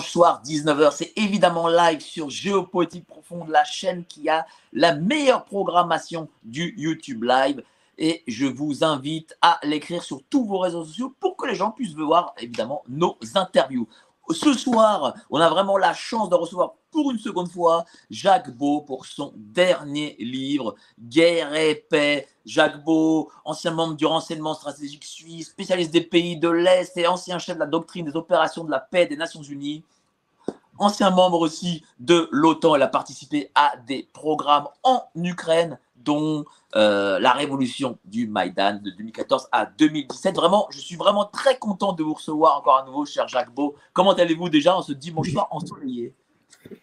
[0.00, 6.28] Soir 19h, c'est évidemment live sur Géopolitique Profonde, la chaîne qui a la meilleure programmation
[6.42, 7.62] du YouTube Live.
[7.98, 11.72] Et je vous invite à l'écrire sur tous vos réseaux sociaux pour que les gens
[11.72, 13.88] puissent voir évidemment nos interviews.
[14.30, 18.80] Ce soir, on a vraiment la chance de recevoir pour une seconde fois Jacques Beau
[18.80, 22.28] pour son dernier livre, Guerre et paix.
[22.46, 27.38] Jacques Beau, ancien membre du renseignement stratégique suisse, spécialiste des pays de l'Est et ancien
[27.38, 29.84] chef de la doctrine des opérations de la paix des Nations Unies.
[30.78, 36.44] Ancien membre aussi de l'OTAN, elle a participé à des programmes en Ukraine, dont
[36.76, 40.36] euh, la révolution du Maïdan de 2014 à 2017.
[40.36, 43.74] Vraiment, je suis vraiment très content de vous recevoir encore à nouveau, cher Jacques Beau.
[43.92, 46.14] Comment allez-vous déjà en ce dimanche soir ensoleillé?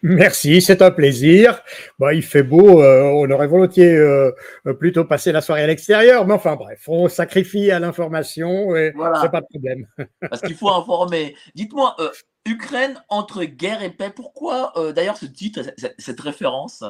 [0.02, 1.62] Merci, c'est un plaisir.
[1.98, 4.32] Bon, il fait beau, euh, on aurait volontiers euh,
[4.78, 9.20] plutôt passé la soirée à l'extérieur, mais enfin bref, on sacrifie à l'information et Voilà.
[9.22, 9.86] c'est pas de problème.
[10.20, 11.34] Parce qu'il faut informer.
[11.54, 12.10] Dites-moi, euh,
[12.46, 15.62] Ukraine entre guerre et paix, pourquoi d'ailleurs ce titre,
[15.98, 16.84] cette, référence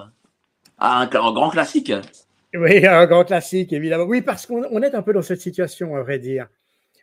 [0.78, 1.92] à un, un grand classique?
[2.54, 4.04] Oui, un grand classique, évidemment.
[4.04, 6.46] Oui, parce qu'on on est un peu dans cette situation, à vrai dire.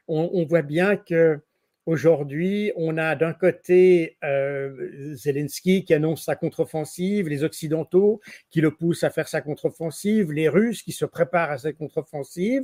[0.07, 1.39] On, on voit bien que
[1.85, 8.71] aujourd'hui, on a d'un côté euh, Zelensky qui annonce sa contre-offensive, les Occidentaux qui le
[8.71, 12.63] poussent à faire sa contre-offensive, les Russes qui se préparent à sa contre-offensive,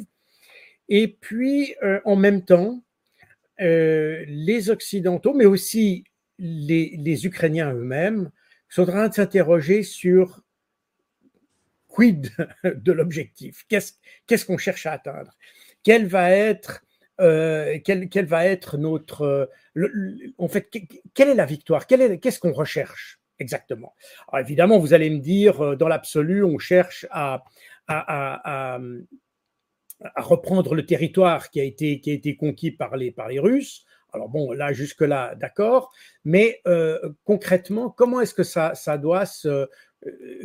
[0.88, 2.84] et puis euh, en même temps,
[3.62, 6.06] euh, les Occidentaux, mais aussi
[6.38, 8.32] les, Ukrainiens eux-mêmes,
[8.70, 10.42] sont en train de s'interroger sur
[11.88, 12.32] quid
[12.64, 13.66] de l'objectif.
[13.68, 15.38] Qu'est-ce qu'on cherche à atteindre?
[15.84, 16.84] Quelle va être,
[17.20, 19.50] euh, quelle, va être notre.
[19.76, 21.86] euh, en fait, que- quelle est la victoire?
[21.88, 23.94] Qu'est-ce qu'on recherche exactement?
[24.32, 27.44] Alors, Évidemment, vous allez me dire, euh, dans l'absolu, on cherche à,
[30.16, 33.86] reprendre le territoire qui a été, conquis par les, Russes.
[34.14, 35.92] Alors bon, là, jusque-là, d'accord.
[36.24, 36.62] Mais
[37.24, 39.68] concrètement, comment est-ce que ça, doit se,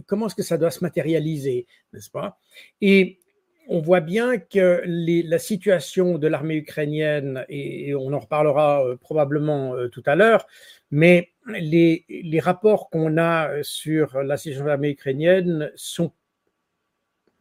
[0.07, 2.39] comment est-ce que ça doit se matérialiser, n'est-ce pas?
[2.81, 3.21] Et
[3.69, 8.97] on voit bien que les- la situation de l'armée ukrainienne, et, on en reparlera euh,
[8.97, 10.47] probablement euh, tout à l'heure,
[10.91, 12.05] mais les,
[12.41, 15.71] rapports qu'on a sur la situation de l'armée ukrainienne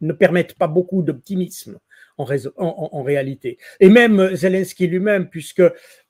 [0.00, 1.78] ne permettent pas beaucoup d'optimisme
[2.16, 3.58] en, réalité.
[3.80, 5.62] Et même Zelensky lui-même, puisque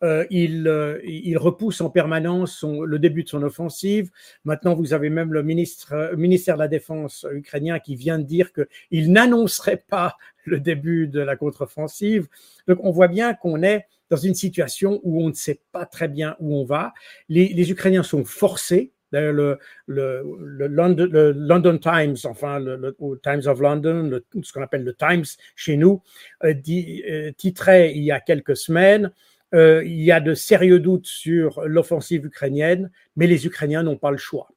[0.03, 4.11] euh, il, euh, il repousse en permanence le début de son offensive.
[4.45, 8.25] Maintenant, vous avez même le ministre, euh, ministère de la Défense ukrainien qui vient de
[8.25, 12.29] dire qu'il n'annoncerait pas le début de la contre-offensive.
[12.69, 16.09] Donc, on voit bien qu'on est dans une situation où on ne sait pas très
[16.09, 16.93] bien où on va.
[17.29, 18.94] Les Ukrainiens sont forcés.
[19.15, 24.63] D'ailleurs, le, le, le London, le London Times, enfin le, Times of London, ce qu'on
[24.63, 25.25] appelle le Times
[25.57, 26.03] chez nous,
[26.45, 29.13] euh, dit, euh, titrait il y a quelques semaines
[29.55, 34.11] euh, il y a de sérieux doutes sur l'offensive ukrainienne, mais les Ukrainiens n'ont pas
[34.11, 34.49] le choix.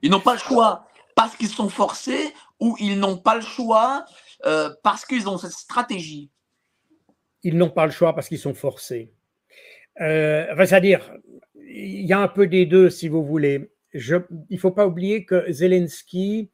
[0.00, 4.04] Ils n'ont pas le choix parce qu'ils sont forcés ou ils n'ont pas le choix
[4.44, 6.30] euh, parce qu'ils ont cette stratégie.
[7.42, 9.10] Ils n'ont pas le choix parce qu'ils sont forcés.
[10.00, 11.10] Euh, C'est-à-dire,
[11.76, 13.70] il y a un peu des deux, si vous voulez.
[13.92, 16.50] Il ne faut pas oublier que Zelensky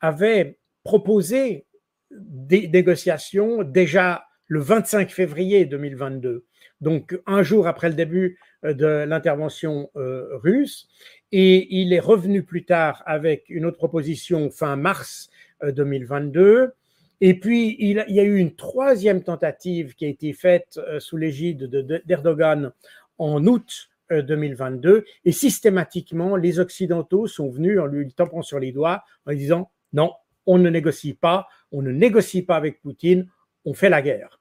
[0.00, 1.66] avait proposé
[2.10, 6.44] des négociations déjà le 25 février 2022,
[6.80, 10.86] donc un jour après le début euh, de l'intervention euh, russe,
[11.32, 15.28] et il est revenu plus tard avec une autre proposition fin mars
[15.64, 16.72] euh, 2022.
[17.20, 21.16] Et puis, il, y a eu une troisième tentative qui a été faite euh, sous
[21.16, 22.70] l'égide de- de- d'Erdogan
[23.18, 25.04] en août euh, 2022.
[25.24, 29.70] Et systématiquement, les Occidentaux sont venus en lui tapant sur les doigts en lui disant
[29.92, 30.12] non,
[30.46, 33.28] on ne négocie pas, on ne négocie pas avec Poutine,
[33.64, 34.40] on fait la guerre.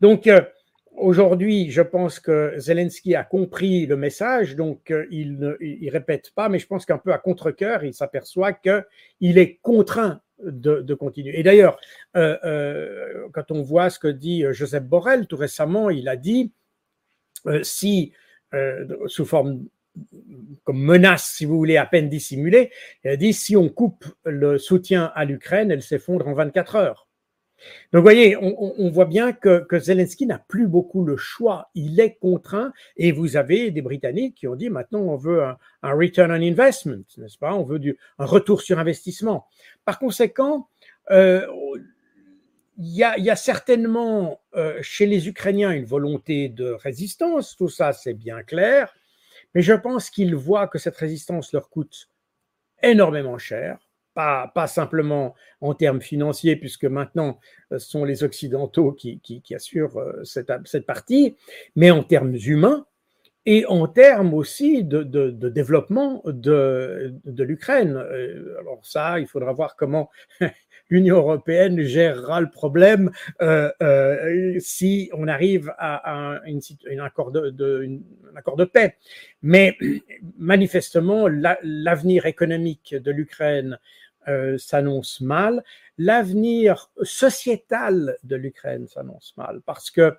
[0.00, 0.40] Donc, euh,
[0.96, 6.30] aujourd'hui, je pense que Zelensky a compris le message, donc euh, il ne il, répète
[6.34, 10.94] pas, mais je pense qu'un peu à contre-cœur, il s'aperçoit qu'il est contraint de, de
[10.94, 11.38] continuer.
[11.38, 11.78] Et d'ailleurs,
[12.16, 16.16] euh, euh, quand on voit ce que dit euh, Joseph Borrell tout récemment, il a
[16.16, 16.52] dit
[17.46, 18.12] euh, si,
[18.54, 19.64] euh, sous forme
[20.64, 22.70] comme menace, si vous voulez, à peine dissimulée.
[23.04, 27.08] A dit si on coupe le soutien à l'Ukraine, elle s'effondre en 24 heures.
[27.92, 31.70] Donc, vous voyez, on, voit bien que, Zelensky n'a plus beaucoup le choix.
[31.74, 32.72] Il est contraint.
[32.96, 37.04] Et vous avez des Britanniques qui ont dit maintenant, on veut un, return on investment,
[37.16, 37.54] n'est-ce pas?
[37.54, 39.46] On veut du, un retour sur investissement.
[39.84, 40.68] Par conséquent,
[41.10, 41.46] euh,
[42.76, 48.14] il y, a, certainement euh, chez les Ukrainiens une volonté de résistance, tout ça c'est
[48.14, 48.92] bien clair,
[49.54, 52.08] mais je pense qu'ils voient que cette résistance leur coûte
[52.82, 53.78] énormément cher,
[54.14, 57.38] pas, simplement en termes financiers, puisque maintenant
[57.72, 61.36] euh, ce sont les Occidentaux qui, assurent euh, cette, partie,
[61.76, 62.86] mais en termes humains
[63.46, 65.02] et en termes aussi de,
[65.48, 67.96] développement de l'Ukraine.
[68.58, 70.08] Alors ça, il faudra voir comment
[70.88, 73.10] l'Union européenne gérera le problème
[73.42, 76.40] euh, euh, si on arrive à, un,
[77.04, 78.96] accord de, paix.
[79.42, 79.76] Mais
[80.38, 83.78] manifestement, l'avenir économique de l'Ukraine
[84.28, 85.64] euh, s'annonce mal.
[85.98, 90.14] L'avenir sociétal de l'Ukraine s'annonce mal parce que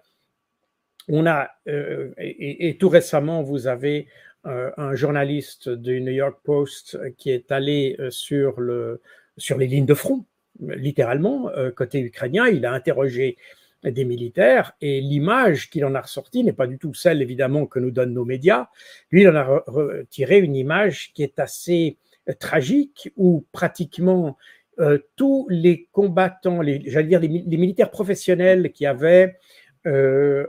[1.08, 4.08] on a, et, et, tout récemment, vous avez
[4.44, 9.02] un journaliste du New York Post qui est allé sur, le,
[9.38, 10.26] sur les lignes de front
[10.60, 13.38] littéralement, euh, côté ukrainien, il a interrogé
[13.84, 17.78] des militaires et l'image qu'il en a ressortie n'est pas du tout celle évidemment que
[17.78, 18.68] nous donnent nos médias.
[19.12, 21.98] Lui, il en a retiré une image qui est assez
[22.30, 24.38] euh, tragique où pratiquement
[24.80, 29.36] euh, tous les combattants, j'allais dire les, militaires professionnels qui avaient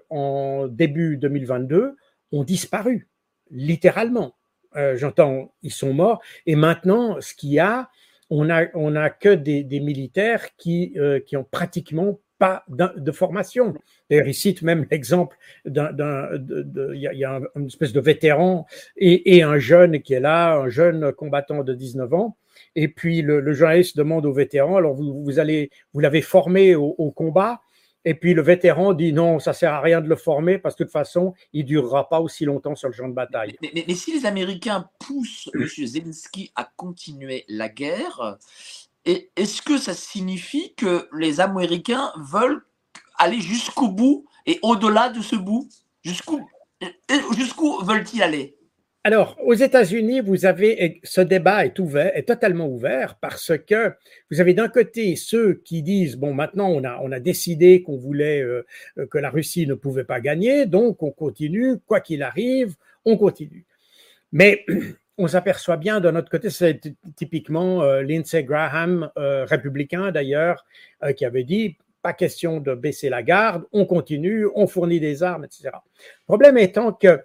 [0.09, 1.95] en début 2022
[2.33, 3.07] ont disparu,
[3.51, 4.35] littéralement.
[4.95, 6.23] J'entends, ils sont morts.
[6.47, 7.91] Et maintenant, ce qu'il y a,
[8.31, 13.75] on n'a on a que des, militaires qui, euh, qui ont pratiquement pas de formation.
[14.11, 15.89] D'ailleurs, il cite même l'exemple d'un,
[16.93, 21.13] il y a, une espèce de vétéran et, un jeune qui est là, un jeune
[21.13, 22.37] combattant de 19 ans.
[22.75, 27.11] Et puis le, journaliste demande au vétéran, alors vous, vous allez, vous l'avez formé au
[27.11, 27.61] combat,
[28.07, 30.85] et puis le vétéran dit non, ça sert à rien de le former parce que
[30.85, 33.59] de toute façon, il durera pas aussi longtemps sur le champ de bataille.
[33.61, 35.67] Mais, si les Américains poussent M.
[35.67, 38.39] Zelensky à continuer la guerre,
[39.05, 42.65] est-ce que ça signifie que les Américains veulent
[43.19, 45.69] aller jusqu'au bout et au-delà de ce bout?
[46.03, 46.41] Jusqu'où
[47.37, 48.56] jusqu'où veulent-ils aller?
[49.07, 53.93] Alors, aux États-Unis, vous avez ce débat est ouvert, est totalement ouvert parce que
[54.33, 58.63] vous avez d'un côté ceux qui disent bon, maintenant on a décidé euh,
[59.09, 62.75] que la Russie ne pouvait pas gagner, donc on continue quoi qu'il arrive,
[63.05, 63.65] on continue.
[64.33, 64.67] Mais
[65.19, 66.81] on s'aperçoit bien de notre côté, c'est
[67.15, 70.67] typiquement euh, Lindsey Graham, euh, républicain d'ailleurs,
[71.17, 75.45] qui avait dit pas question de baisser la garde, on continue, on fournit des armes,
[75.45, 75.71] etc.
[75.75, 77.21] Le problème étant que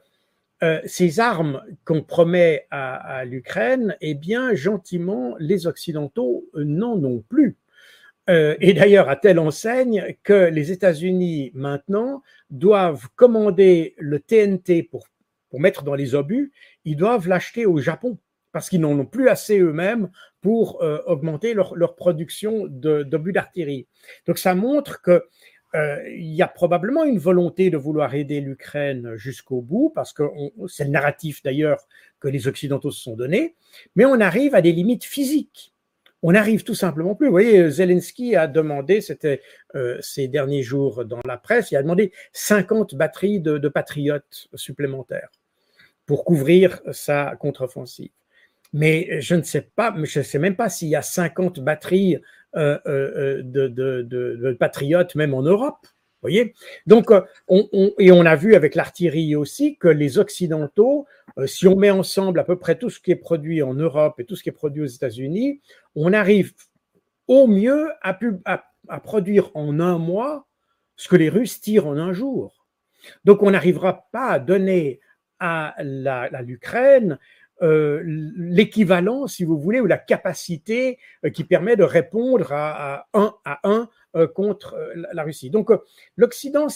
[0.63, 7.57] euh, ces armes qu'on promet à, l'Ukraine, eh bien, gentiment, les Occidentaux n'en ont plus.
[8.29, 12.21] Euh, et d'ailleurs, à telle enseigne que les États-Unis, maintenant,
[12.51, 15.07] doivent commander le TNT pour,
[15.53, 16.53] mettre dans les obus,
[16.85, 18.17] ils doivent l'acheter au Japon
[18.53, 20.09] parce qu'ils n'en ont plus assez eux-mêmes
[20.41, 23.87] pour euh, augmenter leur, leur production d'obus d'artillerie.
[24.27, 25.25] Donc ça montre que
[25.75, 30.23] euh, il y a probablement une volonté de vouloir aider l'Ukraine jusqu'au bout, parce que
[30.67, 31.79] c'est le narratif d'ailleurs
[32.19, 33.55] que les Occidentaux se sont donné,
[33.95, 35.73] mais on arrive à des limites physiques.
[36.23, 37.27] On n'arrive tout simplement plus.
[37.27, 39.41] Vous voyez, Zelensky a demandé, c'était
[39.73, 44.49] euh, ces derniers jours dans la presse, il a demandé 50 batteries de, de patriotes
[44.53, 45.29] supplémentaires
[46.05, 48.11] pour couvrir sa contre-offensive.
[48.73, 52.15] Mais je ne sais pas, je ne sais même pas s'il y a 50 batteries
[52.15, 52.23] euh, euh,
[52.55, 55.87] de, de, de, patriotes, même en Europe.
[56.21, 56.53] Voyez
[56.85, 57.67] Donc, euh, on,
[57.97, 61.07] et on a vu avec l'artillerie aussi que les Occidentaux,
[61.45, 64.25] si on met ensemble à peu près tout ce qui est produit en Europe et
[64.25, 65.61] tout ce qui est produit aux États-Unis,
[65.95, 66.53] on arrive
[67.27, 70.47] au mieux à, à, produire en un mois
[70.95, 72.65] ce que les Russes tirent en un jour.
[73.25, 74.99] Donc, on n'arrivera pas à donner
[75.39, 75.73] à
[76.43, 77.17] l'Ukraine
[77.61, 83.35] euh, l'équivalent, si vous voulez, ou la capacité euh, qui permet de répondre à, un
[83.45, 84.75] à un euh, contre
[85.13, 85.49] la Russie.
[85.51, 85.69] Donc
[86.15, 86.67] l'Occident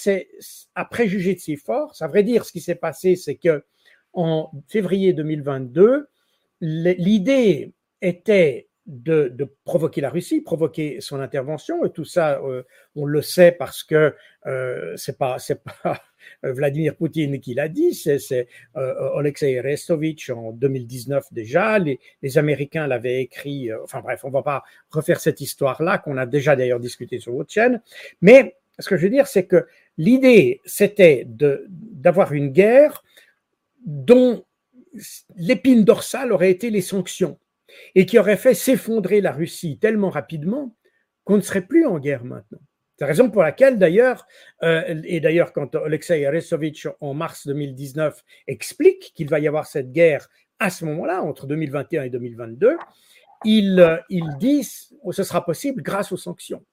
[0.75, 2.01] a préjugé de ses forces.
[2.01, 3.63] À vrai dire, ce qui s'est passé, c'est que
[4.13, 6.07] en février 2022,
[6.61, 12.41] l'idée était de, provoquer la Russie, provoquer son intervention, et tout ça,
[12.95, 14.15] on le sait parce que
[14.45, 16.01] euh, c'est pas c'est pas
[16.43, 21.79] euh, Vladimir Poutine qui l'a dit, c'est euh, Alexei Restovich en 2019 déjà.
[21.79, 21.99] Les,
[22.37, 23.71] Américains l'avaient écrit.
[23.71, 27.33] Euh, enfin bref, on va pas refaire cette histoire-là qu'on a déjà d'ailleurs discuté sur
[27.33, 27.81] votre chaîne.
[28.21, 29.65] Mais ce que je veux dire, c'est que
[29.97, 33.03] l'idée, c'était d'avoir une guerre
[33.85, 34.43] dont
[35.35, 37.37] l'épine dorsale aurait été les sanctions
[37.95, 40.75] et qui aurait fait s'effondrer la Russie tellement rapidement
[41.23, 42.59] qu'on ne serait plus en guerre maintenant.
[42.97, 44.25] C'est la raison pour laquelle, d'ailleurs,
[44.63, 49.91] euh, et d'ailleurs, quand Alexei Aresovitch, en mars 2019, explique qu'il va y avoir cette
[49.91, 50.29] guerre
[50.59, 52.77] à ce moment-là, entre 2021 et 2022,
[53.43, 54.61] il, euh, il dit
[55.05, 56.63] que ce sera possible grâce aux sanctions.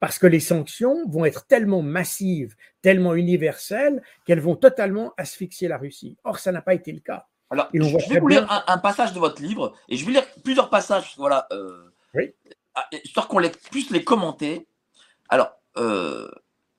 [0.00, 5.76] Parce que les sanctions vont être tellement massives, tellement universelles, qu'elles vont totalement asphyxier la
[5.76, 6.16] Russie.
[6.24, 7.26] Or, ça n'a pas été le cas.
[7.50, 10.68] Alors, je vais vous lire un, passage de votre livre, et je vais lire plusieurs
[10.68, 12.34] passages, voilà, euh, oui.
[12.74, 14.68] Ah, histoire qu'on puisse les commenter.
[15.28, 16.30] Alors, euh,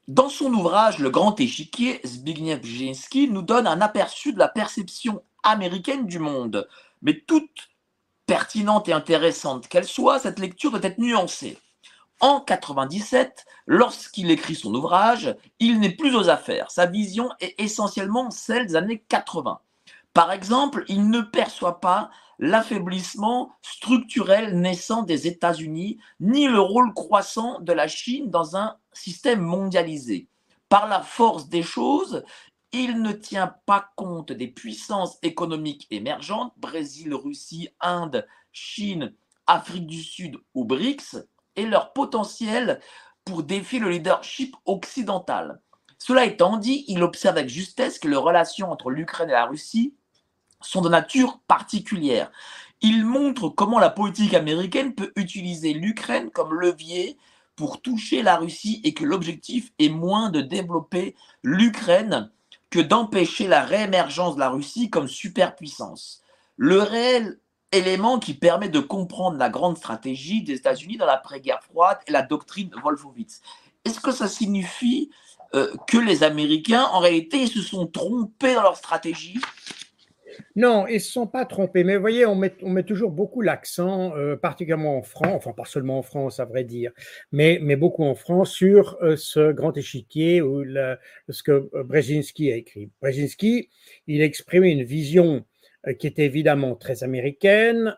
[0.07, 5.21] dans son ouvrage Le Grand Échiquier, Zbigniew Brzezinski nous donne un aperçu de la perception
[5.43, 6.67] américaine du monde.
[7.01, 7.69] Mais toute
[8.25, 11.57] pertinente et intéressante qu'elle soit, cette lecture doit être nuancée.
[12.21, 16.71] En 97, lorsqu'il écrit son ouvrage, il n'est plus aux affaires.
[16.71, 19.59] Sa vision est essentiellement celle des années 80.
[20.13, 27.59] Par exemple, il ne perçoit pas l'affaiblissement structurel naissant des États-Unis, ni le rôle croissant
[27.59, 30.27] de la Chine dans un système mondialisé.
[30.69, 32.23] Par la force des choses,
[32.71, 39.13] il ne tient pas compte des puissances économiques émergentes, Brésil, Russie, Inde, Chine,
[39.47, 41.17] Afrique du Sud ou BRICS,
[41.55, 42.79] et leur potentiel
[43.25, 45.59] pour défier le leadership occidental.
[45.97, 49.95] Cela étant dit, il observe avec justesse que les relations entre l'Ukraine et la Russie
[50.61, 52.31] sont de nature particulière.
[52.81, 57.17] Il montre comment la politique américaine peut utiliser l'Ukraine comme levier
[57.55, 62.31] pour toucher la Russie et que l'objectif est moins de développer l'Ukraine
[62.69, 66.21] que d'empêcher la réémergence de la Russie comme superpuissance.
[66.55, 67.39] Le réel
[67.71, 72.21] élément qui permet de comprendre la grande stratégie des États-Unis dans l'après-guerre froide est la
[72.21, 73.41] doctrine Wolfowitz.
[73.85, 75.09] Est-ce que ça signifie
[75.55, 79.39] euh, que les Américains, en réalité, se sont trompés dans leur stratégie?
[80.55, 81.83] Non, ils ne se sont pas trompés.
[81.83, 85.99] Mais vous voyez, on met, toujours beaucoup l'accent, euh, particulièrement en France, enfin pas seulement
[85.99, 86.91] en France à vrai dire,
[87.31, 90.63] mais, mais beaucoup en France, sur euh, ce grand échiquier ou
[91.29, 92.89] ce que euh, Brzezinski a écrit.
[93.01, 93.69] Brzezinski,
[94.07, 95.45] il a exprimé une vision
[95.97, 97.95] qui est évidemment très américaine,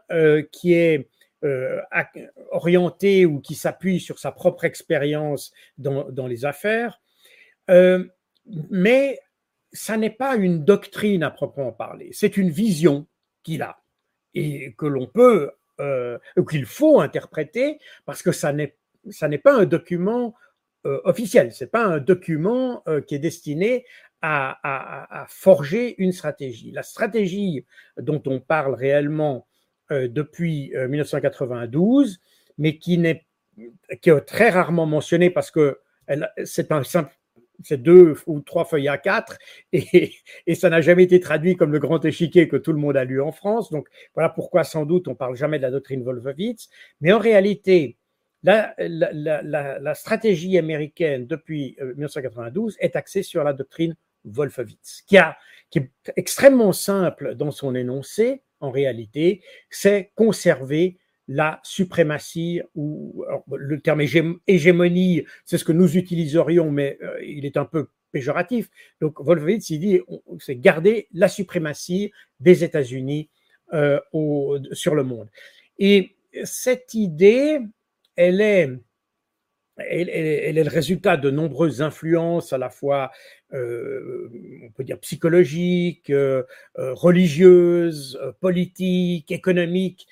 [0.52, 1.10] qui est
[2.52, 7.02] orientée ou qui s'appuie sur sa propre expérience dans, dans les affaires.
[8.70, 9.18] mais
[9.74, 13.08] ça n'est pas une doctrine à proprement parler, c'est une vision
[13.44, 13.82] qu'il a
[14.34, 16.18] et que l'on peut, euh,
[16.50, 18.76] qu'il faut interpréter parce que ça n'est
[19.10, 20.36] ça n'est pas un document
[20.86, 23.86] euh, officiel, c'est pas un document euh, qui est destiné
[24.24, 26.72] à, forger une stratégie.
[26.72, 27.66] La stratégie
[27.98, 29.48] dont on parle réellement
[29.90, 32.20] euh, depuis 1992,
[32.60, 33.26] mais qui n'est
[34.02, 35.80] qui est très rarement mentionnée parce que
[36.46, 37.12] c'est un simple
[37.64, 39.38] c'est deux ou trois feuilles à quatre,
[39.74, 40.14] et,
[40.48, 43.06] et ça n'a jamais été traduit comme le grand échiquier que tout le monde a
[43.06, 43.72] lu en France.
[43.72, 46.70] Donc voilà pourquoi sans doute on parle jamais de la doctrine Wolfowitz.
[47.02, 47.98] Mais en réalité,
[48.44, 55.38] la, stratégie américaine depuis 1992 euh, est axée sur la doctrine Wolfowitz, qui, a,
[55.70, 63.80] qui est extrêmement simple dans son énoncé, en réalité, c'est conserver la suprématie ou le
[63.80, 64.02] terme
[64.48, 68.70] hégémonie, c'est ce que nous utiliserions, mais euh, il est un peu péjoratif.
[69.00, 70.02] Donc Wolfowitz, il dit,
[70.40, 73.30] c'est garder la suprématie des États-Unis
[73.74, 74.00] euh,
[74.74, 75.30] sur le monde.
[75.80, 77.60] Et cette idée,
[78.16, 78.70] elle est
[79.78, 83.12] elle, est le résultat de nombreuses influences, à la fois,
[83.54, 84.30] euh,
[84.64, 86.44] on peut dire, psychologiques, euh,
[86.78, 90.08] euh, religieuses, politiques, économiques,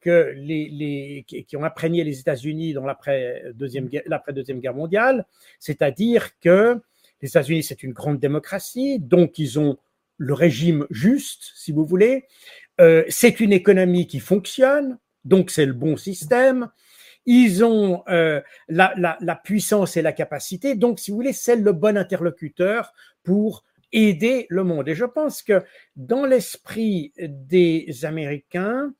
[0.00, 3.90] que les, qui ont imprégné les États-Unis dans l'après-deuxième
[4.30, 5.26] deuxième guerre mondiale.
[5.58, 6.80] C'est-à-dire que
[7.20, 9.76] les États-Unis, c'est une grande démocratie, donc ils ont
[10.16, 12.24] le régime juste, si vous voulez.
[13.10, 16.70] c'est une économie qui fonctionne, donc c'est le bon système
[17.30, 20.74] ils ont euh, la, puissance et la capacité.
[20.74, 24.88] Donc, si vous voulez, c'est le bon interlocuteur pour aider le monde.
[24.88, 25.62] Et je pense que
[25.94, 28.94] dans l'esprit des Américains,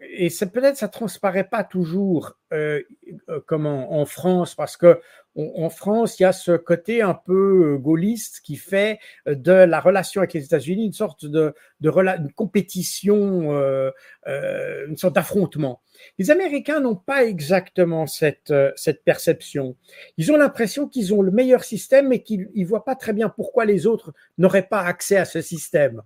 [0.00, 2.80] et peut-être ça transparaît pas toujours euh,
[3.28, 5.00] euh, comme en, France, parce que
[5.36, 8.98] en France, il y a ce côté un peu euh, gaulliste qui fait
[9.28, 11.54] euh, de la relation avec les États-Unis une sorte de,
[12.34, 13.52] compétition,
[14.26, 15.80] une sorte d'affrontement.
[16.18, 18.52] Les Américains n'ont pas exactement cette,
[19.04, 19.76] perception.
[20.16, 23.28] Ils ont l'impression qu'ils ont le meilleur système, mais qu'ils ne voient pas très bien
[23.28, 26.02] pourquoi les autres n'auraient pas accès à ce système.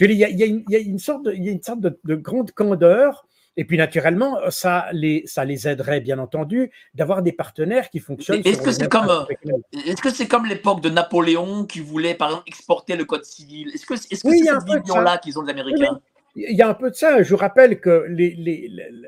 [0.00, 3.26] Il y a, y une sorte de, de grande candeur
[3.58, 8.40] Et puis naturellement, ça les, ça les aiderait bien entendu d'avoir des partenaires qui fonctionnent.
[8.44, 9.26] Est-ce que c'est comme,
[9.72, 13.70] est-ce que c'est comme l'époque de Napoléon qui voulait par exemple exporter le code civil?
[13.74, 16.00] Est-ce que c'est -ce c'est cette vision-là qu'ils ont les Américains?
[16.38, 17.22] il y a un peu de ça.
[17.22, 18.06] Je rappelle que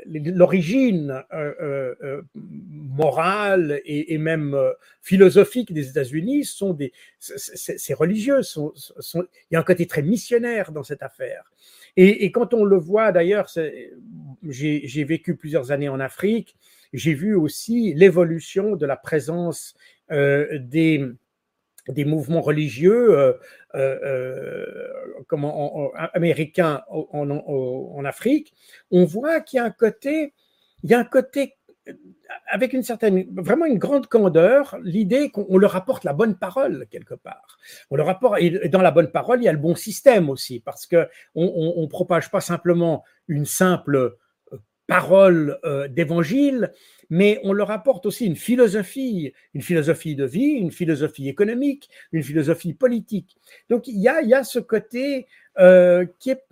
[0.07, 4.57] l'origine euh, euh, euh, morale et, même
[5.00, 8.42] philosophique des États-Unis sont des, c'est religieux.
[8.42, 8.73] Sont,
[9.14, 11.50] il y a un côté très missionnaire dans cette affaire.
[12.02, 13.50] Et, quand on le voit, d'ailleurs,
[14.42, 16.57] j'ai vécu plusieurs années en Afrique.
[16.95, 19.75] J'ai vu aussi l'évolution de la présence
[20.11, 21.04] des
[21.88, 23.33] des mouvements religieux euh,
[23.75, 28.54] euh, euh américains en, Afrique,
[28.90, 30.35] on voit qu'il y a un côté,
[30.85, 31.57] y a un côté
[32.47, 37.14] avec une certaine, vraiment une grande candeur, l'idée qu'on leur apporte la bonne parole quelque
[37.14, 37.59] part.
[37.90, 40.61] On leur apporte, et dans la bonne parole, il y a le bon système aussi,
[40.61, 44.16] parce que on, propage pas simplement une simple
[44.87, 45.59] parole
[45.90, 46.73] d'évangile,
[47.11, 52.23] mais on leur apporte aussi une philosophie, une philosophie de vie, une philosophie économique, une
[52.23, 53.37] philosophie politique.
[53.68, 55.26] Donc il y a, il y a ce côté
[55.59, 56.42] euh, qui est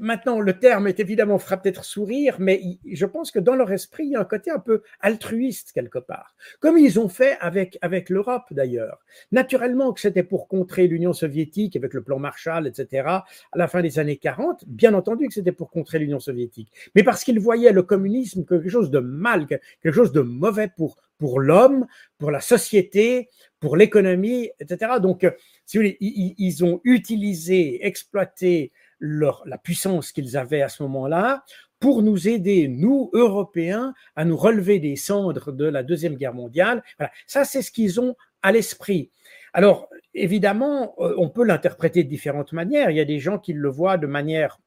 [0.00, 4.04] Maintenant, le terme est évidemment fera peut-être sourire, mais je pense que dans leur esprit,
[4.04, 7.76] il y a un côté un peu altruiste quelque part, comme ils ont fait avec,
[7.82, 9.04] avec l'Europe d'ailleurs.
[9.30, 13.24] Naturellement que c'était pour contrer l'Union soviétique avec le plan Marshall, etc., à
[13.54, 17.22] la fin des années 40, bien entendu que c'était pour contrer l'Union soviétique, mais parce
[17.22, 21.86] qu'ils voyaient le communisme quelque chose de mal, quelque chose de mauvais pour, pour l'homme,
[22.16, 23.28] pour la société,
[23.60, 24.92] pour l'économie, etc.
[25.00, 25.26] Donc,
[25.66, 31.44] si vous voulez, ils ont utilisé, exploité la puissance qu'ils avaient à ce moment-là
[31.80, 36.82] pour nous aider, nous, Européens, à nous relever des cendres de la Deuxième Guerre mondiale.
[36.98, 37.12] Voilà.
[37.26, 39.10] Ça, c'est ce qu'ils ont à l'esprit.
[39.52, 42.90] Alors, évidemment, euh, on peut l'interpréter de différentes manières.
[42.90, 44.58] Il y a des gens qui le voient de manière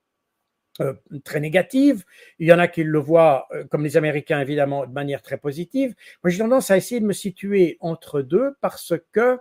[0.80, 0.94] euh,
[1.24, 2.04] très négative.
[2.40, 5.38] Il y en a qui le voient, euh, comme les Américains, évidemment, de manière très
[5.38, 5.96] positive.
[6.24, 9.40] Moi, j'ai tendance à essayer de me situer entre deux parce que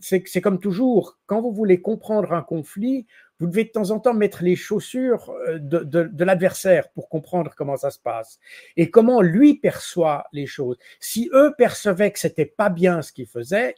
[0.00, 3.06] c'est comme toujours, quand vous voulez comprendre un conflit,
[3.40, 7.76] vous devez de temps en temps mettre les chaussures euh, de, l'adversaire pour comprendre comment
[7.76, 8.38] ça se passe
[8.76, 10.76] et comment lui perçoit les choses.
[11.00, 13.74] Si eux percevaient que c'était pas bien ce qu'ils faisaient,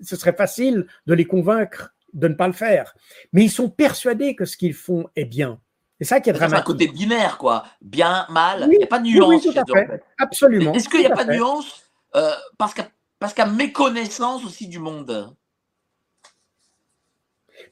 [0.00, 2.94] ce serait facile de les convaincre de ne pas le faire.
[3.32, 5.60] Mais ils sont persuadés que ce qu'ils font est bien.
[5.98, 6.64] C'est ça qui est dramatique.
[6.66, 7.64] C'est un côté binaire, quoi.
[7.82, 8.68] Bien, mal.
[8.70, 9.44] il n'y a pas de nuance.
[9.44, 10.02] Oui, tout à fait.
[10.18, 10.72] Absolument.
[10.72, 11.82] Est-ce qu'il n'y a pas de nuance
[12.14, 15.34] euh, parce qu'à méconnaissance aussi du monde?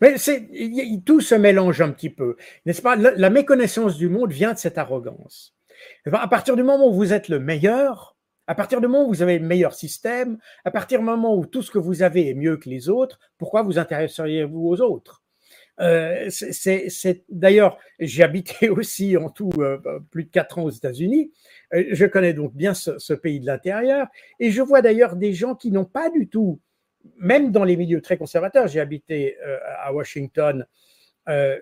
[0.00, 0.48] Mais c'est,
[1.04, 2.96] tout se mélange un petit peu, n'est-ce pas?
[2.96, 5.54] La méconnaissance du monde vient de cette arrogance.
[6.10, 9.22] À partir du moment où vous êtes le meilleur, à partir du moment où vous
[9.22, 12.34] avez le meilleur système, à partir du moment où tout ce que vous avez est
[12.34, 15.22] mieux que les autres, pourquoi vous intéresseriez-vous aux autres?
[15.78, 19.78] Euh, c'est d'ailleurs, j'ai habité aussi en tout euh,
[20.10, 21.32] plus de quatre ans aux États-Unis.
[21.74, 24.06] Euh, je connais donc bien ce pays de l'intérieur
[24.40, 26.60] et je vois d'ailleurs des gens qui n'ont pas du tout
[27.18, 30.66] même dans les milieux très conservateurs, j'ai habité euh, à Washington,
[31.28, 31.58] euh,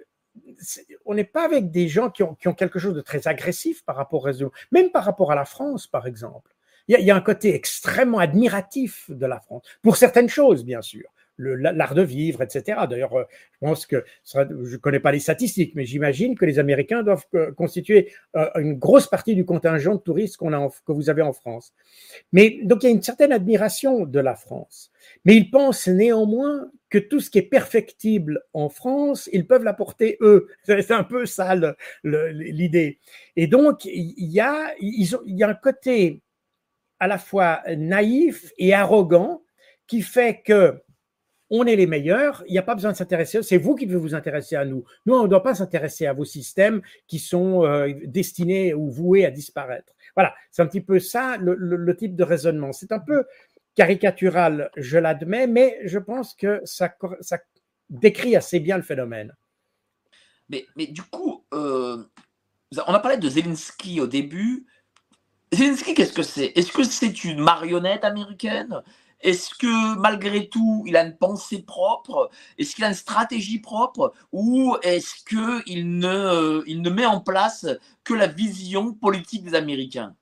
[1.04, 4.26] on n'est pas avec des gens qui ont, quelque chose de très agressif par rapport
[4.26, 6.50] aux même par rapport à la France, par exemple.
[6.88, 11.13] Il y, a, un côté extrêmement admiratif de la France, pour certaines choses, bien sûr
[11.38, 12.80] l'art de vivre, etc.
[12.88, 16.58] D'ailleurs, euh, je pense que, je ne connais pas les statistiques, mais j'imagine que les
[16.58, 18.12] Américains doivent constituer
[18.56, 21.74] une grosse partie du contingent de touristes qu'on a que vous avez en France.
[22.32, 24.90] Mais donc, il y a une certaine admiration de la France.
[25.24, 30.16] Mais ils pensent néanmoins que tout ce qui est perfectible en France, ils peuvent l'apporter
[30.20, 30.48] eux.
[30.64, 31.54] C'est un peu ça
[32.04, 32.98] l'idée.
[33.36, 36.22] Et donc, il y, a, il y a un côté
[37.00, 39.42] à la fois naïf et arrogant
[39.86, 40.80] qui fait que
[41.50, 43.98] on est les meilleurs, il n'y a pas besoin de s'intéresser, c'est vous qui devez
[43.98, 44.84] vous intéresser à nous.
[45.06, 49.26] Nous, on ne doit pas s'intéresser à vos systèmes qui sont euh, destinés ou voués
[49.26, 49.92] à disparaître.
[50.16, 52.72] Voilà, c'est un petit peu ça le type de raisonnement.
[52.72, 53.24] C'est un peu
[53.74, 56.94] caricatural, je l'admets, mais je pense que ça,
[57.90, 59.34] décrit assez bien le phénomène.
[60.48, 62.02] Mais, mais du coup, euh,
[62.86, 64.66] on a parlé de Zelensky au début.
[65.52, 66.52] Zelensky, qu'est-ce que c'est?
[66.56, 68.82] Est-ce que c'est une marionnette américaine?
[69.24, 72.30] Est-ce que malgré tout, il a une pensée propre?
[72.58, 74.12] Est-ce qu'il a une stratégie propre?
[74.32, 77.66] Ou est-ce qu'il ne, il ne met en place
[78.04, 80.14] que la vision politique des Américains?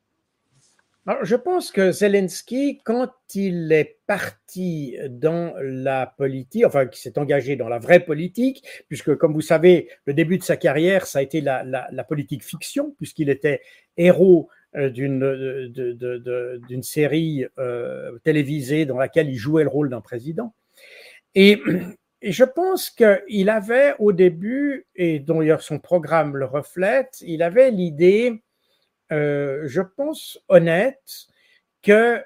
[1.22, 7.56] Je pense que Zelensky, quand il est parti dans la politique, enfin, qui s'est engagé
[7.56, 11.22] dans la vraie politique, puisque, comme vous savez, le début de sa carrière, ça a
[11.22, 13.62] été la, politique fiction, puisqu'il était
[13.96, 15.68] héros euh, d'une
[16.68, 20.54] d'une série euh, télévisée dans laquelle il jouait le rôle d'un président.
[21.34, 21.60] Et
[22.22, 28.42] je pense qu'il avait au début, et d'ailleurs son programme le reflète, il avait l'idée,
[29.10, 31.26] je pense, honnête,
[31.82, 32.22] que,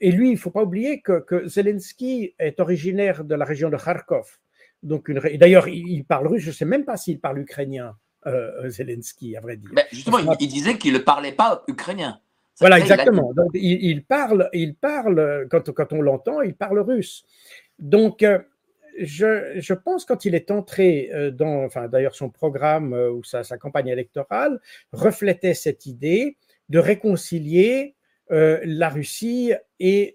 [0.00, 3.76] et lui, il ne faut pas oublier que, Zelensky est originaire de la région de
[3.76, 4.38] Kharkov.
[4.82, 7.96] Donc, d'ailleurs, il, parle russe, je ne sais même pas s'il parle ukrainien,
[8.68, 9.70] Zelensky, à vrai dire.
[9.92, 12.20] justement, il, disait qu'il ne parlait pas ukrainien.
[12.58, 13.32] Voilà, exactement.
[13.34, 17.24] Donc, il, parle, il parle quand, quand on l'entend, il parle russe.
[17.78, 18.24] Donc,
[18.98, 23.58] je, je, pense quand il est entré dans, enfin d'ailleurs son programme ou sa, sa,
[23.58, 24.58] campagne électorale
[24.92, 26.38] reflétait cette idée
[26.70, 27.94] de réconcilier
[28.30, 30.14] la Russie et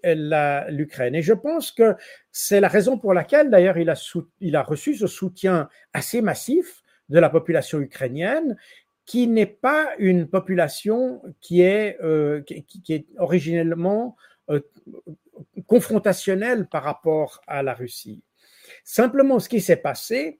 [0.70, 1.16] l'Ukraine.
[1.16, 1.96] Et je pense que
[2.32, 3.94] c'est la raison pour laquelle d'ailleurs il,
[4.40, 6.81] il a reçu ce soutien assez massif
[7.12, 8.58] de la population ukrainienne
[9.06, 14.16] qui n'est pas une population qui est, euh, qui, est originellement
[14.50, 14.62] euh,
[15.68, 18.24] confrontationnelle par rapport à la Russie.
[18.84, 20.40] Simplement, ce qui s'est passé,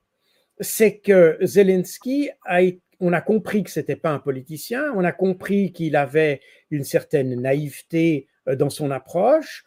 [0.60, 2.62] c'est que Zelensky a
[3.04, 7.42] on a compris que c'était pas un politicien, on a compris qu'il avait une certaine
[7.42, 9.66] naïveté euh, dans son approche,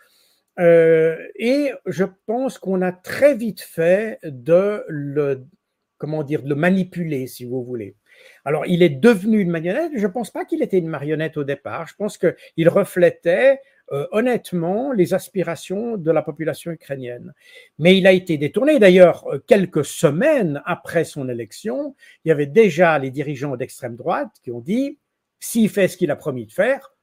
[0.56, 5.48] et je pense qu'on a très vite fait de le,
[5.98, 7.96] comment dire, de le manipuler, si vous voulez.
[8.44, 9.92] Alors, il est devenu une marionnette.
[9.94, 11.86] Je ne pense pas qu'il était une marionnette au départ.
[11.86, 13.60] Je pense qu'il reflétait
[13.92, 17.34] euh, honnêtement les aspirations de la population ukrainienne.
[17.78, 18.78] Mais il a été détourné.
[18.78, 24.30] D'ailleurs, euh, quelques semaines après son élection, il y avait déjà les dirigeants d'extrême droite
[24.42, 24.98] qui ont dit
[25.38, 26.94] s'il fait ce qu'il a promis de faire,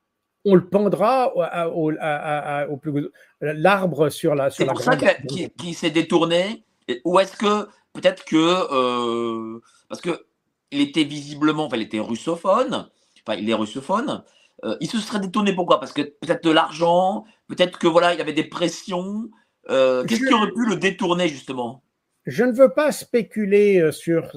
[0.43, 1.35] on le pendra
[1.75, 3.09] au, au, plus
[3.41, 6.63] l'arbre sur la sur C'est pour ça qu'il s'est détourné.
[7.05, 10.25] Ou est-ce que peut-être que euh, parce que
[10.71, 12.89] il était visiblement, enfin, il était russophone,
[13.27, 14.23] enfin, il est russophone.
[14.63, 15.79] Euh, il se serait détourné pourquoi?
[15.79, 19.29] Parce que peut-être de l'argent, peut-être que voilà, il y avait des pressions.
[19.69, 21.83] Euh, qu'est-ce qui aurait pu le détourner justement?
[22.25, 24.31] Je ne veux pas spéculer sur.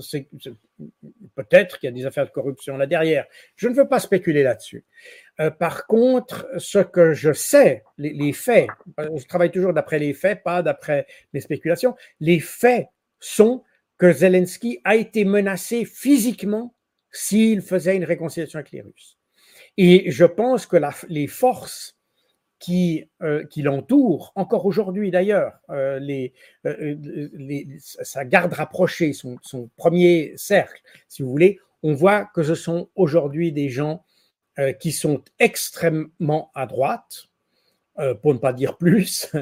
[1.37, 3.27] Peut-être qu'il y a des affaires de corruption là derrière.
[3.57, 4.85] Je ne veux pas spéculer là-dessus.
[5.59, 10.43] par contre, ce que je sais, les, les faits, je travaille toujours d'après les faits,
[10.43, 11.95] pas d'après les spéculations.
[12.21, 12.89] Les faits
[13.25, 13.63] sont
[13.97, 16.75] que Zelensky a été menacé physiquement
[17.11, 19.19] s'il faisait une réconciliation avec les Russes.
[19.77, 20.77] Et je pense que
[21.09, 21.97] les forces
[22.59, 26.01] qui, euh, qui l'entourent, encore aujourd'hui d'ailleurs, euh,
[26.67, 26.97] euh,
[27.79, 32.89] sa garde rapprochée, son, son, premier cercle, si vous voulez, on voit que ce sont
[32.95, 34.05] aujourd'hui des gens
[34.79, 37.25] qui sont extrêmement à droite,
[38.23, 39.33] pour ne pas dire plus,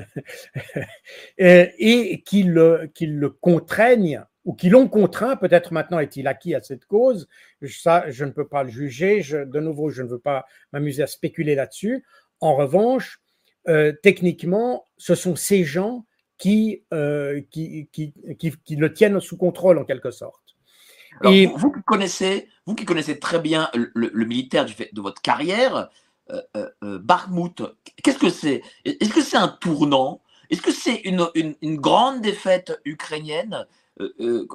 [1.39, 6.63] et qui le, qui le contraignent ou qui l'ont contraint, peut-être maintenant est-il acquis à
[6.63, 7.29] cette cause,
[7.67, 11.07] ça je ne peux pas le juger, de nouveau je ne veux pas m'amuser à
[11.07, 12.05] spéculer là-dessus.
[12.41, 13.21] En revanche,
[13.69, 16.05] euh, techniquement, ce sont ces gens
[16.39, 20.41] qui, euh, qui, qui, qui, le tiennent sous contrôle en quelque sorte.
[21.25, 25.23] Et vous, qui connaissez, vous qui connaissez très bien le, militaire du fait de votre
[25.23, 25.91] carrière,
[26.31, 26.99] euh, euh
[28.03, 28.63] qu'est-ce que c'est?
[28.85, 30.23] Est-ce que c'est un tournant?
[30.51, 33.67] Est-ce que c'est une, grande défaite ukrainienne?
[34.01, 34.49] Euh, euh,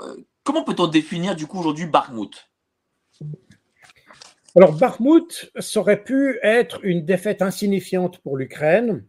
[0.44, 2.50] comment peut-on définir du coup aujourd'hui Bakhmut
[4.56, 9.06] Alors Bakhmut, ça aurait pu être une défaite insignifiante pour l'Ukraine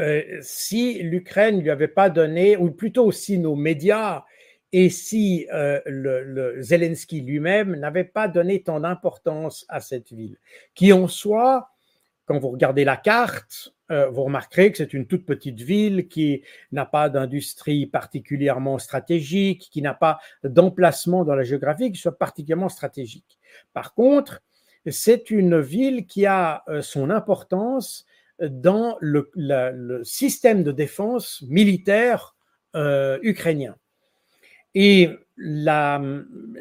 [0.00, 4.24] euh, si l'Ukraine ne lui avait pas donné, ou plutôt si nos médias
[4.72, 10.38] et si le, Zelensky lui-même n'avait pas donné tant d'importance à cette ville,
[10.74, 11.70] qui en soit,
[12.24, 16.42] quand vous regardez la carte, euh, vous remarquerez que c'est une toute petite ville qui
[16.70, 22.70] n'a pas d'industrie particulièrement stratégique, qui n'a pas d'emplacement dans la géographie qui soit particulièrement
[22.70, 23.38] stratégique.
[23.74, 24.40] Par contre,
[24.86, 28.06] c'est une ville qui a euh, son importance
[28.40, 32.34] dans le, système de défense militaire
[32.74, 33.76] euh, ukrainien.
[34.74, 36.00] Et la,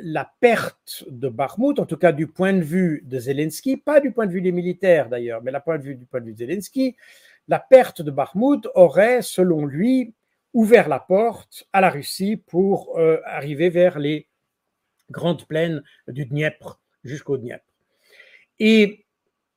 [0.02, 4.12] la, perte de Bakhmut, en tout cas du point de vue de Zelensky, pas du
[4.12, 6.38] point de vue des militaires d'ailleurs, mais point de vue, du point de vue de
[6.38, 6.96] Zelensky,
[7.48, 10.14] la perte de Bakhmut aurait, selon lui,
[10.54, 14.28] ouvert la porte à la Russie pour euh, arriver vers les
[15.10, 17.64] grandes plaines du Dniepr jusqu'au Dniepr.
[18.60, 19.06] Et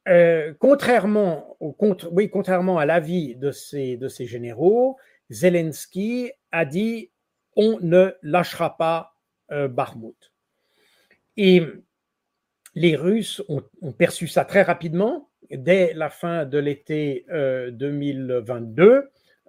[0.09, 1.77] euh, contrairement, au,
[2.11, 4.97] oui, contrairement à l'avis de ces, de ces généraux,
[5.31, 7.11] Zelensky a dit
[7.57, 9.14] on ne lâchera pas
[9.51, 9.69] euh,
[11.37, 11.62] Et
[12.75, 19.03] les Russes ont, perçu ça très rapidement, dès la fin de l'été 2022, euh,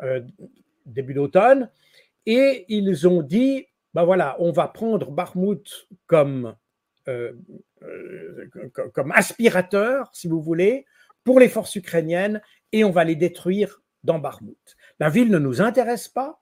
[0.03, 0.21] euh,
[0.85, 1.69] début d'automne,
[2.25, 5.15] et ils ont dit, ben voilà, on va prendre
[6.05, 6.55] comme,
[7.07, 7.33] euh,
[8.93, 10.85] comme aspirateur, si vous voulez,
[11.23, 12.41] pour les forces ukrainiennes,
[12.71, 14.75] et on va les détruire dans Bakhmut.
[14.99, 16.41] La ville ne nous intéresse pas,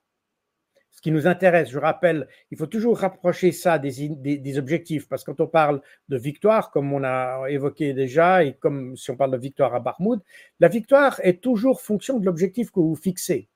[0.94, 5.32] ce qui nous intéresse, je rappelle, il faut toujours rapprocher ça des, objectifs, parce que
[5.32, 9.32] quand on parle de victoire, comme on a évoqué déjà, et comme si on parle
[9.32, 10.20] de victoire à Barmoud,
[10.60, 13.48] la victoire est toujours fonction de l'objectif que vous fixez.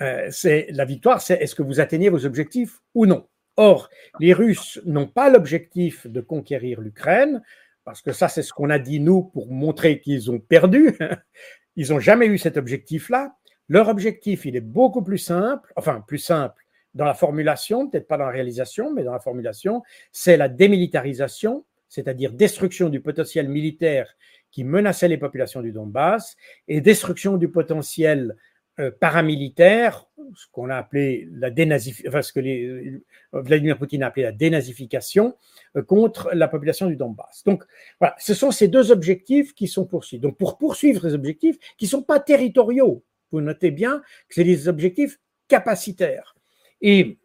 [0.00, 3.26] Euh, c'est la victoire, c'est est-ce que vous atteignez vos objectifs ou non.
[3.56, 3.88] Or,
[4.20, 7.42] les Russes n'ont pas l'objectif de conquérir l'Ukraine,
[7.84, 10.96] parce que ça, c'est ce qu'on a dit nous pour montrer qu'ils ont perdu.
[11.76, 13.34] Ils n'ont jamais eu cet objectif-là.
[13.68, 18.16] Leur objectif, il est beaucoup plus simple, enfin plus simple dans la formulation, peut-être pas
[18.16, 24.16] dans la réalisation, mais dans la formulation, c'est la démilitarisation, c'est-à-dire destruction du potentiel militaire
[24.50, 26.36] qui menaçait les populations du Donbass
[26.68, 28.36] et destruction du potentiel
[28.80, 33.00] euh, paramilitaire, ce qu'on a appelé la dénazification, enfin, ce que euh,
[33.32, 35.36] Vladimir Poutine a appelé la dénazification
[35.76, 37.44] euh, contre la population du Donbass.
[37.44, 37.62] Donc
[38.00, 40.20] voilà, ce sont ces deux objectifs qui sont poursuivis.
[40.20, 44.44] Donc pour poursuivre ces objectifs qui ne sont pas territoriaux, vous notez bien que c'est
[44.44, 45.18] des objectifs
[45.48, 46.36] capacitaires.
[46.80, 47.18] Et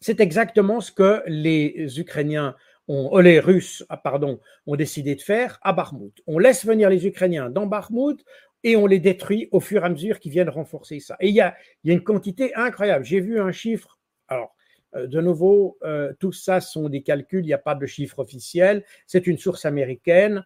[0.00, 2.56] c'est exactement ce que les Ukrainiens
[2.88, 6.14] ont, les Russes, ah, pardon, ont décidé de faire à Barmout.
[6.26, 8.24] On laisse venir les Ukrainiens dans Barmout,
[8.64, 11.16] et on les détruit au fur et à mesure qu'ils viennent renforcer ça.
[11.20, 13.04] Et il y a, une quantité incroyable.
[13.04, 14.54] J'ai vu un chiffre, alors
[14.96, 18.18] euh, de nouveau, euh, tout ça sont des calculs, il n'y a pas de chiffre
[18.18, 20.44] officiel, c'est une source américaine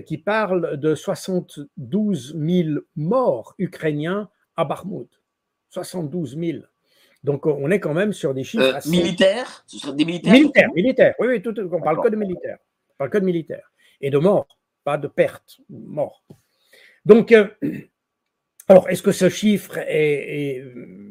[0.00, 5.08] qui parle de 72 000 morts ukrainiens à Bakhmut.
[5.70, 6.58] 72 000.
[7.24, 8.90] Donc on est quand même sur des chiffres assez...
[8.90, 10.32] militaires, des militaires.
[10.32, 11.14] Militaires, militaires.
[11.18, 12.58] Oui, oui, tout, on parle que de militaires.
[12.90, 16.24] On parle que de militaires et de morts, pas de pertes, morts.
[17.04, 17.46] Donc, euh,
[18.68, 20.64] alors, est-ce que ce chiffre est,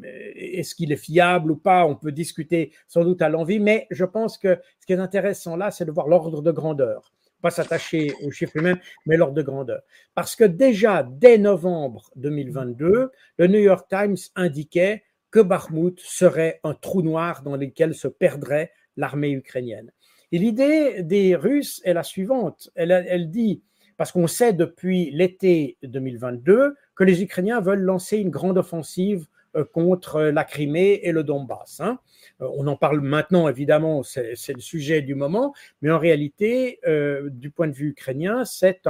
[0.04, 1.86] est, ce qu'il est fiable ou pas?
[1.86, 5.56] On peut discuter sans doute à l'envie, mais je pense que ce qui est intéressant
[5.56, 7.12] là, c'est de voir l'ordre de grandeur.
[7.42, 9.82] Pas s'attacher au chiffre lui-même, mais l'ordre de grandeur.
[10.14, 16.74] Parce que déjà, dès novembre 2022, le New York Times indiquait que Bakhmut serait un
[16.74, 19.90] trou noir dans lequel se perdrait l'armée ukrainienne.
[20.30, 22.70] Et l'idée des Russes est la suivante.
[22.74, 23.62] Elle, dit
[23.96, 29.26] parce qu'on sait depuis l'été 2022 que les Ukrainiens veulent lancer une grande offensive
[29.72, 31.80] contre la Crimée et le Donbass.
[31.80, 31.98] Hein.
[32.40, 37.28] Euh, on en parle maintenant, évidemment, c'est le sujet du moment, mais en réalité, euh,
[37.30, 38.82] du point de vue ukrainien, c'est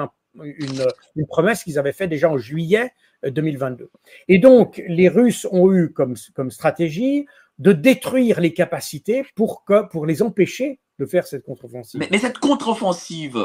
[0.42, 2.92] une, promesse qu'ils avaient faite déjà en juillet
[3.25, 3.90] 2022.
[4.29, 7.27] Et donc, les Russes ont eu comme, comme stratégie
[7.59, 12.05] de détruire les capacités pour, que, pour les empêcher de faire cette contre-offensive.
[12.11, 13.37] Mais, cette contre-offensive,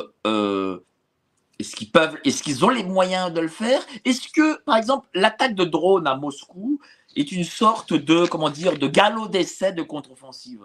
[1.60, 3.82] est-ce qu'ils peuvent, est-ce qu'ils ont les moyens de le faire?
[4.06, 6.80] Est-ce que, par exemple, l'attaque de drone à Moscou
[7.20, 10.64] est une sorte de, comment dire, de galop d'essai de contre-offensive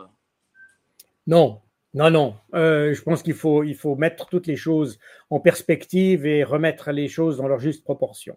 [1.26, 1.60] Non,
[1.94, 2.34] non, non.
[2.54, 4.98] Euh, je pense qu'il faut, il faut mettre toutes les choses
[5.30, 8.36] en perspective et remettre les choses dans leur juste proportion.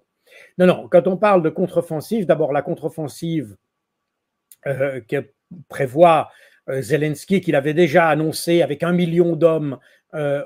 [0.57, 0.87] Non, non.
[0.89, 3.55] Quand on parle de contre-offensive, d'abord la contre-offensive
[4.67, 5.29] euh, que
[5.69, 6.29] prévoit
[6.69, 9.77] euh, Zelensky, qu'il avait déjà annoncé avec un million d'hommes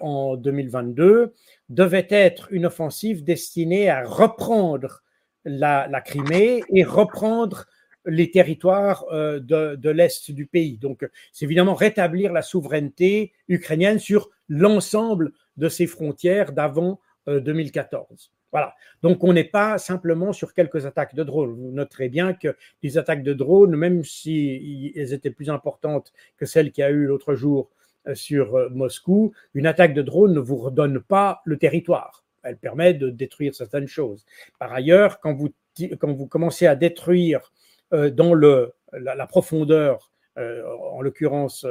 [0.02, 1.36] en 2022,
[1.70, 5.04] devait être une offensive destinée à reprendre
[5.46, 7.66] la, Crimée et reprendre
[8.06, 10.78] les territoires euh, de, l'Est du pays.
[10.78, 18.06] Donc, c'est évidemment rétablir la souveraineté ukrainienne sur l'ensemble de ses frontières d'avant 2014.
[18.10, 18.16] Euh,
[18.52, 18.74] voilà.
[19.04, 21.54] Donc, on n'est pas simplement sur quelques attaques de drones.
[21.54, 26.46] Vous noterez bien que les attaques de drones, même si elles étaient plus importantes que
[26.46, 27.70] celles qu'il y a eu l'autre jour
[28.08, 32.19] euh, sur Moscou, une attaque de drone ne vous redonne pas le territoire.
[32.44, 34.26] Elle permet de détruire certaines choses.
[34.60, 37.52] Par ailleurs, quand vous, commencez à détruire
[37.94, 41.66] euh, dans la, profondeur, en l'occurrence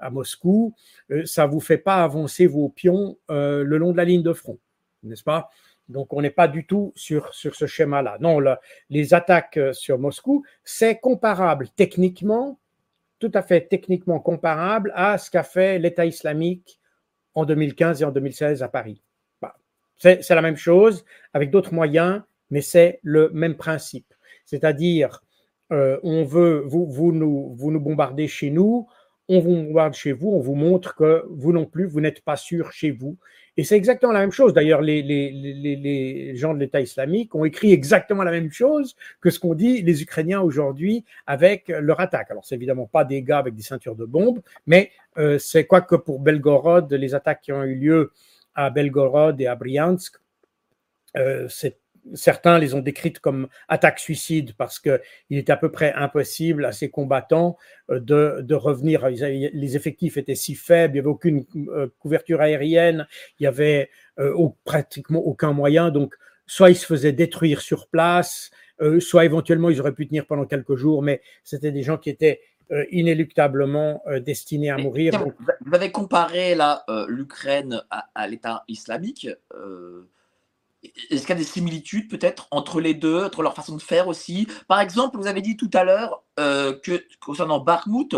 [0.00, 0.74] à Moscou,
[1.24, 4.58] ça ne vous fait pas avancer vos pions le long de la ligne de front,
[5.04, 5.48] n'est-ce pas?
[5.88, 8.18] Donc, on n'est pas du tout sur, sur ce schéma-là.
[8.20, 8.40] Non,
[8.90, 12.58] les attaques sur Moscou, c'est comparable techniquement
[13.18, 16.80] tout à fait techniquement comparable à ce qu'a fait l'État islamique
[17.34, 19.02] en 2015 et en 2016 à Paris.
[19.98, 24.14] C'est la même chose avec d'autres moyens, mais c'est le même principe.
[24.44, 25.22] C'est-à-dire,
[25.72, 28.86] euh, on veut, vous, vous, nous, vous nous bombardez chez nous,
[29.28, 32.36] on vous bombarde chez vous, on vous montre que vous non plus, vous n'êtes pas
[32.36, 33.18] sûr chez vous.
[33.58, 34.54] Et c'est exactement la même chose.
[34.54, 39.54] D'ailleurs, les, gens de l'État islamique ont écrit exactement la même chose que ce qu'ont
[39.54, 42.30] dit les Ukrainiens aujourd'hui avec leur attaque.
[42.30, 45.80] Alors, c'est évidemment pas des gars avec des ceintures de bombes, mais euh, c'est quoi
[45.80, 48.12] que pour Belgorod, les attaques qui ont eu lieu
[48.58, 50.16] à Belgorod et à Bryansk,
[51.16, 51.48] euh,
[52.14, 54.98] certains les ont décrites comme attaques suicides parce qu'il
[55.30, 57.56] était à peu près impossible à ces combattants
[57.90, 59.08] euh, de, revenir.
[59.08, 63.06] Les effectifs étaient si faibles, il n'y avait aucune euh, couverture aérienne,
[63.38, 65.90] il n'y avait euh, pratiquement aucun moyen.
[65.90, 66.16] Donc,
[66.46, 68.50] soit ils se faisaient détruire sur place,
[69.00, 72.40] soit éventuellement ils auraient pu tenir pendant quelques jours, mais c'était des gens qui étaient
[72.90, 75.12] inéluctablement euh, destinés à mourir.
[75.64, 79.28] Vous avez comparé là l'Ukraine à, l'État islamique.
[81.10, 84.06] Est-ce qu'il y a des similitudes peut-être entre les deux, entre leur façon de faire
[84.08, 84.46] aussi?
[84.68, 88.14] Par exemple, vous avez dit tout à l'heure que concernant Bakhmut,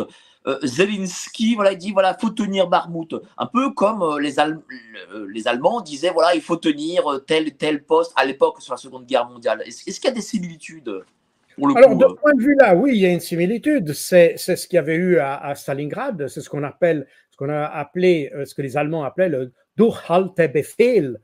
[0.46, 5.26] euh, Zelensky, voilà, il dit voilà, faut tenir Barmouth, un peu comme euh, les, euh,
[5.28, 9.04] les Allemands disaient voilà, il faut tenir tel tel poste à l'époque sur la Seconde
[9.04, 9.62] Guerre mondiale.
[9.66, 11.04] Est-ce, qu'il y a des similitudes?
[11.60, 13.92] Pour le Alors, de ce point de vue-là, oui, il y a une similitude.
[13.92, 16.26] C'est, ce qu'il y avait eu à, Stalingrad.
[16.26, 21.20] C'est ce qu'on appelle, ce qu'on a appelé, ce que les Allemands appelaient le Durchhaltebefehl.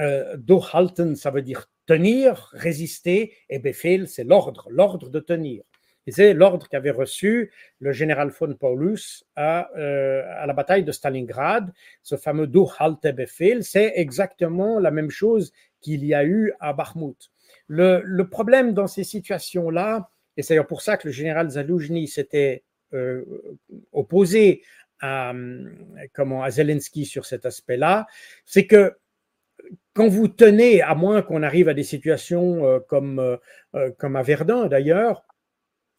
[0.00, 5.62] Euh, Durchhalten, ça veut dire tenir, résister, et Befehl, c'est l'ordre, l'ordre de tenir.
[6.06, 10.92] Et c'est l'ordre qu'avait reçu le général von Paulus à, euh, à la bataille de
[10.92, 11.72] Stalingrad,
[12.02, 13.62] ce fameux Durchhaltebefehl.
[13.62, 17.30] C'est exactement la même chose qu'il y a eu à Bakhmut.
[17.72, 22.64] Le, problème dans ces situations-là, et c'est d'ailleurs pour ça que le général Zaloujny s'était
[22.92, 23.24] euh,
[23.92, 24.62] opposé
[25.00, 25.32] à,
[26.12, 28.08] comment, à Zelensky sur cet aspect-là,
[28.44, 28.96] c'est que
[29.92, 33.20] quand vous tenez, à moins qu'on arrive à des situations euh, comme,
[33.76, 35.24] euh, comme à Verdun d'ailleurs,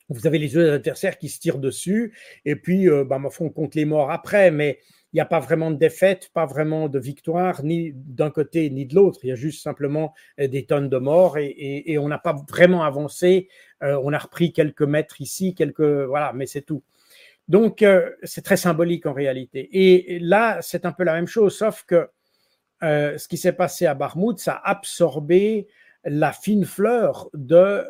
[0.10, 3.86] vous avez les deux adversaires qui se tirent dessus, et puis, bah, on compte les
[3.86, 4.80] morts après, mais
[5.14, 8.86] il n'y a pas vraiment de défaite, pas vraiment de victoire, ni d'un côté ni
[8.86, 9.20] de l'autre.
[9.24, 12.84] Il y a juste simplement euh, des tonnes de morts et, on n'a pas vraiment
[12.84, 13.50] avancé.
[13.84, 16.84] Euh, on a repris quelques mètres ici, quelques voilà, mais c'est tout.
[17.48, 17.84] Donc
[18.24, 19.68] c'est très symbolique en réalité.
[19.74, 22.08] Et là, c'est un peu la même chose, sauf que
[22.82, 25.68] ce qui s'est passé à Barmouth, ça a absorbé
[26.04, 27.86] la fine fleur de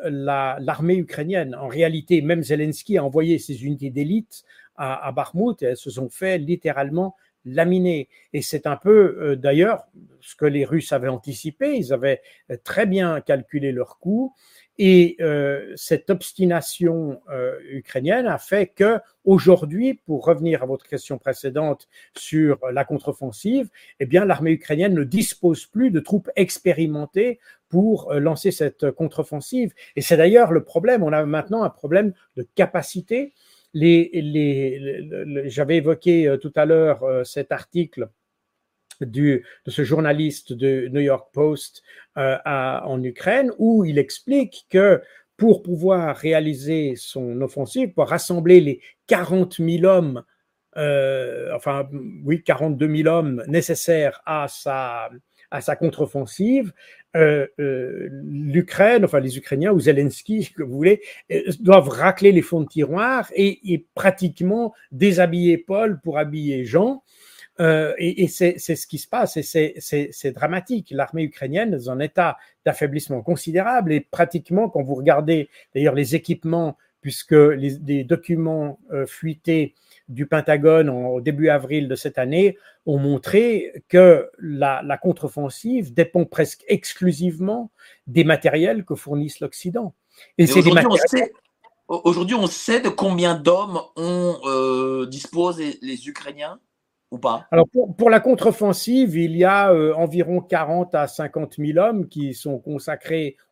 [0.58, 1.54] l'armée ukrainienne.
[1.54, 4.44] En réalité, même Zelensky a envoyé ses unités d'élite
[4.76, 8.08] à, à Bakhmut et elles se sont fait littéralement laminer.
[8.32, 9.86] Et c'est un peu, euh, d'ailleurs,
[10.20, 11.76] ce que les Russes avaient anticipé.
[11.76, 12.22] Ils avaient
[12.62, 14.32] très bien calculé leurs coûts.
[14.78, 21.18] Et euh, cette obstination euh, ukrainienne a fait que aujourd'hui, pour revenir à votre question
[21.18, 23.68] précédente sur la contre-offensive,
[24.00, 29.74] eh bien l'armée ukrainienne ne dispose plus de troupes expérimentées pour euh, lancer cette contre-offensive.
[29.94, 31.02] Et c'est d'ailleurs le problème.
[31.02, 33.34] On a maintenant un problème de capacité.
[33.74, 38.08] J'avais évoqué tout à l'heure cet article
[39.06, 41.82] de ce journaliste de New York Post
[42.16, 45.00] euh, en Ukraine, où il explique que
[45.36, 50.22] pour pouvoir réaliser son offensive, pour rassembler les 40 000 hommes,
[50.76, 51.88] euh, enfin
[52.24, 55.10] oui, 42 000 hommes nécessaires à sa,
[55.50, 56.72] à sa contre-offensive,
[57.16, 57.46] euh,
[58.10, 61.02] l'Ukraine, enfin les Ukrainiens ou Zelensky, que vous voulez,
[61.60, 67.02] doivent racler les fonds de tiroir et, et pratiquement déshabiller Paul pour habiller Jean.
[67.60, 70.88] Euh, et, c'est ce qui se passe et c'est dramatique.
[70.90, 76.76] L'armée ukrainienne est en état d'affaiblissement considérable et pratiquement, quand vous regardez d'ailleurs les équipements,
[77.00, 79.74] puisque les, documents euh, fuités
[80.08, 86.24] du Pentagone au début avril de cette année ont montré que la, la contre-offensive dépend
[86.24, 87.70] presque exclusivement
[88.06, 89.94] des matériels que fournissent l'Occident.
[90.38, 90.62] Et, c'est
[91.88, 96.58] Aujourd'hui, on sait de combien d'hommes on euh, dispose les Ukrainiens
[97.50, 97.66] alors
[97.98, 102.58] pour, la contre-offensive, il y a euh, environ 40 à 50 000 hommes qui sont
[102.58, 103.36] consacrés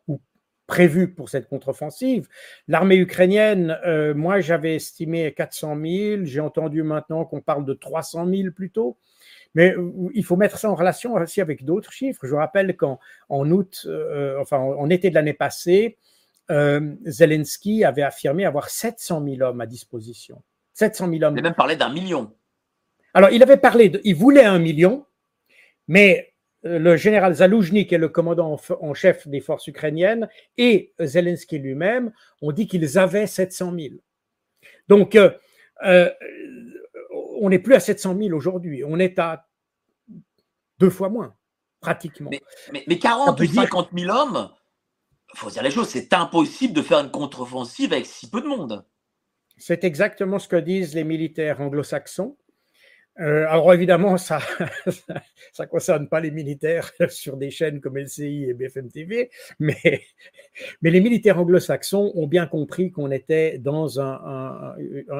[0.71, 2.29] prévus pour cette contre-offensive.
[2.69, 8.25] L'armée ukrainienne, euh, moi j'avais estimé 400 000, j'ai entendu maintenant qu'on parle de 300
[8.25, 8.97] 000 plutôt.
[9.53, 12.21] Mais euh, il faut mettre ça en relation aussi avec d'autres chiffres.
[12.23, 13.85] Je vous rappelle qu'en en août,
[14.39, 15.97] enfin en, été de l'année passée,
[16.47, 20.41] Zelensky avait affirmé avoir 700 000 hommes à disposition.
[20.73, 21.35] 700 000 hommes.
[21.35, 22.33] Il a même parlé d'un million.
[23.13, 25.05] Alors, il avait parlé, de, il voulait un million,
[25.89, 26.30] mais euh,
[26.63, 32.11] le général Zaloujny, qui est le commandant en chef des forces ukrainiennes, et Zelensky lui-même
[32.41, 33.95] ont dit qu'ils avaient 700 000.
[34.87, 35.31] Donc, euh,
[35.83, 36.09] euh,
[37.39, 39.47] on n'est plus à 700 000 aujourd'hui, on est à
[40.79, 41.35] deux fois moins,
[41.79, 42.29] pratiquement.
[42.71, 44.51] Mais, 40 ou 50 000 hommes,
[45.33, 48.47] il faut dire les choses, c'est impossible de faire une contre-offensive avec si peu de
[48.47, 48.85] monde.
[49.57, 52.37] C'est exactement ce que disent les militaires anglo-saxons.
[53.19, 54.39] Euh, alors évidemment, ça
[55.51, 60.01] ça concerne pas les militaires sur des chaînes comme LCI et BFM TV, mais,
[60.81, 64.75] mais les militaires anglo-saxons ont bien compris qu'on était dans un,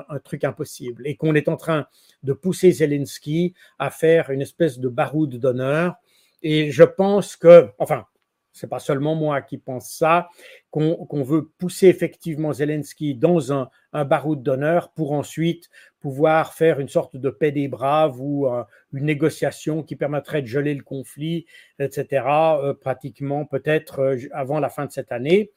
[0.08, 1.86] un, truc impossible et qu'on est en train
[2.24, 5.96] de pousser Zelensky à faire une espèce de baroude d'honneur.
[6.44, 8.06] Et je pense que, enfin,
[8.54, 10.30] c'est pas seulement moi qui pense ça,
[10.72, 15.70] qu'on veut pousser effectivement Zelensky dans un, un baroud d'honneur pour ensuite
[16.02, 20.48] pouvoir faire une sorte de paix des braves ou euh, une négociation qui permettrait de
[20.48, 21.46] geler le conflit,
[21.80, 25.52] etc., euh, pratiquement peut-être euh, avant la fin de cette année,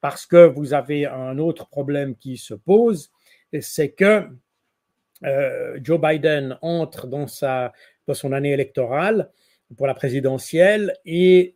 [0.00, 3.10] parce que vous avez un autre problème qui se pose,
[3.60, 4.28] c'est que
[5.82, 7.72] Joe Biden entre dans, sa,
[8.06, 9.30] dans son année électorale
[9.76, 11.54] pour la présidentielle et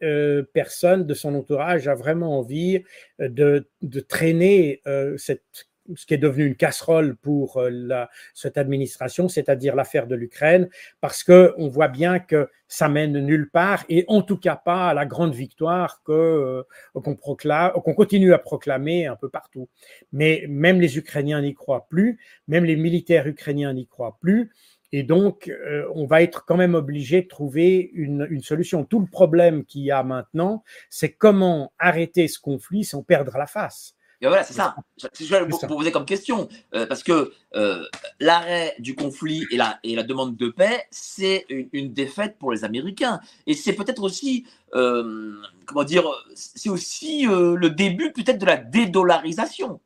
[0.53, 2.83] personne de son entourage a vraiment envie
[3.21, 4.83] de, de traîner
[5.17, 10.69] cette, ce qui est devenu une casserole pour la, cette administration, c'est-à-dire l'affaire de l'Ukraine,
[11.01, 14.89] parce que on voit bien que ça mène nulle part et en tout cas pas
[14.89, 16.65] à la grande victoire que
[16.95, 19.69] qu'on proclame, qu'on continue à proclamer un peu partout.
[20.13, 22.19] Mais même les Ukrainiens n'y croient plus,
[22.49, 24.53] même les militaires ukrainiens n'y croient plus.
[24.93, 28.85] Et donc, euh, on va être quand même obligé de trouver une, une solution.
[28.85, 33.47] Tout le problème qu'il y a maintenant, c'est comment arrêter ce conflit sans perdre la
[33.47, 33.97] face.
[34.23, 34.77] Et voilà, c'est ça.
[34.97, 36.49] C'est ce que je vous poser comme question.
[36.75, 37.83] Euh, parce que euh,
[38.21, 42.53] l'arrêt du conflit et la, et la demande de paix, c'est une, une, défaite pour
[42.53, 43.19] les Américains.
[43.49, 45.35] Et c'est peut-être aussi, euh,
[45.67, 46.05] comment dire,
[46.37, 49.81] c'est aussi le début peut-être de la dédollarisation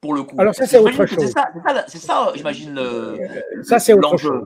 [0.00, 0.36] pour le coup.
[0.40, 1.18] Alors ça, c'est autre chose.
[1.86, 2.80] C'est ça, j'imagine.
[3.62, 4.44] ça, c'est autre chose.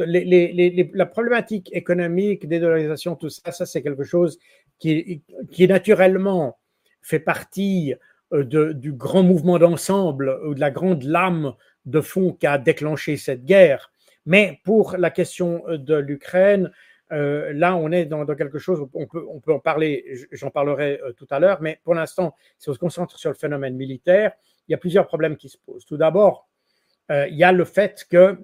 [0.00, 4.38] Les, les, la problématique économique, dédollarisation, tout ça, ça c'est quelque chose
[4.78, 6.58] qui, qui naturellement
[7.00, 7.94] fait partie
[8.32, 11.54] de, du grand mouvement d'ensemble ou de la grande lame
[11.84, 13.92] de fond qui a déclenché cette guerre.
[14.24, 16.70] Mais pour la question euh, de l'Ukraine,
[17.12, 21.00] euh, là, on est dans, quelque chose, on peut, on peut en parler, j'en parlerai
[21.02, 24.32] euh, tout à l'heure, mais pour l'instant, si on se concentre sur le phénomène militaire,
[24.66, 25.84] il y a plusieurs problèmes qui se posent.
[25.84, 26.48] Tout d'abord,
[27.12, 28.36] euh, il y a le fait que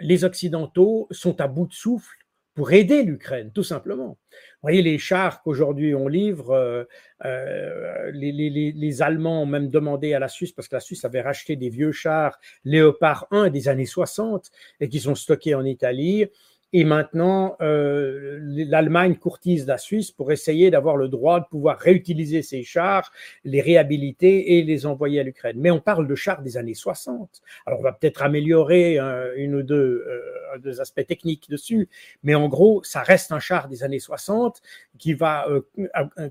[0.00, 2.16] les Occidentaux sont à bout de souffle
[2.54, 4.16] pour aider l'Ukraine, tout simplement.
[4.62, 6.84] Vous voyez les chars qu'aujourd'hui on livre, euh,
[7.24, 11.56] euh, les, Allemands ont même demandé à la Suisse, parce que la Suisse avait racheté
[11.56, 14.50] des vieux chars Léopard 1 des années 60
[14.80, 16.26] et qui sont stockés en Italie,
[16.72, 22.42] et maintenant, euh, l'Allemagne courtise la Suisse pour essayer d'avoir le droit de pouvoir réutiliser
[22.42, 23.10] ces chars,
[23.44, 25.56] les réhabiliter et les envoyer à l'Ukraine.
[25.58, 27.42] Mais on parle de chars des années 60.
[27.66, 31.88] Alors, on va peut-être améliorer euh, une ou deux, euh, deux, aspects techniques dessus,
[32.22, 34.62] mais en gros, ça reste un char des années 60
[34.98, 35.46] qui va,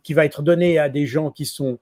[0.03, 1.79] qui va être donné à des gens qui sont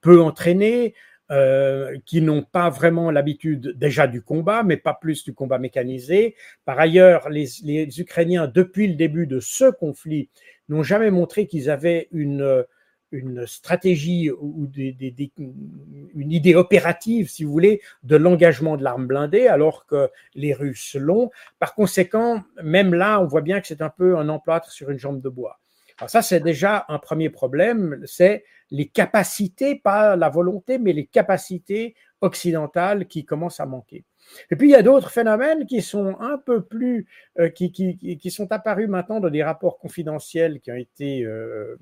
[0.00, 0.94] peu entraînés,
[1.30, 6.34] euh, qui n'ont pas vraiment l'habitude déjà du combat, mais pas plus du combat mécanisé.
[6.64, 10.28] Par ailleurs, les, les Ukrainiens, depuis le début de ce conflit,
[10.68, 12.64] n'ont jamais montré qu'ils avaient une,
[13.12, 19.06] une stratégie ou des, des, une idée opérative, si vous voulez, de l'engagement de l'arme
[19.06, 21.30] blindée, alors que les Russes l'ont.
[21.58, 24.98] Par conséquent, même là, on voit bien que c'est un peu un emplâtre sur une
[24.98, 25.60] jambe de bois.
[25.98, 31.06] Alors ça, c'est déjà un premier problème, c'est les capacités, pas la volonté, mais les
[31.06, 34.04] capacités occidentales qui commencent à manquer.
[34.50, 37.06] Et puis, il y a d'autres phénomènes qui sont un peu plus,
[37.38, 41.76] euh, qui, qui, qui, sont apparus maintenant dans des rapports confidentiels qui ont été euh,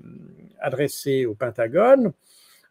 [0.59, 2.11] adressés au Pentagone.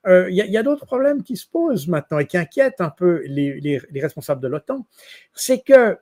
[0.06, 3.22] Euh, il y a, d'autres problèmes qui se posent maintenant et qui inquiètent un peu
[3.26, 4.86] les, les, les responsables de l'OTAN.
[5.34, 5.98] C'est que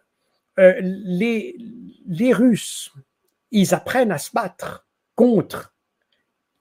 [0.59, 1.55] les,
[2.07, 2.95] les Russes,
[3.51, 5.76] ils apprennent à se battre contre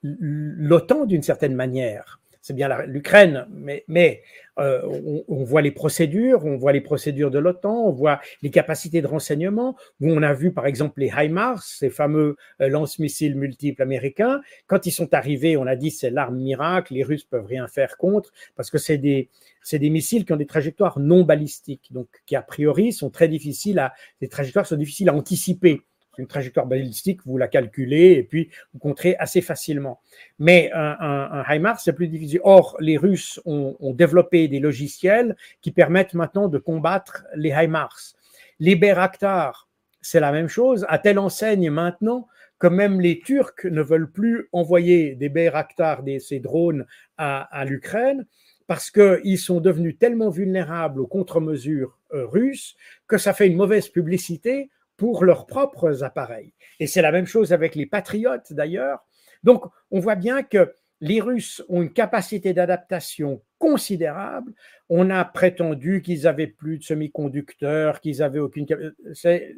[0.02, 2.20] l'OTAN d'une certaine manière.
[2.46, 4.22] C'est bien l'Ukraine, mais, mais
[4.60, 8.50] euh, on, on, voit les procédures, on voit les procédures de l'OTAN, on voit les
[8.50, 13.34] capacités de renseignement, où on a vu par exemple les HIMARS, ces fameux euh, lance-missiles
[13.34, 14.42] multiples américains.
[14.68, 17.96] Quand ils sont arrivés, on a dit c'est l'arme miracle, les Russes peuvent rien faire
[17.96, 19.28] contre, parce que c'est des,
[19.72, 23.80] des missiles qui ont des trajectoires non balistiques, donc qui a priori sont très difficiles
[23.80, 25.82] à, les trajectoires sont difficiles à anticiper
[26.18, 30.00] une trajectoire balistique, vous la calculez et puis vous compterez assez facilement.
[30.38, 32.40] Mais un, HIMARS, c'est plus difficile.
[32.44, 38.14] Or, les Russes ont, développé des logiciels qui permettent maintenant de combattre les HIMARS.
[38.58, 39.68] Les Bayraktar,
[40.00, 44.48] c'est la même chose, à telle enseigne maintenant que même les Turcs ne veulent plus
[44.52, 46.86] envoyer des Bayraktar, des, ces drones,
[47.18, 48.26] à, à l'Ukraine,
[48.66, 53.88] parce qu'ils sont devenus tellement vulnérables aux contre-mesures euh, russes que ça fait une mauvaise
[53.88, 56.52] publicité pour leurs propres appareils.
[56.80, 59.04] Et c'est la même chose avec les patriotes d'ailleurs.
[59.44, 64.52] Donc on voit bien que les Russes ont une capacité d'adaptation considérable.
[64.88, 68.66] On a prétendu qu'ils avaient plus de semi-conducteurs, qu'ils avaient aucune.
[69.12, 69.56] C'est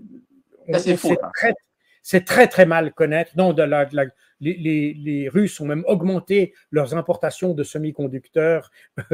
[0.69, 1.55] très,
[2.03, 3.33] c'est très très mal connaître.
[3.37, 4.05] Non, de la, de la,
[4.41, 8.71] les, les, les, Russes ont même augmenté leurs importations de semi-conducteurs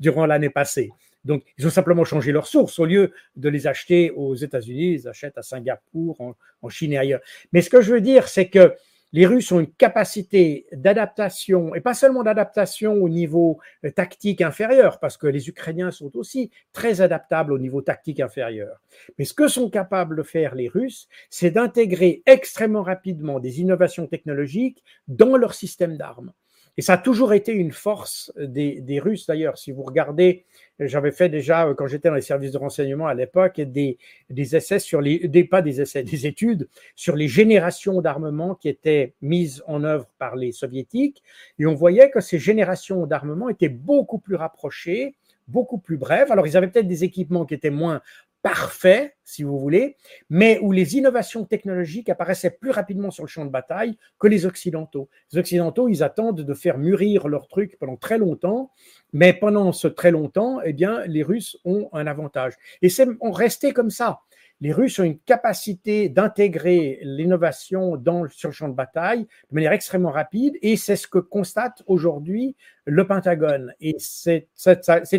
[0.00, 0.90] durant l'année passée.
[1.24, 2.78] Donc, ils ont simplement changé leur source.
[2.78, 6.98] Au lieu de les acheter aux États-Unis, ils achètent à Singapour, en, en, Chine et
[6.98, 7.20] ailleurs.
[7.52, 8.74] Mais ce que je veux dire, c'est que
[9.14, 14.98] les Russes ont une capacité d'adaptation, et pas seulement d'adaptation au niveau euh, tactique inférieur,
[14.98, 18.80] parce que les Ukrainiens sont aussi très adaptables au niveau tactique inférieur.
[19.16, 24.08] Mais ce que sont capables de faire les Russes, c'est d'intégrer extrêmement rapidement des innovations
[24.08, 26.32] technologiques dans leur système d'armes.
[26.76, 29.58] Et ça a toujours été une force des, Russes d'ailleurs.
[29.58, 30.44] Si vous regardez,
[30.80, 33.98] j'avais fait déjà euh, quand j'étais dans les services de renseignement à l'époque des,
[34.30, 38.68] des essais sur les, des, pas des essais, des études sur les générations d'armement qui
[38.68, 41.22] étaient mises en œuvre par les soviétiques.
[41.58, 45.14] Et on voyait que ces générations d'armement étaient beaucoup plus rapprochées,
[45.46, 46.32] beaucoup plus brèves.
[46.32, 48.00] Alors ils avaient peut-être des équipements qui étaient moins
[48.44, 49.96] parfait, si vous voulez,
[50.28, 54.44] mais où les innovations technologiques apparaissaient plus rapidement sur le champ de bataille que les
[54.44, 55.08] Occidentaux.
[55.32, 58.70] Les Occidentaux, ils attendent de faire mûrir leur truc pendant très longtemps,
[59.14, 62.52] mais pendant ce très longtemps, eh bien, les Russes ont un avantage.
[62.82, 64.20] Et c'est on restait comme ça
[64.60, 70.10] les Russes ont une capacité d'intégrer l'innovation sur le champ de bataille de manière extrêmement
[70.10, 73.74] rapide et c'est ce que constate aujourd'hui le Pentagone.
[73.80, 74.48] Et c'est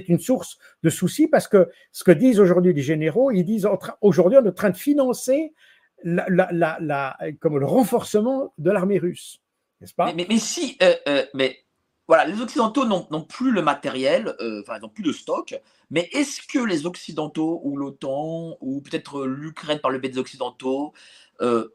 [0.07, 3.67] une source de soucis parce que ce que disent aujourd'hui les généraux, ils disent
[4.01, 5.53] aujourd'hui on est en train de financer
[6.03, 9.39] comme le renforcement de l'armée russe.
[9.97, 10.13] Pas?
[10.13, 11.57] Mais, mais, si, euh, euh, mais
[12.07, 16.07] voilà, les Occidentaux n'ont plus le matériel, euh, enfin, ils n'ont plus de stock, mais
[16.13, 20.93] est-ce que les Occidentaux ou l'OTAN, ou peut-être l'Ukraine par le biais des Occidentaux,
[21.41, 21.73] euh,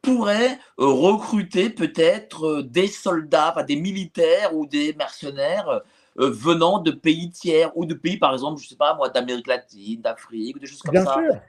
[0.00, 5.80] pourraient euh, recruter peut-être des soldats, des militaires ou des mercenaires
[6.16, 9.46] venant de pays tiers ou de pays, par exemple, je ne sais pas moi, d'Amérique
[9.46, 11.14] latine, d'Afrique, des choses comme Bien ça?
[11.14, 11.40] sûr.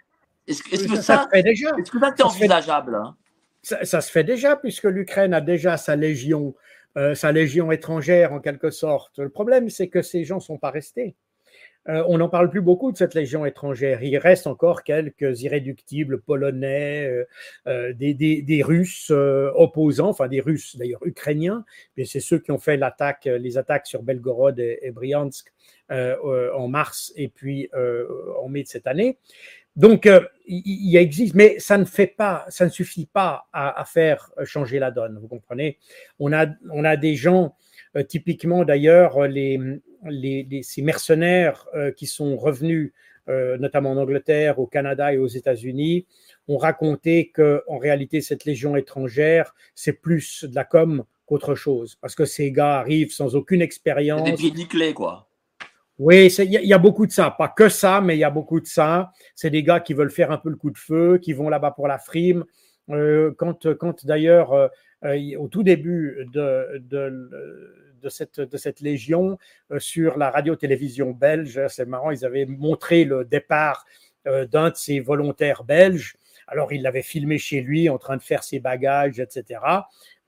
[0.48, 1.70] Est-ce que, ça, est déjà.
[1.78, 3.16] Est-ce que ça, c'est envisageable hein?
[3.62, 6.54] Ça, ça, se fait déjà, puisque l'Ukraine a déjà sa légion
[6.98, 9.20] euh, sa légion étrangère en quelque sorte.
[9.20, 11.16] Le problème, c'est que ces gens ne sont pas restés.
[11.90, 14.04] Euh, on n'en parle plus beaucoup de cette légion étrangère.
[14.04, 17.26] Il reste encore quelques irréductibles polonais,
[17.68, 21.66] euh, des, des, Russes opposants, enfin des Russes d'ailleurs ukrainiens,
[21.98, 25.52] mais c'est ceux qui ont fait les attaques sur Belgorod et, et Bryansk
[25.90, 27.70] en mars et puis
[28.42, 29.18] en mai de cette année.
[29.76, 34.32] Donc, euh, il, existe, mais ça ne fait pas, ça ne suffit pas à, faire
[34.44, 35.18] changer la donne.
[35.20, 35.80] Vous comprenez?
[36.20, 37.56] On a, on a des gens,
[37.96, 39.60] euh, typiquement d'ailleurs, les,
[40.06, 42.94] les, ces mercenaires euh, qui sont revenus,
[43.28, 46.06] notamment en Angleterre, au Canada et aux États-Unis,
[46.50, 51.96] ont raconté que, en réalité, cette légion étrangère, c'est plus de la com qu'autre chose,
[52.02, 54.30] parce que ces gars arrivent sans aucune expérience.
[54.30, 55.30] Des pieds clés, quoi.
[56.00, 57.30] Oui, il y, a beaucoup de ça.
[57.30, 59.12] Pas que ça, mais il y a beaucoup de ça.
[59.36, 61.72] C'est des gars qui veulent faire un peu le coup de feu, qui vont là-bas
[61.72, 62.46] pour la frime.
[62.90, 64.68] Euh, quand, quand d'ailleurs, euh,
[65.06, 69.38] euh, au tout début de, de, cette, de cette légion,
[69.78, 73.86] sur la radio-télévision belge, c'est marrant, ils avaient montré le départ
[74.26, 76.16] d'un de ces volontaires belges.
[76.48, 79.60] Alors, il l'avait filmé chez lui en train de faire ses bagages, etc.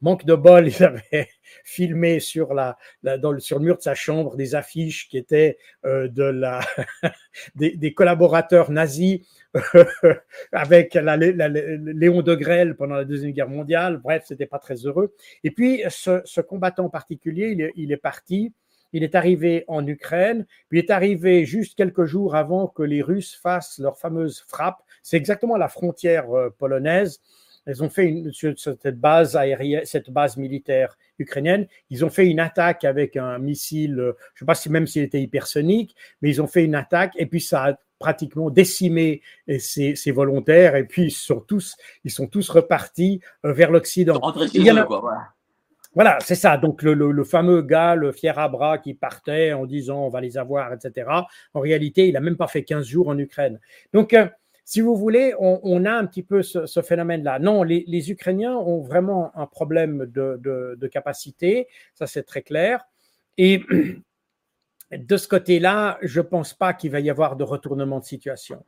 [0.06, 1.30] Manque de bol, il avait
[1.64, 6.08] filmé sur, la, dans sur le mur de sa chambre des affiches qui étaient euh,
[6.08, 6.60] de la,
[7.56, 9.22] des, collaborateurs nazis
[10.52, 13.98] avec Léon de Grelle pendant la Deuxième Guerre mondiale.
[13.98, 15.16] Bref, c'était pas très heureux.
[15.44, 18.54] Et puis, ce, combattant particulier, il est, il est parti.
[18.94, 23.02] Il est arrivé en Ukraine, puis il est arrivé juste quelques jours avant que les
[23.02, 24.84] Russes fassent leur fameuse frappe.
[25.02, 27.20] C'est exactement la frontière euh, polonaise.
[27.68, 32.28] Ils ont fait une, sur cette base aérienne, cette base militaire ukrainienne, ils ont fait
[32.28, 36.30] une attaque avec un missile, je ne sais pas si même s'il était hypersonique, mais
[36.30, 39.22] ils ont fait une attaque et puis ça a pratiquement décimé
[39.60, 44.20] ces, ces volontaires et puis ils sont tous, ils sont tous repartis euh, vers l'Occident.
[45.94, 46.58] Voilà, c'est ça.
[46.58, 50.10] Donc le, le, le, fameux gars, le fier à bras qui partait en disant on
[50.10, 51.10] va les avoir, etc.
[51.54, 53.62] En réalité, il n'a même pas fait 15 jours en Ukraine.
[53.94, 54.28] Donc euh,
[54.68, 57.38] si vous voulez, on, a un petit peu ce, phénomène-là.
[57.38, 62.84] Non, les, Ukrainiens ont vraiment un problème de, capacité, ça c'est très clair.
[63.38, 63.62] Et
[64.92, 68.66] de ce côté-là, je ne pense pas qu'il va y avoir de retournement de situation.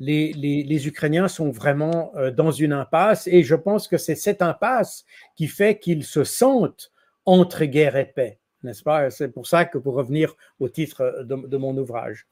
[0.00, 5.04] Les, Ukrainiens sont vraiment euh, dans une impasse et je pense que c'est cette impasse
[5.36, 6.90] qui fait qu'ils se sentent
[7.24, 9.10] entre guerre et paix, n'est-ce pas?
[9.10, 12.26] C'est pour ça que pour revenir au titre de mon ouvrage.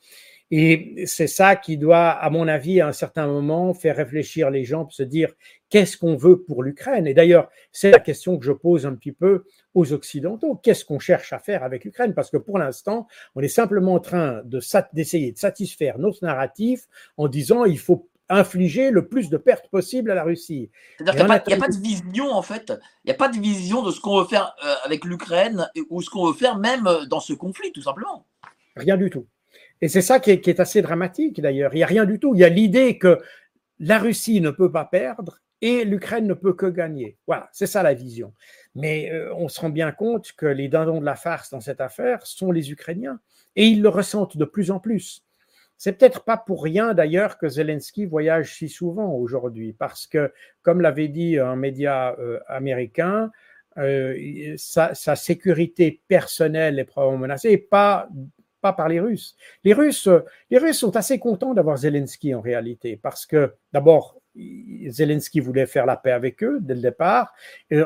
[0.51, 4.65] Et c'est ça qui doit, à mon avis, à un certain moment, faire réfléchir les
[4.65, 5.33] gens pour se dire
[5.71, 7.07] qu'est-ce qu'on veut pour l'Ukraine?
[7.07, 10.55] Et d'ailleurs, c'est la question que je pose un petit peu aux Occidentaux.
[10.57, 12.15] Qu'est-ce qu'on cherche à faire avec l'Ukraine?
[12.15, 14.43] Parce que pour l'instant, on est simplement en train
[14.93, 16.87] d'essayer de, satisfaire notre narratif
[17.17, 20.71] en disant il faut infliger le plus de pertes possible à la Russie.
[20.99, 22.73] C'est-à-dire qu'il n'y a, pas de vision, en fait.
[23.05, 26.01] Il n'y a pas de vision de ce qu'on veut faire euh, avec l'Ukraine ou
[26.01, 28.27] ce qu'on veut faire même euh, dans ce conflit, tout simplement.
[28.77, 29.27] Rien du tout.
[29.81, 31.75] Et c'est ça qui est, assez dramatique d'ailleurs.
[31.75, 32.35] Il n'y a rien du tout.
[32.35, 33.21] Il y a l'idée que
[33.79, 37.17] la Russie ne peut pas perdre et l'Ukraine ne peut que gagner.
[37.27, 38.33] Voilà, c'est ça la vision.
[38.75, 41.81] Mais euh, on se rend bien compte que les dindons de la farce dans cette
[41.81, 43.21] affaire sont les Ukrainiens
[43.57, 45.25] et ils le ressentent de plus en plus.
[45.77, 50.81] C'est peut-être pas pour rien d'ailleurs que Zelensky voyage si souvent aujourd'hui, parce que, comme
[50.81, 53.31] l'avait dit un média euh, américain,
[53.77, 58.09] euh, sa, sécurité personnelle est probablement menacée, pas,
[58.65, 59.37] pas par les Russes.
[59.63, 60.09] Les Russes,
[60.49, 64.17] les Russes sont assez contents d'avoir Zelensky en réalité, parce que d'abord,
[64.89, 67.35] Zelensky voulait faire la paix avec eux dès le départ.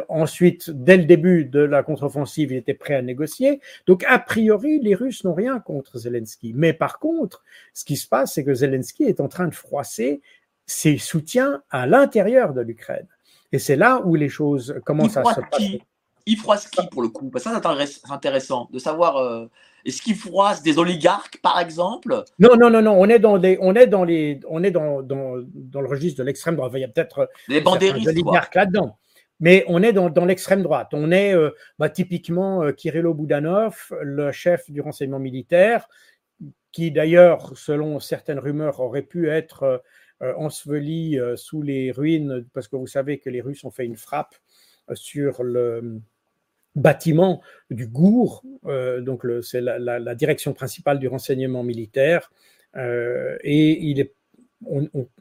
[0.08, 3.60] ensuite, dès le début de la contre-offensive, il était prêt à négocier.
[3.88, 6.52] Donc, a priori, les Russes n'ont rien contre Zelensky.
[6.54, 7.42] Mais par contre,
[7.74, 10.22] ce qui se passe, c'est que Zelensky est en train de froisser
[10.64, 13.08] ses soutiens à l'intérieur de l'Ukraine.
[13.50, 15.82] Et c'est là où les choses commencent à se passer.
[16.28, 17.30] Il froisse qui pour le coup?
[17.30, 19.16] Parce que ça, c'est intéressant de savoir.
[19.16, 19.46] Euh,
[19.84, 22.22] est-ce qu'il froisse des oligarques, par exemple?
[22.38, 22.92] Non, non, non, non.
[23.00, 26.18] On est dans les, on est dans les, on est dans, dans, dans le registre
[26.18, 26.72] de l'extrême droite.
[26.74, 28.98] Il y a peut-être des bandéristes, oligarques là-dedans.
[29.40, 30.88] Mais on est dans, dans l'extrême droite.
[30.92, 35.88] On est euh, bah, typiquement euh, Kirilo Boudanov, le chef du renseignement militaire,
[36.72, 39.82] qui d'ailleurs, selon certaines rumeurs, aurait pu être
[40.22, 43.96] euh, enseveli sous les ruines, parce que vous savez que les Russes ont fait une
[43.96, 44.34] frappe
[44.94, 46.00] sur le,
[46.74, 52.30] bâtiment du GOUR, euh, donc c'est la, direction principale du renseignement militaire,
[52.76, 54.10] euh, et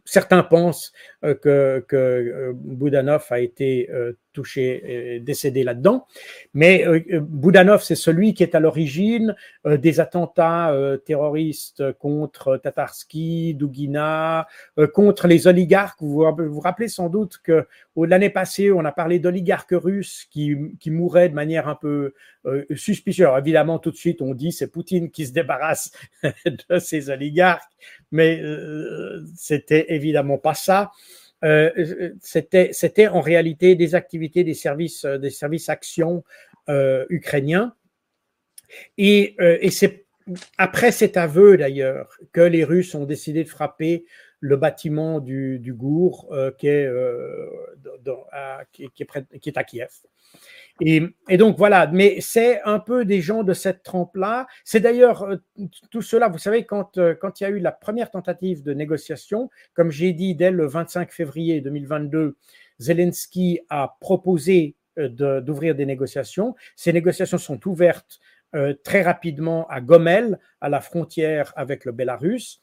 [0.05, 0.91] certains pensent
[1.23, 3.89] euh, que, que Boudanov a été
[4.37, 6.05] touché et décédé là-dedans.
[6.53, 9.35] Mais euh, euh, Boudanov, c'est celui qui est à l'origine
[9.65, 10.71] euh, des attentats
[11.05, 14.47] terroristes contre Tatarsky, Dugina,
[14.93, 15.99] contre les oligarques.
[16.01, 17.65] Vous vous rappelez sans doute que
[17.95, 22.13] l'année passée, on a parlé d'oligarques russes qui, qui, mouraient de manière un peu
[22.75, 23.29] suspicieuse.
[23.37, 25.91] évidemment, tout de suite, on dit c'est Poutine qui se débarrasse
[26.69, 27.71] de ces oligarques,
[28.11, 28.41] mais
[29.35, 30.91] c'était évidemment pas ça.
[31.43, 36.23] Euh, c'était en réalité des activités des services, euh, des services actions
[36.69, 37.75] euh, ukrainiens.
[38.97, 39.35] Et,
[39.69, 40.05] c'est
[40.57, 44.05] après cet aveu d'ailleurs que les Russes ont décidé de frapper
[44.41, 46.91] le bâtiment du, Gour qui, est,
[48.73, 49.03] qui,
[49.49, 49.89] est, à Kiev.
[50.81, 54.47] Et, donc voilà, mais c'est un peu des gens de cette trempe-là.
[54.63, 55.37] C'est d'ailleurs euh,
[55.89, 58.73] tout cela, vous savez, quand, euh, quand il y a eu la première tentative de
[58.73, 62.37] négociation, comme j'ai dit dès le 25 février 2022,
[62.79, 66.55] Zelensky a proposé euh, d'ouvrir des négociations.
[66.75, 68.19] Ces négociations sont ouvertes
[68.83, 72.61] très rapidement à Gomel, à la frontière avec le Bélarus.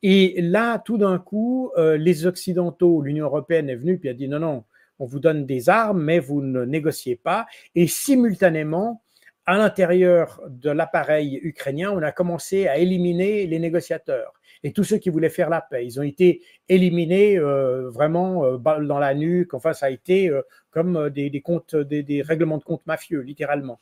[0.00, 4.38] Et là, tout d'un coup, les Occidentaux, l'Union européenne est venue puis a dit non,
[4.38, 4.64] non,
[4.98, 7.46] on vous donne des armes, mais vous ne négociez pas.
[7.74, 9.02] Et simultanément,
[9.46, 14.32] à l'intérieur de l'appareil ukrainien, on a commencé à éliminer les négociateurs
[14.62, 15.84] et tous ceux qui voulaient faire la paix.
[15.84, 19.52] Ils ont été éliminés euh, vraiment euh, dans la nuque.
[19.52, 20.40] Enfin, ça a été euh,
[20.70, 23.78] comme des, comptes, des, règlements de compte mafieux, littéralement.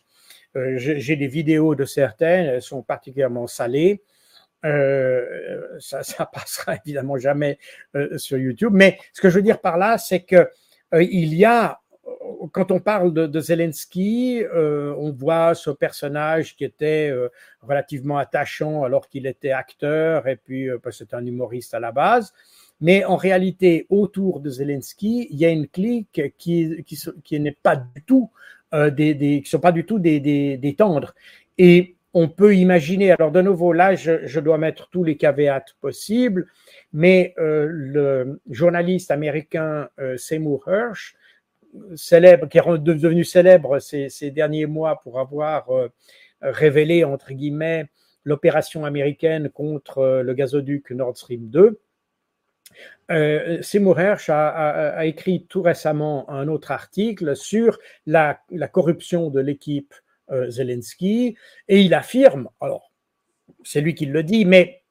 [0.55, 4.03] J'ai des vidéos de certaines, elles sont particulièrement salées.
[4.63, 7.59] ça, ça passera évidemment jamais
[8.17, 8.73] sur YouTube.
[8.75, 10.51] Mais ce que je veux dire par là, c'est que
[11.01, 11.80] il y a,
[12.53, 17.28] quand on parle de, Zelensky, euh, on voit ce personnage qui était euh,
[17.62, 21.93] relativement attachant alors qu'il était acteur et puis parce que c'est un humoriste à la
[21.93, 22.32] base.
[22.80, 26.84] Mais en réalité, autour de Zelensky, il y a une clique qui,
[27.22, 28.30] qui, n'est pas du tout
[28.72, 31.14] des, des, sont pas du tout des tendres.
[31.59, 36.47] Et on peut imaginer, alors de nouveau, là, je, dois mettre tous les caveats possibles,
[36.93, 40.68] mais euh, le journaliste américain euh, Seymour
[41.97, 45.88] célèbre, qui est devenu célèbre ces, derniers mois pour avoir euh,
[46.43, 47.86] révélé, entre guillemets,
[48.24, 51.80] l'opération américaine contre le gazoduc Nord Stream 2,
[53.62, 58.38] Seymour Hersh a, écrit tout récemment un autre article sur la
[58.70, 59.93] corruption de l'équipe
[60.49, 61.36] Zelensky,
[61.68, 62.93] et il affirme, alors
[63.64, 64.82] c'est lui qui le dit, mais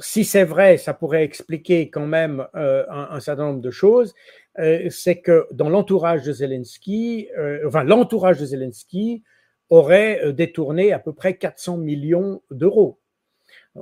[0.00, 4.14] si c'est vrai, ça pourrait expliquer quand même euh, un, certain nombre de choses,
[4.58, 7.28] euh, c'est que dans l'entourage de Zelensky,
[7.66, 9.22] enfin l'entourage de Zelensky
[9.68, 12.98] aurait détourné à peu près 400 millions d'euros.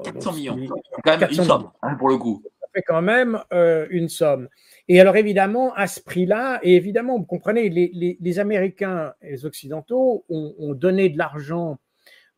[0.03, 0.59] 400 millions,
[1.05, 2.43] quand même une somme hein, pour le coup.
[2.61, 3.41] Ça fait quand même
[3.91, 4.49] une somme.
[4.89, 10.25] Et alors évidemment, à ce prix-là, et évidemment, vous comprenez, les, Américains et les Occidentaux
[10.29, 11.79] ont, donné de l'argent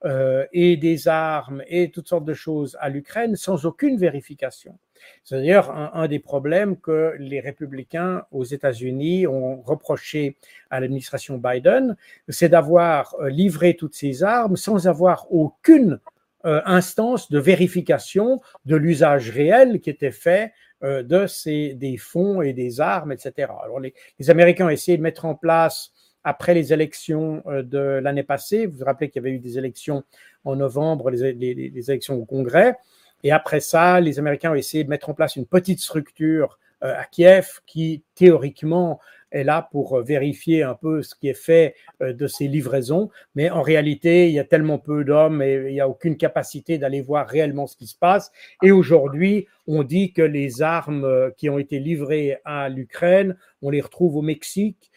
[0.05, 4.79] euh, et des armes et toutes sortes de choses à l'Ukraine sans aucune vérification.
[5.25, 10.37] C'est d'ailleurs un, des problèmes que les républicains aux États-Unis ont reproché
[10.69, 11.97] à l'administration Biden,
[12.29, 15.99] c'est d'avoir euh, livré toutes ces armes sans avoir aucune
[16.45, 22.53] euh, instance de vérification de l'usage réel qui était fait de ces, des fonds et
[22.53, 23.51] des armes, etc.
[23.65, 23.95] Alors les,
[24.29, 25.91] Américains ont essayé de mettre en place,
[26.27, 30.05] après les élections de l'année passée, vous vous rappelez qu'il y avait eu des élections
[30.45, 32.77] en novembre, les, élections au Congrès,
[33.23, 37.05] et après ça, les Américains ont essayé de mettre en place une petite structure à
[37.05, 39.01] Kiev qui, théoriquement,
[39.31, 43.11] est là pour euh, vérifier un peu ce qui est fait euh, de ces livraisons.
[43.35, 46.79] Mais en réalité, il y a tellement peu d'hommes et il n'y a aucune capacité
[46.79, 48.31] d'aller voir réellement ce qui se passe.
[48.63, 53.71] Et aujourd'hui, on dit que les armes euh, qui ont été livrées à l'Ukraine, on
[53.71, 54.91] les retrouve au Mexique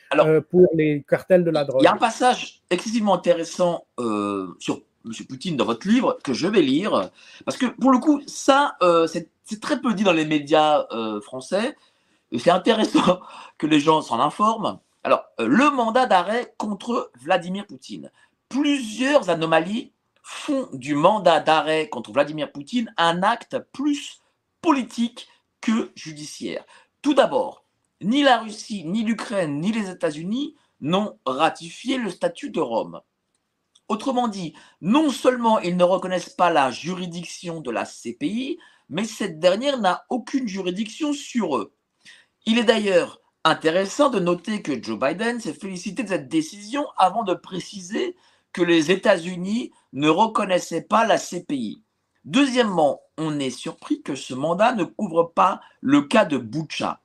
[0.50, 1.82] pour les cartels de la drogue.
[1.82, 3.86] Il y a un passage excessivement intéressant
[4.60, 5.12] sur M.
[5.28, 7.10] Poutine dans votre livre que je vais lire,
[7.46, 10.86] parce que pour le coup, ça, c'est très peu dit dans les médias
[11.22, 11.76] français.
[12.38, 13.20] C'est intéressant
[13.58, 14.80] que les gens s'en informent.
[15.04, 18.12] Alors, euh, le mandat d'arrêt contre Vladimir Poutine.
[18.50, 24.22] Plusieurs anomalies font du mandat d'arrêt contre Vladimir Poutine un acte plus
[24.62, 25.28] politique
[25.62, 26.66] que judiciaire.
[27.02, 27.64] Tout d'abord,
[28.02, 33.02] ni la Russie, ni l'Ukraine, ni les États-Unis n'ont ratifié le statut de Rome.
[33.90, 39.40] Autrement dit, non seulement ils ne reconnaissent pas la juridiction de la CPI, mais cette
[39.40, 41.74] dernière n'a aucune juridiction sur eux.
[42.46, 47.24] Il est d'ailleurs intéressant de noter que Joe Biden s'est félicité de cette décision avant
[47.24, 48.16] de préciser
[48.54, 51.84] que les États-Unis ne reconnaissaient pas la CPI.
[52.26, 57.02] Deuxièmement, on est surpris que ce mandat ne couvre pas le cas de Boucha.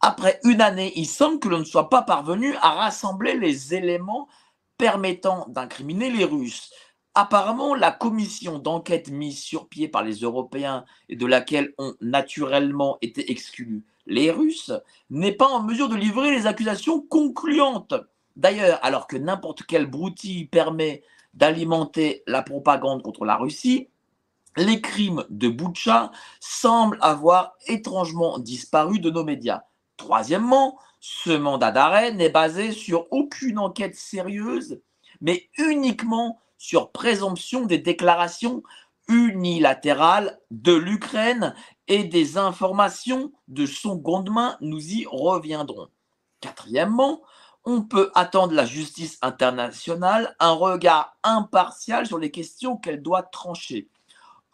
[0.00, 4.28] Après une année, il semble que l'on ne soit pas parvenu à rassembler les éléments
[4.78, 6.70] permettant d'incriminer les Russes.
[7.14, 12.96] Apparemment, la commission d'enquête mise sur pied par les Européens et de laquelle ont naturellement
[13.02, 14.72] été exclus les Russes,
[15.10, 17.94] n'est pas en mesure de livrer les accusations concluantes.
[18.36, 21.02] D'ailleurs, alors que n'importe quel broutille permet
[21.34, 23.88] d'alimenter la propagande contre la Russie,
[24.56, 29.62] les crimes de Boucha semblent avoir étrangement disparu de nos médias.
[30.00, 34.80] Troisièmement, ce mandat d'arrêt n'est basé sur aucune enquête sérieuse,
[35.20, 38.62] mais uniquement sur présomption des déclarations
[39.08, 41.54] unilatérales de l'Ukraine
[41.86, 45.88] et des informations de seconde main, nous y reviendrons.
[46.40, 47.20] Quatrièmement,
[47.66, 53.90] on peut attendre la justice internationale un regard impartial sur les questions qu'elle doit trancher.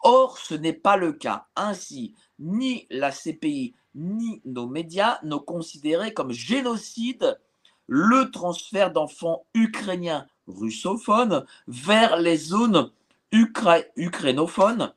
[0.01, 1.47] Or, ce n'est pas le cas.
[1.55, 7.39] Ainsi, ni la CPI ni nos médias n'ont considéré comme génocide
[7.87, 12.91] le transfert d'enfants ukrainiens russophones vers les zones
[13.31, 14.93] ukrainophones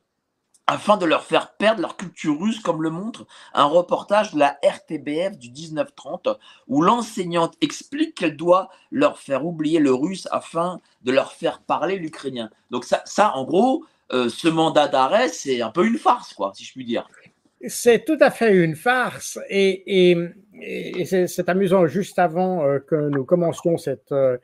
[0.67, 4.57] afin de leur faire perdre leur culture russe, comme le montre un reportage de la
[4.63, 6.29] RTBF du 1930,
[6.67, 11.97] où l'enseignante explique qu'elle doit leur faire oublier le russe afin de leur faire parler
[11.97, 12.49] l'ukrainien.
[12.69, 13.83] Donc ça, ça en gros,
[14.13, 17.05] euh, ce mandat d'arrêt, c'est un peu une farce, quoi, si je puis dire.
[17.67, 20.15] C'est tout à fait une farce et,
[21.05, 21.87] c'est amusant.
[21.87, 24.37] Juste avant euh, que nous commencions cette, euh,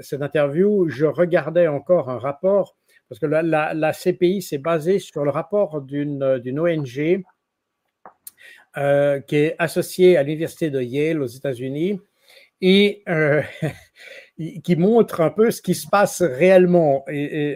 [0.00, 2.76] cette interview, je regardais encore un rapport
[3.08, 6.22] parce que la, CPI s'est basée sur le rapport d'une
[6.58, 7.22] ONG
[8.78, 12.00] euh, qui est associée à l'université de Yale aux États-Unis
[12.62, 13.42] et euh,
[14.38, 17.04] qui montre un peu ce qui se passe réellement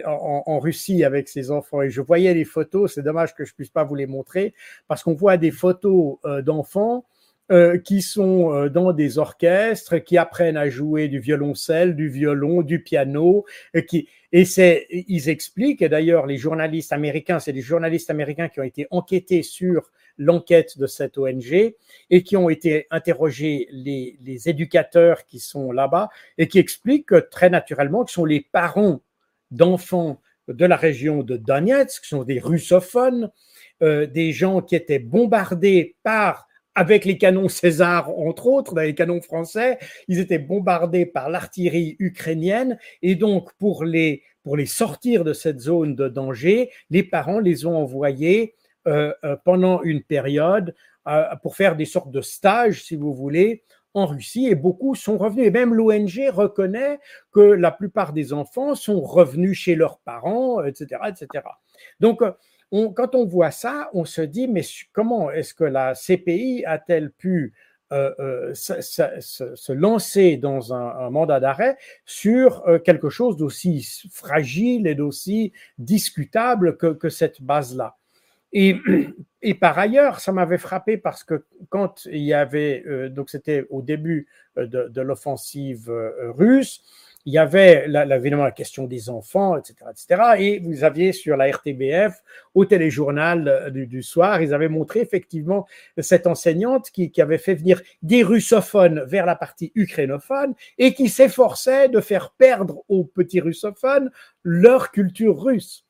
[0.05, 1.81] en, Russie avec ces enfants.
[1.81, 4.53] Et je voyais les photos, c'est dommage que je puisse pas vous les montrer,
[4.87, 7.05] parce qu'on voit des photos euh, d'enfants
[7.51, 12.61] euh, qui sont euh, dans des orchestres, qui apprennent à jouer du violoncelle, du violon,
[12.61, 14.45] du piano, et qui et
[15.07, 15.83] ils expliquent.
[15.85, 20.87] D'ailleurs, les journalistes américains, c'est des journalistes américains qui ont été enquêtés sur l'enquête de
[20.87, 21.75] cette ONG
[22.09, 27.15] et qui ont été interrogés les, les éducateurs qui sont là-bas et qui expliquent que
[27.15, 29.01] très naturellement, que sont les parents
[29.51, 33.31] d'enfants de la région de Donetsk, qui sont des russophones,
[33.83, 39.19] euh, des gens qui étaient bombardés par avec les canons César, entre autres, les canons
[39.19, 42.77] français, ils étaient bombardés par l'artillerie ukrainienne.
[43.01, 47.65] Et donc, pour les, pour les sortir de cette zone de danger, les parents les
[47.65, 48.53] ont envoyés
[49.43, 50.73] pendant une période
[51.07, 53.63] euh, pour faire des sortes de stages, si vous voulez,
[53.93, 55.47] en Russie et beaucoup sont revenus.
[55.47, 56.99] Et même l'ONG reconnaît
[57.31, 61.01] que la plupart des enfants sont revenus chez leurs parents, etc.
[61.07, 61.45] etc.
[62.01, 62.21] Donc,
[62.71, 67.53] quand on voit ça, on se dit, mais comment est-ce que la CPI a-t-elle pu
[67.93, 74.95] euh, euh, se, lancer dans un, mandat d'arrêt sur euh, quelque chose d'aussi fragile et
[74.95, 77.95] d'aussi discutable que, cette base-là?
[78.53, 83.81] Et, par ailleurs, ça m'avait frappé parce que quand il y avait, donc c'était au
[83.81, 85.91] début de, de l'offensive
[86.35, 86.81] russe,
[87.27, 90.21] il y avait la, évidemment la question des enfants, etc., etc.
[90.39, 92.23] Et vous aviez sur la RTBF,
[92.55, 95.67] au téléjournal euh, du, soir, ils avaient montré effectivement
[95.97, 101.09] cette enseignante qui, qui, avait fait venir des russophones vers la partie ukrainophone et qui
[101.09, 104.09] s'efforçait de faire perdre aux petits russophones
[104.43, 105.86] leur culture russe.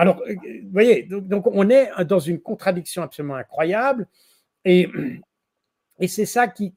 [0.00, 4.06] Alors, euh, vous voyez, donc, on est dans une contradiction absolument incroyable
[4.64, 4.88] et,
[6.06, 6.72] c'est ça qui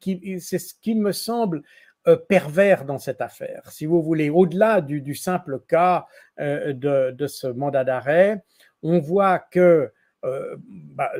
[0.95, 1.63] me semble
[2.05, 3.71] euh, pervers dans cette affaire.
[3.71, 6.05] Si vous voulez, au-delà du, simple cas
[6.37, 8.43] euh, de, ce mandat d'arrêt,
[8.81, 9.89] on voit que
[10.23, 11.11] euh, bah,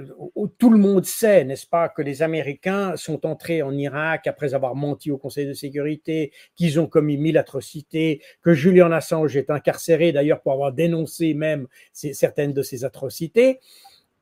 [0.58, 4.76] tout le monde sait, n'est-ce pas, que les Américains sont entrés en Irak après avoir
[4.76, 10.12] menti au Conseil de sécurité, qu'ils ont commis mille atrocités, que Julian Assange est incarcéré
[10.12, 13.60] d'ailleurs pour avoir dénoncé même certaines de ces atrocités.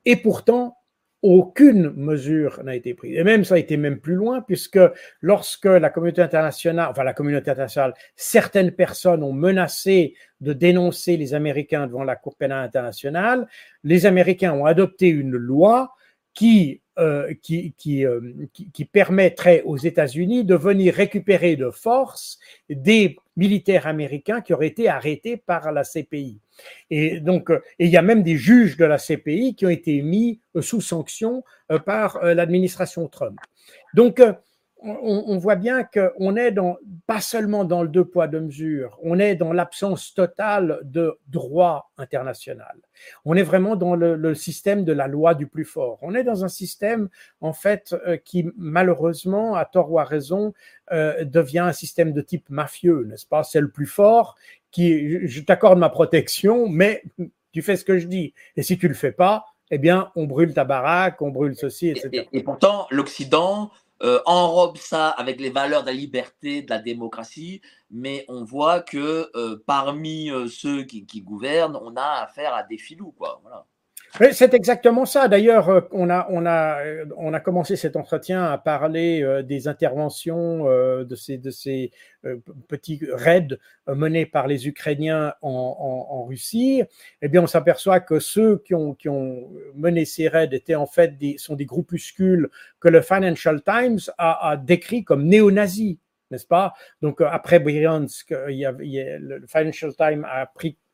[0.05, 0.77] Et pourtant,
[1.21, 3.17] aucune mesure n'a été prise.
[3.17, 4.79] Et même ça a été même plus loin, puisque
[5.21, 11.33] lorsque la communauté internationale, enfin la communauté internationale, certaines personnes ont menacé de dénoncer les
[11.33, 13.47] Américains devant la Cour pénale internationale,
[13.83, 15.93] les Américains ont adopté une loi
[16.33, 18.21] qui, euh, qui, qui, euh,
[18.53, 24.87] qui, permettrait aux États-Unis de venir récupérer de force des militaires américains qui auraient été
[24.87, 26.39] arrêtés par la CPI.
[26.89, 30.01] Et donc, euh, il y a même des juges de la CPI qui ont été
[30.01, 33.39] mis euh, sous sanction euh, par l'administration Trump.
[33.93, 34.21] Donc,
[34.83, 36.55] on, voit bien qu'on est
[37.05, 41.91] pas seulement dans le deux poids, deux mesures, on est dans l'absence totale de droit
[41.97, 42.75] international.
[43.25, 45.99] On est vraiment dans le, système de la loi du plus fort.
[46.01, 47.09] On est dans un système,
[47.41, 50.53] en fait, qui malheureusement, à tort ou à raison,
[50.91, 53.43] devient un système de type mafieux, n'est-ce pas?
[53.43, 54.35] C'est le plus fort
[54.71, 57.03] qui, je t'accorde ma protection, mais
[57.51, 58.33] tu fais ce que je dis.
[58.55, 61.89] Et si tu le fais pas, eh bien, on brûle ta baraque, on brûle ceci,
[61.89, 62.27] etc.
[62.33, 63.71] Et, pourtant, l'Occident
[64.03, 68.81] euh, enrobe ça avec les valeurs de la liberté, de la démocratie, mais on voit
[68.81, 73.39] que euh, parmi euh, ceux qui, qui, gouvernent, on a affaire à des filous, quoi.
[73.43, 73.65] Voilà.
[74.33, 75.29] C'est exactement ça.
[75.29, 79.41] D'ailleurs, euh, on a, on, a, euh, on a commencé cet entretien à parler euh,
[79.41, 81.91] des interventions de ces, de ces
[82.67, 83.57] petits raids
[83.87, 86.83] menés par les Ukrainiens en, en, Russie.
[87.21, 90.85] Eh bien, on s'aperçoit que ceux qui ont, qui ont mené ces raids étaient en
[90.85, 92.49] fait des, sont des groupuscules
[92.79, 95.97] que le Financial Times a, a décrit comme néo-nazis
[96.31, 96.73] n'est-ce pas?
[97.01, 100.25] Donc après Bryansk, le Financial Times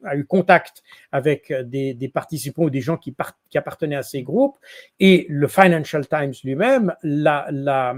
[0.03, 3.15] a eu contact avec des, des participants ou des gens qui,
[3.55, 4.57] appartenaient à ces groupes
[4.99, 7.95] et le Financial Times lui-même l'a,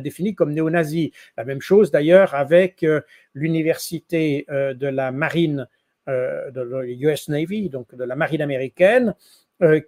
[0.00, 1.12] défini comme néo-nazi.
[1.36, 3.00] La même chose d'ailleurs avec euh,
[3.34, 5.68] l'université euh, de la marine
[6.08, 9.14] euh, de l'US Navy, donc de la marine américaine,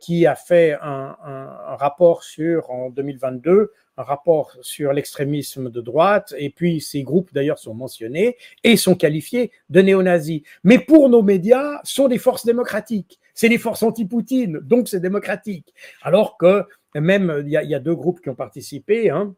[0.00, 3.68] qui a fait un, un, rapport sur en 2022 un
[4.06, 9.50] rapport sur l'extrémisme de droite, et puis ces groupes d'ailleurs sont mentionnés et sont qualifiés
[9.70, 10.42] de néo-nazis.
[10.64, 13.18] Mais pour nos médias, sont des forces démocratiques.
[13.34, 15.74] C'est des forces anti-Poutine, donc c'est démocratique.
[16.02, 19.34] Alors que même, il y, a, deux groupes qui ont participé, hein,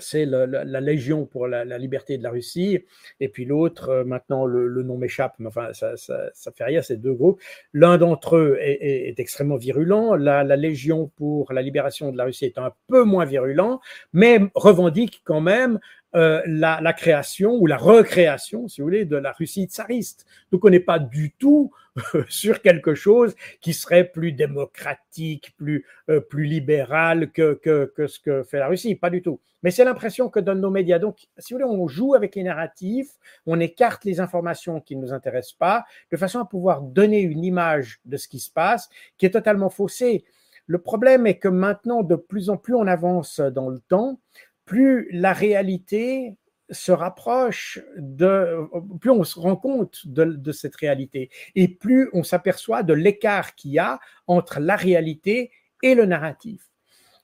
[0.00, 2.84] c'est la, Légion pour la, liberté de la Russie,
[3.20, 6.96] et puis l'autre, euh, maintenant le, nom m'échappe, mais enfin ça, ça, fait rien, c'est
[6.96, 7.40] deux groupes.
[7.72, 12.58] L'un d'entre eux est, extrêmement virulent, la, Légion pour la libération de la Russie est
[12.58, 13.80] un peu moins virulent,
[14.12, 15.78] mais revendique quand même
[16.14, 20.24] euh, la, création ou la recréation, si vous voulez, de la Russie tsariste.
[20.50, 21.70] Donc on n'est pas du tout
[22.28, 28.20] sur quelque chose qui serait plus démocratique, plus, euh, plus libéral que, que, que, ce
[28.20, 28.94] que fait la Russie.
[28.94, 29.40] Pas du tout.
[29.62, 30.98] Mais c'est l'impression que donnent nos médias.
[30.98, 33.10] Donc, si vous voulez, on joue avec les narratifs,
[33.44, 37.44] on écarte les informations qui ne nous intéressent pas, de façon à pouvoir donner une
[37.44, 40.24] image de ce qui se passe qui est totalement faussée.
[40.66, 44.20] Le problème est que maintenant, de plus en plus on avance dans le temps,
[44.68, 46.36] plus la réalité
[46.70, 48.68] se rapproche de,
[49.00, 53.70] plus on se rend compte de, cette réalité et plus on s'aperçoit de l'écart qu'il
[53.70, 55.50] y a entre la réalité
[55.82, 56.68] et le narratif.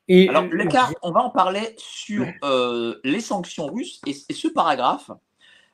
[0.08, 4.48] Et Alors l'écart, on va en parler sur euh, les sanctions russes et, et, ce
[4.48, 5.10] paragraphe,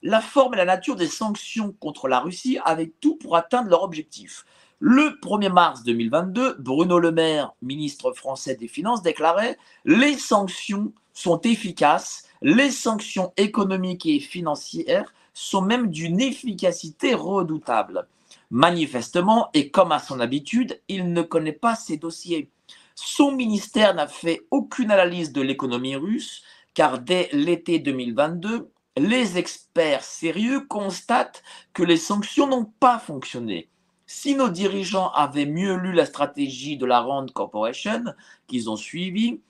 [0.02, 3.84] la forme et la nature des sanctions contre la Russie avec tout pour atteindre leur
[3.84, 4.44] objectif.
[4.80, 11.40] Le 1er mars 2022, Bruno Le Maire, ministre français des Finances, déclarait Les sanctions sont
[11.42, 18.06] efficaces, les sanctions économiques et financières sont même d'une efficacité redoutable.
[18.50, 22.50] Manifestement, et comme à son habitude, il ne connaît pas ces dossiers.
[22.94, 26.42] Son ministère n'a fait aucune analyse de l'économie russe,
[26.74, 31.42] car dès l'été 2022, les experts sérieux constatent
[31.72, 33.68] que les sanctions n'ont pas fonctionné.
[34.06, 38.04] Si nos dirigeants avaient mieux lu la stratégie de la Rand Corporation
[38.48, 39.40] qu'ils ont suivie,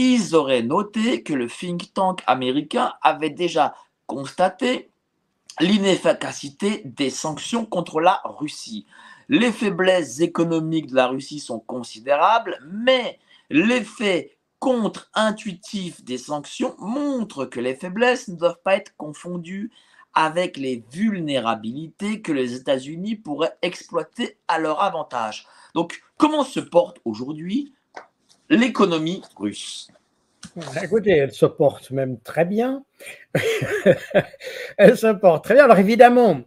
[0.00, 3.74] ils auraient noté que le think tank américain avait déjà
[4.06, 4.90] constaté
[5.60, 8.86] l'inefficacité des sanctions contre la Russie.
[9.28, 13.18] Les faiblesses économiques de la Russie sont considérables, mais
[13.50, 19.70] l'effet contre-intuitif des sanctions montre que les faiblesses ne doivent pas être confondues
[20.14, 25.46] avec les vulnérabilités que les États-Unis pourraient exploiter à leur avantage.
[25.74, 27.74] Donc, comment se porte aujourd'hui
[28.50, 29.90] l'économie russe
[30.82, 32.84] Écoutez, elle se porte même très bien.
[34.76, 35.64] elle se porte très bien.
[35.64, 36.40] Alors évidemment,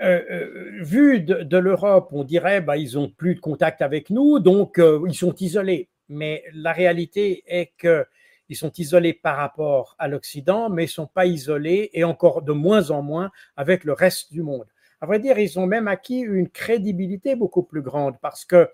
[0.00, 4.38] euh, euh, vu de, l'Europe, on dirait bah, ils ont plus de contact avec nous,
[4.38, 5.88] donc euh, ils sont isolés.
[6.08, 8.06] Mais la réalité est que
[8.48, 12.52] ils sont isolés par rapport à l'Occident, mais ils sont pas isolés et encore de
[12.52, 14.66] moins en moins avec le reste du monde.
[15.00, 18.68] À vrai dire, ils ont même acquis une crédibilité beaucoup plus grande parce que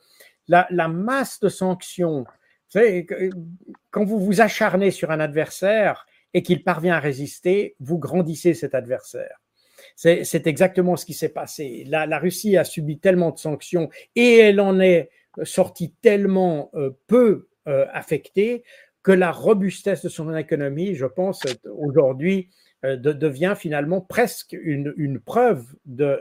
[0.48, 2.24] la, masse de sanctions
[2.68, 3.06] savez,
[3.90, 8.74] quand vous vous acharnez sur un adversaire et qu'il parvient à résister, vous grandissez cet
[8.74, 9.40] adversaire.
[9.96, 11.84] C'est exactement ce qui s'est passé.
[11.86, 15.10] La, la, Russie a subi tellement de sanctions et elle en est
[15.44, 18.64] sortie tellement euh, peu euh, affectée
[19.02, 22.50] que la robustesse de son économie, je pense, aujourd'hui
[22.84, 26.20] euh, devient finalement presque une, preuve de,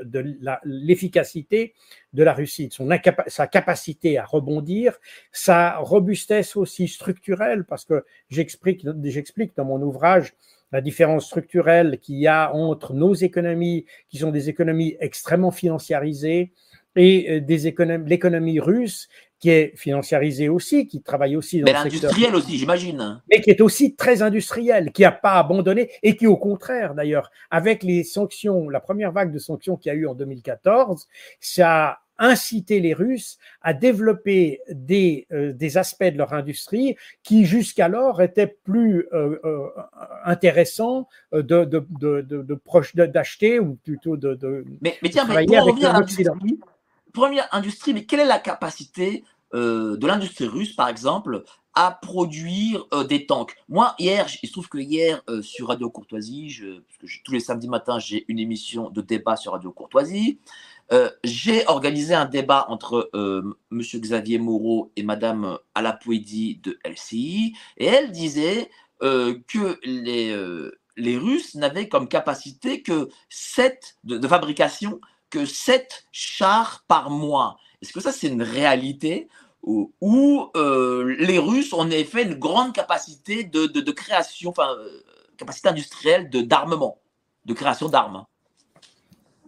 [0.63, 1.75] l'efficacité
[2.13, 2.89] de la Russie, de son
[3.27, 4.97] sa capacité à rebondir,
[5.31, 10.33] sa robustesse aussi structurelle, parce que j'explique dans mon ouvrage
[10.71, 16.53] la différence structurelle qu'il y a entre nos économies, qui sont des économies extrêmement financiarisées,
[16.95, 19.07] et euh, l'économie russe
[19.39, 23.21] qui est financiarisée aussi, qui travaille aussi dans mais l'industriel aussi, j'imagine.
[23.29, 27.29] Mais qui est aussi très industriel, qui n'a pas abandonné et qui, au contraire, d'ailleurs,
[27.51, 31.07] avec les sanctions, la première vague de sanctions qu'il y a eu en 2014,
[31.39, 37.45] ça a incité les Russes à développer des, euh, des aspects de leur industrie qui
[37.45, 39.67] jusqu'alors étaient plus euh, euh
[40.25, 45.95] intéressants de, de, de, de, d'acheter ou plutôt de, mais, mais tiens, mais pour revenir
[45.95, 45.99] à
[47.17, 49.23] première industrie, mais quelle est la capacité
[49.55, 51.43] euh, de l'industrie russe, par exemple,
[51.73, 53.55] à produire euh, des tanks?
[53.69, 56.55] Moi, hier, il se trouve que hier, euh, sur Radio Courtoisie,
[56.87, 60.39] parce que tous les samedis matins, j'ai une émission de débat sur Radio Courtoisie,
[61.23, 63.09] j'ai organisé un débat entre
[63.71, 68.69] Monsieur Xavier Moreau et Madame Alapouedi de LCI, et elle disait
[69.01, 77.09] que les, Russes n'avaient comme capacité que 7 de, de fabrication que 7 chars par
[77.09, 77.57] mois.
[77.81, 79.27] Est-ce que ça, c'est une réalité
[79.63, 85.03] où, euh, les Russes ont en effet une grande capacité de, création, enfin, euh,
[85.37, 86.99] capacité industrielle d'armement,
[87.45, 88.25] de, création d'armes?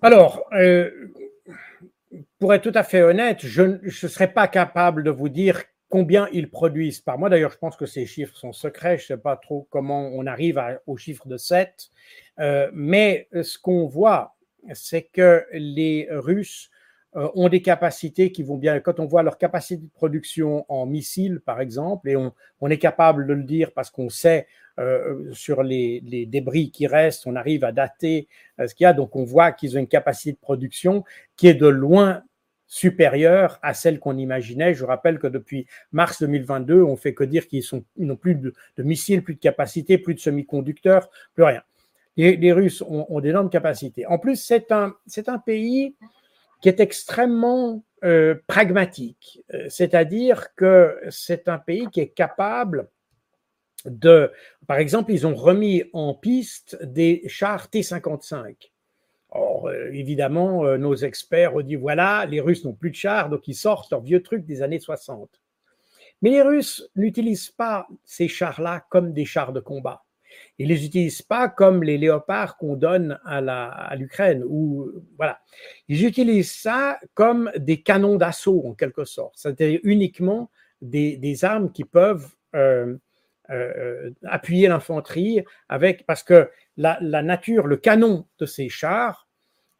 [0.01, 0.91] Alors, euh,
[2.37, 6.27] pour être tout à fait honnête, je ne serais pas capable de vous dire combien
[6.31, 7.29] ils produisent par mois.
[7.29, 8.97] D'ailleurs, je pense que ces chiffres sont secrets.
[8.97, 11.89] Je ne sais pas trop comment on arrive au chiffre de 7.
[12.73, 14.35] mais ce qu'on voit,
[14.73, 16.69] c'est que les Russes
[17.15, 18.79] euh, ont des capacités qui vont bien.
[18.81, 23.25] Quand on voit leur capacité de production en missiles, par exemple, et on, est capable
[23.25, 24.45] de le dire parce qu'on sait
[24.79, 28.27] euh, sur les, débris qui restent, on arrive à dater
[28.59, 28.93] euh, ce qu'il y a.
[28.93, 31.03] Donc, on voit qu'ils ont une capacité de production
[31.35, 32.21] qui est de loin
[32.67, 34.75] supérieure à celle qu'on imaginait.
[34.75, 37.63] Je rappelle que depuis mars 2022, on fait que dire qu'ils
[37.97, 41.63] n'ont plus de, de, missiles, plus de capacité, plus de semi-conducteurs, plus rien
[42.19, 44.05] les, Russes ont, d'énormes capacités.
[44.05, 44.93] En plus, c'est un,
[45.45, 45.95] pays
[46.61, 52.89] qui est extrêmement euh, pragmatique, euh, c'est-à-dire que c'est un pays qui est capable
[53.85, 54.29] de,
[54.67, 58.71] par exemple, ils ont remis en piste des chars T-55.
[59.31, 63.47] Or, euh, évidemment, nos experts ont dit voilà, les Russes n'ont plus de chars, donc
[63.47, 65.29] ils sortent leurs vieux trucs des années 60.
[66.21, 70.03] Mais les Russes n'utilisent pas ces chars-là comme des chars de combat.
[70.59, 74.43] Ils les utilisent pas comme les léopards qu'on donne à l'Ukraine.
[74.45, 75.39] ou voilà,
[75.87, 79.35] ils utilisent ça comme des canons d'assaut en quelque sorte.
[79.37, 80.51] C'est-à-dire uniquement
[80.81, 82.97] des, armes qui peuvent euh,
[83.49, 89.28] euh, appuyer l'infanterie avec parce que la, nature, le canon de ces chars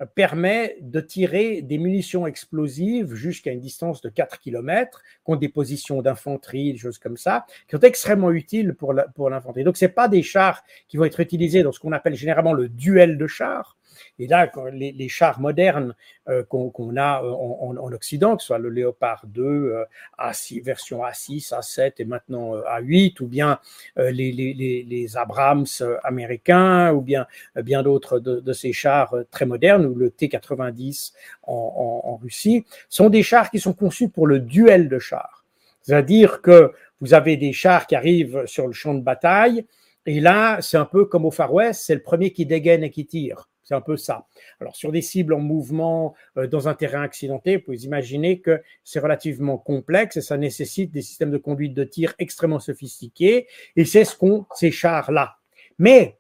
[0.05, 6.01] permet de tirer des munitions explosives jusqu'à une distance de 4 km, contre des positions
[6.01, 9.63] d'infanterie, des choses comme ça, qui sont extrêmement utiles pour l'infanterie.
[9.63, 12.69] Donc, ce pas des chars qui vont être utilisés dans ce qu'on appelle généralement le
[12.69, 13.77] duel de chars,
[14.19, 15.95] et là, les, chars modernes
[16.27, 19.85] euh, qu'on a euh, en, Occident, que ce soit le Léopard 2, euh,
[20.19, 23.59] A6, version A6, A7 et maintenant A8, ou bien
[23.95, 25.65] les, Abrams
[26.03, 31.13] américains, ou bien bien d'autres de, ces chars très modernes, ou le T-90
[31.43, 35.45] en, en Russie, sont des chars qui sont conçus pour le duel de chars.
[35.81, 39.65] C'est-à-dire que vous avez des chars qui arrivent sur le champ de bataille,
[40.05, 42.89] et là, c'est un peu comme au Far West, c'est le premier qui dégaine et
[42.89, 43.48] qui tire.
[43.69, 44.25] C'est un peu ça.
[44.59, 48.63] Alors, sur des cibles en mouvement euh, dans un terrain accidenté, vous pouvez imaginer que
[48.83, 53.45] c'est relativement complexe et ça nécessite des systèmes de conduite de tir extrêmement sophistiqués.
[53.75, 55.35] Et c'est ce qu'ont ces chars-là.
[55.77, 56.17] Mais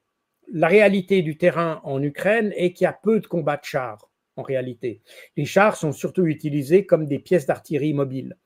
[0.53, 4.11] la réalité du terrain en Ukraine est qu'il y a peu de combats de chars,
[4.35, 5.01] en réalité.
[5.35, 8.37] Les chars sont surtout utilisés comme des pièces d'artillerie mobiles.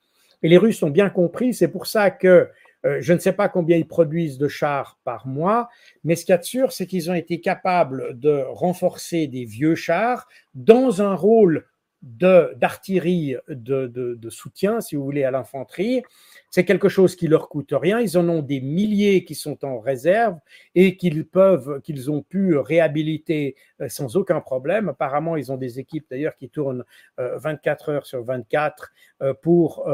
[0.42, 2.48] Et les Russes ont bien compris, c'est pour ça que
[2.84, 5.68] euh, je ne sais pas combien ils produisent de chars par mois,
[6.04, 9.44] mais ce qu'il y a de sûr, c'est qu'ils ont été capables de renforcer des
[9.44, 11.66] vieux chars dans un rôle
[12.04, 16.02] d'artillerie de, de, soutien, si vous voulez, à l'infanterie.
[16.50, 17.98] C'est quelque chose qui leur coûte rien.
[17.98, 20.38] Ils en ont des milliers qui sont en réserve
[20.74, 24.90] et qu'ils peuvent, qu'ils ont pu réhabiliter euh, sans aucun problème.
[24.90, 26.84] Apparemment, ils ont des équipes d'ailleurs qui tournent
[27.16, 28.92] 24 euh, heures sur 24
[29.22, 29.88] euh, pour,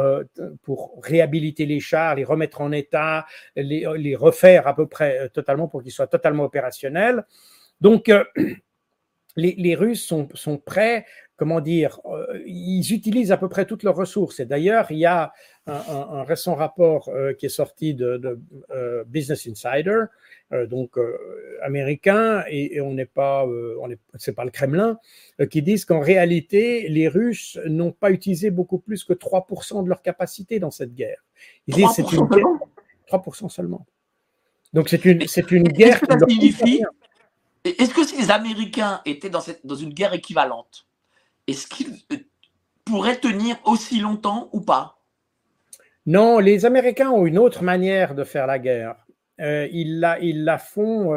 [0.62, 5.68] pour réhabiliter les chars, les remettre en état, les, les refaire à peu près totalement
[5.68, 7.24] pour qu'ils soient totalement opérationnels.
[7.80, 8.10] Donc,
[9.36, 11.06] les, les, Russes sont, sont, prêts
[11.40, 14.40] comment dire, euh, ils utilisent à peu près toutes leurs ressources.
[14.40, 15.32] Et d'ailleurs, il y a
[15.66, 18.38] un, récent rapport euh, qui est sorti de,
[18.70, 20.04] euh, Business Insider,
[20.68, 20.98] donc
[21.62, 23.88] américain, et, on n'est pas, on
[24.18, 24.98] c'est pas le Kremlin,
[25.50, 30.02] qui disent qu'en réalité, les Russes n'ont pas utilisé beaucoup plus que 3% de leur
[30.02, 31.24] capacité dans cette guerre.
[31.68, 32.44] Ils disent c'est une guerre,
[33.10, 33.86] 3% seulement?
[34.74, 36.00] Donc c'est une, c'est une guerre.
[37.64, 40.86] Est-ce que si les Américains étaient dans, cette, dans une guerre équivalente,
[41.50, 42.16] est-ce qu'ils euh,
[42.84, 44.98] pourraient tenir aussi longtemps ou pas?
[46.06, 49.06] Non, les Américains ont une autre manière de faire la guerre.
[49.40, 51.14] Euh, ils, la, font,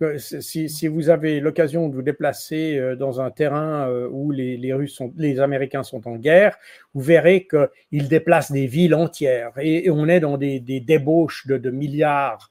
[0.00, 5.12] euh, si, vous avez l'occasion de vous déplacer dans un terrain où les, Russes sont,
[5.16, 6.56] les Américains sont en guerre,
[6.94, 12.50] vous verrez qu'ils déplacent des villes entières et, on est dans des, débauches de, milliards,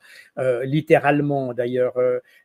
[0.64, 1.94] littéralement d'ailleurs.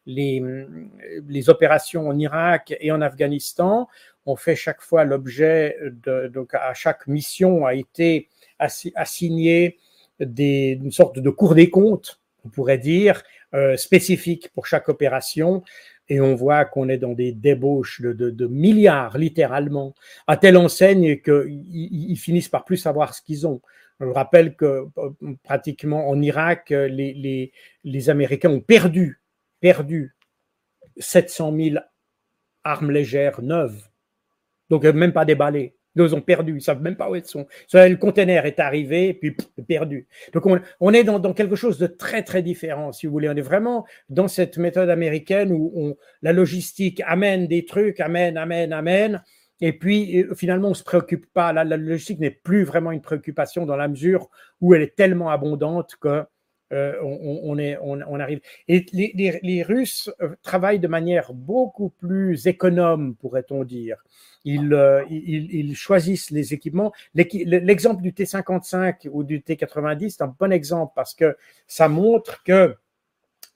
[0.07, 3.89] les opérations en Irak et en Afghanistan
[4.27, 9.79] on fait chaque fois l'objet de, donc à chaque mission a été assigné
[10.21, 13.23] des, une sorte de cours des comptes, on pourrait dire,
[13.55, 15.62] euh, spécifique pour chaque opération.
[16.09, 19.95] Et on voit qu'on est dans des débauches de, milliards, littéralement,
[20.27, 23.61] à telle enseigne qu'ils finissent par plus savoir ce qu'ils ont.
[24.01, 25.11] Je rappelle que euh,
[25.45, 27.53] pratiquement en Irak, les,
[27.85, 29.21] les Américains ont perdu,
[29.61, 30.16] perdu
[30.99, 31.77] 700 000
[32.64, 33.89] armes légères neuves
[34.71, 35.75] donc, euh, même pas déballé.
[35.97, 37.47] Ils ont perdu, ils savent même pas où ils sont.
[37.75, 40.07] Le conteneur est arrivé, puis perdu.
[40.33, 40.47] Donc,
[40.79, 43.29] on, est dans, quelque chose de très, très différent, si vous voulez.
[43.29, 48.37] On est vraiment dans cette méthode américaine où on, la logistique amène des trucs, amène,
[48.37, 49.23] amène, amène.
[49.61, 51.53] Et puis, finalement, on se préoccupe pas.
[51.53, 55.29] La, la logistique n'est plus vraiment une préoccupation dans la mesure où elle est tellement
[55.29, 56.25] abondante que
[56.73, 58.41] euh, on, arrive.
[58.68, 63.97] Et les, Russes euh, travaillent de manière beaucoup plus économe, pourrait-on dire.
[64.45, 66.93] Ils, euh, ils, choisissent les équipements.
[67.14, 72.77] L'exemple du T55 ou du T90 est un bon exemple parce que ça montre que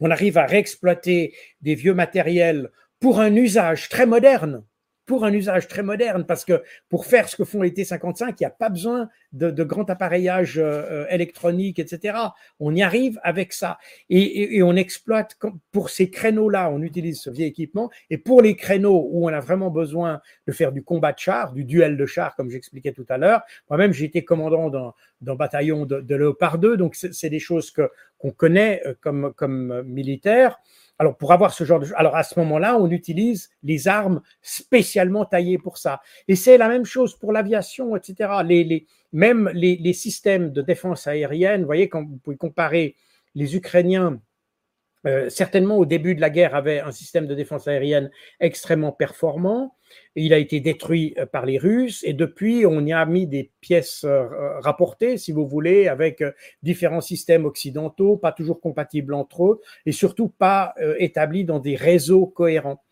[0.01, 4.65] on arrive à réexploiter des vieux matériels pour un usage très moderne
[5.07, 8.35] pour un usage très moderne, parce que pour faire ce que font les T55, il
[8.41, 12.17] n'y a pas besoin de, de grand appareillage euh, euh, électronique, etc.
[12.61, 13.79] On y arrive avec ça.
[14.09, 15.37] Et, et, on exploite,
[15.73, 19.41] pour ces créneaux-là, on utilise ce vieil équipement, et pour les créneaux où on a
[19.41, 23.07] vraiment besoin de faire du combat de char, du duel de char, comme j'expliquais tout
[23.09, 24.71] à l'heure, moi-même j'ai été commandant
[25.21, 27.91] d'un bataillon de, de Léopard 2, donc c'est des choses que
[28.25, 30.59] qu'on connaît euh, comme, comme militaire.
[30.99, 31.89] Alors, pour avoir ce genre de.
[31.97, 36.01] Alors, à ce moment-là, on utilise les armes spécialement taillées pour ça.
[36.27, 38.31] Et c'est la même chose pour l'aviation, etc.
[38.45, 42.97] Les, même les, systèmes de défense aérienne, vous voyez, quand vous pouvez comparer
[43.35, 44.21] les Ukrainiens
[45.07, 48.11] euh, certainement au début de la guerre avait un système de défense aérienne
[48.41, 49.77] extrêmement performant.
[50.17, 53.51] Il a été détruit euh, par les Russes et depuis on y a mis des
[53.61, 56.23] pièces euh, rapportées, si vous voulez, avec
[56.63, 62.27] différents systèmes occidentaux, pas toujours compatibles entre eux et surtout pas établis dans des réseaux
[62.27, 62.83] cohérents.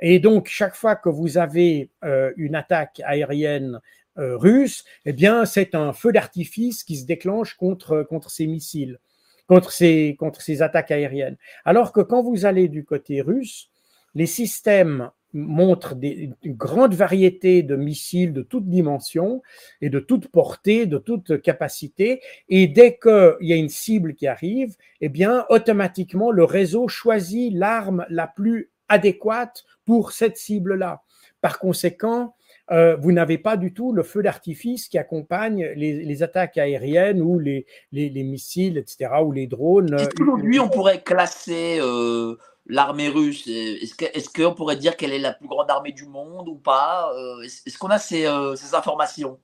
[0.00, 1.90] Et donc chaque fois que vous avez
[2.36, 3.80] une attaque aérienne
[4.16, 8.98] russe, eh bien c'est un feu d'artifice qui se déclenche contre contre ces missiles
[9.46, 11.36] contre ces, contre ces attaques aériennes.
[11.64, 13.70] Alors que quand vous allez du côté russe,
[14.14, 19.42] les systèmes montrent des, une grande variété de missiles de toutes dimensions
[19.80, 22.20] et de toute portée, de toute capacité.
[22.48, 27.52] Et dès qu'il y a une cible qui arrive, eh bien, automatiquement, le réseau choisit
[27.54, 31.02] l'arme la plus adéquate pour cette cible-là.
[31.40, 32.34] Par conséquent,
[32.70, 37.38] euh, vous n'avez pas du tout le feu d'artifice qui accompagne les, attaques aériennes ou
[37.38, 39.96] les, les, missiles, etc., ou les drones.
[40.20, 42.36] Aujourd'hui, on pourrait classer euh,
[42.68, 46.56] l'armée russe Est-ce qu'on pourrait dire qu'elle est la plus grande armée du monde ou
[46.56, 47.12] pas
[47.44, 48.26] Est-ce qu'on a ces
[48.74, 49.38] informations?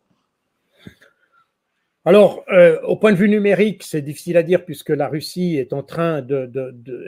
[2.04, 5.72] Alors, euh, au point de vue numérique, c'est difficile à dire puisque la Russie est
[5.72, 6.50] en train de,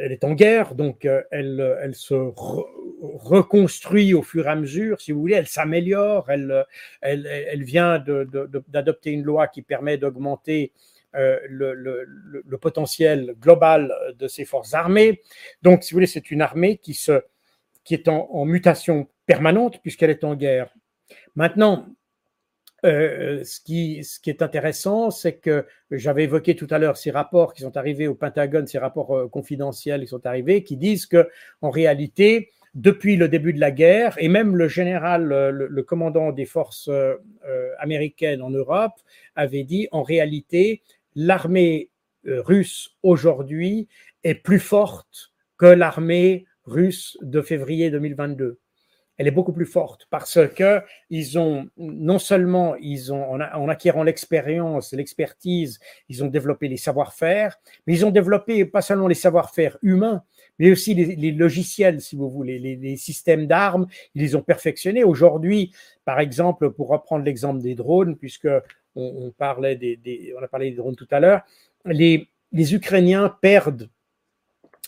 [0.01, 5.11] elle est en guerre, donc euh, elle, se reconstruit au fur et à mesure, si
[5.11, 6.65] vous voulez, elle s'améliore, elle,
[7.65, 10.71] vient d'adopter une loi qui permet d'augmenter
[11.17, 15.21] euh, le, potentiel global de ses forces armées.
[15.63, 17.21] Donc, si vous voulez, c'est une armée qui, se,
[17.85, 20.75] qui est en, mutation permanente puisqu'elle est en guerre.
[21.37, 21.87] Maintenant,
[22.85, 27.11] euh, ce, qui, ce qui est intéressant, c'est que j'avais évoqué tout à l'heure ces
[27.11, 31.07] rapports qui sont arrivés au Pentagone, ces rapports euh, confidentiels qui sont arrivés, qui disent
[31.07, 31.29] que
[31.61, 36.45] en réalité, depuis le début de la guerre, et même le général, le, commandant des
[36.45, 36.91] forces
[37.79, 38.95] américaines en Europe,
[39.37, 40.83] avait dit en réalité,
[41.15, 41.91] l'armée
[42.25, 43.89] russe aujourd'hui
[44.23, 48.59] est plus forte que l'armée russe de février 2022
[49.17, 50.81] elle est beaucoup plus forte parce que
[51.11, 55.79] ils ont non seulement ils ont en, acquérant l'expérience, l'expertise,
[56.09, 60.23] ils ont développé les savoir-faire, mais ils ont développé pas seulement les savoir-faire humains,
[60.59, 65.05] mais aussi les, logiciels, si vous voulez, les, systèmes d'armes, ils les ont perfectionnés.
[65.05, 65.73] Aujourd'hui,
[66.05, 68.49] par exemple, pour reprendre l'exemple des drones, puisque
[68.97, 71.43] on, parlait des, on a parlé des drones tout à l'heure,
[71.85, 73.91] les, les Ukrainiens perdent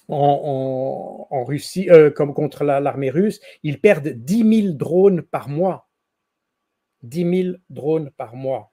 [0.09, 5.89] en, Russie, euh, comme contre l'armée russe, ils perdent 10 000 drones par mois.
[7.03, 8.71] 10 000 drones par mois.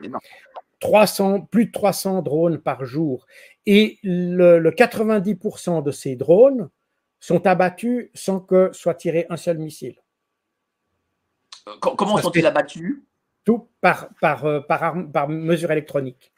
[0.80, 3.26] 300, plus de 300 drones par jour.
[3.66, 6.70] Et le, 90% de ces drones
[7.20, 9.96] sont abattus sans que soit tiré un seul missile.
[11.68, 13.02] Euh, comment sont-ils abattus?
[13.44, 16.34] Tout par, par, euh, par, par mesure électronique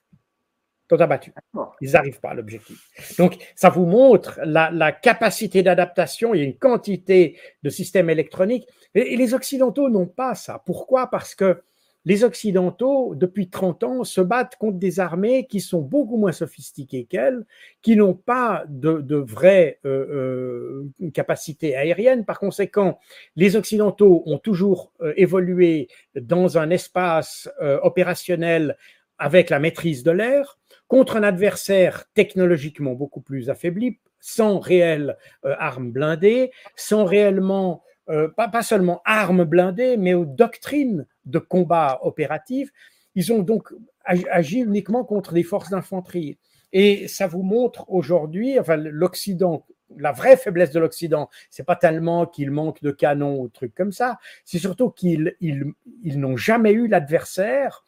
[0.90, 1.34] sont abattus.
[1.82, 3.18] Ils n'arrivent pas à l'objectif.
[3.18, 6.34] Donc, ça vous montre la, capacité d'adaptation.
[6.34, 8.68] Il y a une quantité de systèmes électroniques.
[8.94, 10.62] Et, les Occidentaux n'ont pas ça.
[10.66, 11.10] Pourquoi?
[11.10, 11.62] Parce que
[12.06, 17.06] les Occidentaux, depuis 30 ans, se battent contre des armées qui sont beaucoup moins sophistiquées
[17.06, 17.46] qu'elles,
[17.82, 22.24] qui n'ont pas de, vraies euh, euh, capacités aériennes.
[22.24, 23.00] Par conséquent,
[23.36, 27.50] les Occidentaux ont toujours euh, évolué dans un espace
[27.82, 28.78] opérationnel
[29.18, 35.92] avec la maîtrise de l'air contre un adversaire technologiquement beaucoup plus affaibli, sans réelle armes
[35.92, 42.72] blindées, sans réellement, pas, pas, seulement armes blindées, mais aux doctrines de combat opératif.
[43.16, 43.74] Ils ont donc
[44.06, 46.38] agi uniquement contre des forces d'infanterie.
[46.74, 49.66] Et ça vous montre aujourd'hui, enfin, l'Occident,
[49.98, 53.94] la vraie faiblesse de l'Occident, c'est pas tellement qu'il manque de canons ou trucs comme
[53.94, 55.66] ça, c'est surtout qu'ils ils,
[56.04, 57.86] ils n'ont jamais eu l'adversaire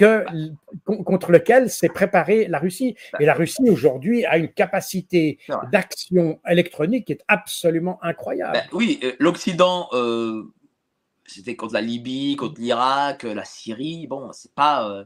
[0.00, 0.24] que,
[0.86, 2.96] contre lequel s'est préparée la Russie.
[3.18, 5.38] Et la Russie aujourd'hui a une capacité
[5.70, 8.54] d'action électronique qui est absolument incroyable.
[8.54, 10.44] Ben oui, euh, l'Occident, euh,
[11.34, 14.06] c'était contre la Libye, contre l'Irak, la Syrie.
[14.06, 14.90] Bon, c'est pas.
[14.90, 15.04] Euh,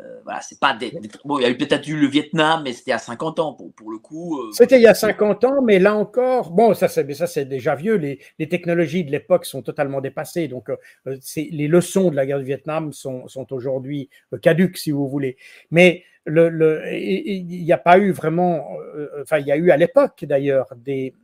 [0.00, 0.76] euh, voilà, c'est pas
[1.24, 3.72] bon, il y a eu peut-être eu le Vietnam, mais c'était à 50 ans pour,
[3.72, 4.40] pour le coup.
[4.40, 4.50] Euh.
[4.52, 7.76] C'était il y a 50 ans, mais là encore, bon, ça c'est ça c'est déjà
[7.76, 7.94] vieux.
[7.94, 12.26] Les, les technologies de l'époque sont totalement dépassées, donc euh, c'est les leçons de la
[12.26, 14.10] guerre du Vietnam sont, sont aujourd'hui
[14.42, 15.36] caduques, si vous voulez.
[15.70, 18.66] Mais le, le il n'y a pas eu vraiment,
[19.22, 21.14] enfin il y a eu à l'époque d'ailleurs des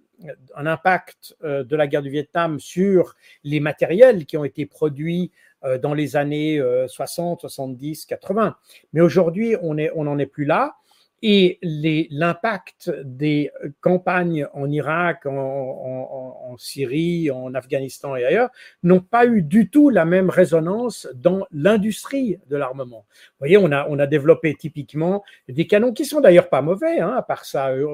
[0.55, 5.31] un impact de la guerre du Vietnam sur les matériels qui ont été produits
[5.63, 8.57] euh, dans les années 60, 70, 80.
[8.93, 10.77] Mais aujourd'hui, on n'en est plus là.
[11.23, 18.51] Et l'impact des campagnes en Irak, en, en, en, Syrie, en Afghanistan et ailleurs
[18.83, 23.05] n'ont pas eu du tout la même résonance dans l'industrie de l'armement.
[23.09, 27.01] Vous voyez, on a, on a développé typiquement des canons qui sont d'ailleurs pas mauvais,
[27.01, 27.87] hein, à part ça, euh,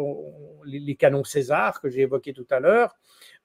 [0.65, 2.97] les, les canons César que j'ai évoqués tout à l'heure,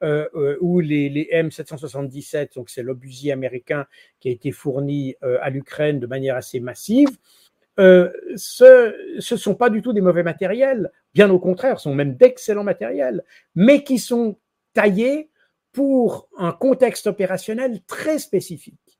[0.03, 3.85] euh, euh, ou les, les, M777, donc c'est l'obusier américain
[4.19, 7.09] qui a été fourni euh, à l'Ukraine de manière assez massive,
[7.81, 12.15] euh, ce ne sont pas du tout des mauvais matériels, bien au contraire, sont même
[12.15, 13.23] d'excellents matériels,
[13.55, 14.37] mais qui sont
[14.73, 15.31] taillés
[15.71, 18.99] pour un contexte opérationnel très spécifique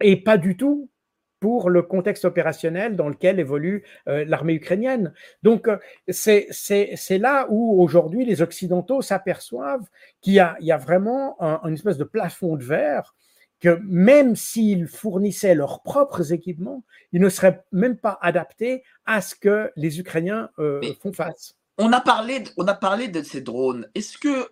[0.00, 0.90] et pas du tout
[1.38, 5.12] pour le contexte opérationnel dans lequel évolue euh, l'armée ukrainienne.
[5.42, 5.78] Donc, euh,
[6.08, 9.86] c'est là où aujourd'hui les Occidentaux s'aperçoivent
[10.20, 13.14] qu'il y, y, a vraiment un, une espèce de plafond de verre
[13.60, 19.34] que même s'ils fournissaient leurs propres équipements, ils ne seraient même pas adaptés à ce
[19.34, 21.56] que les Ukrainiens euh, font face.
[21.78, 23.88] On a parlé, de, on a parlé de ces drones.
[23.94, 24.48] Est-ce que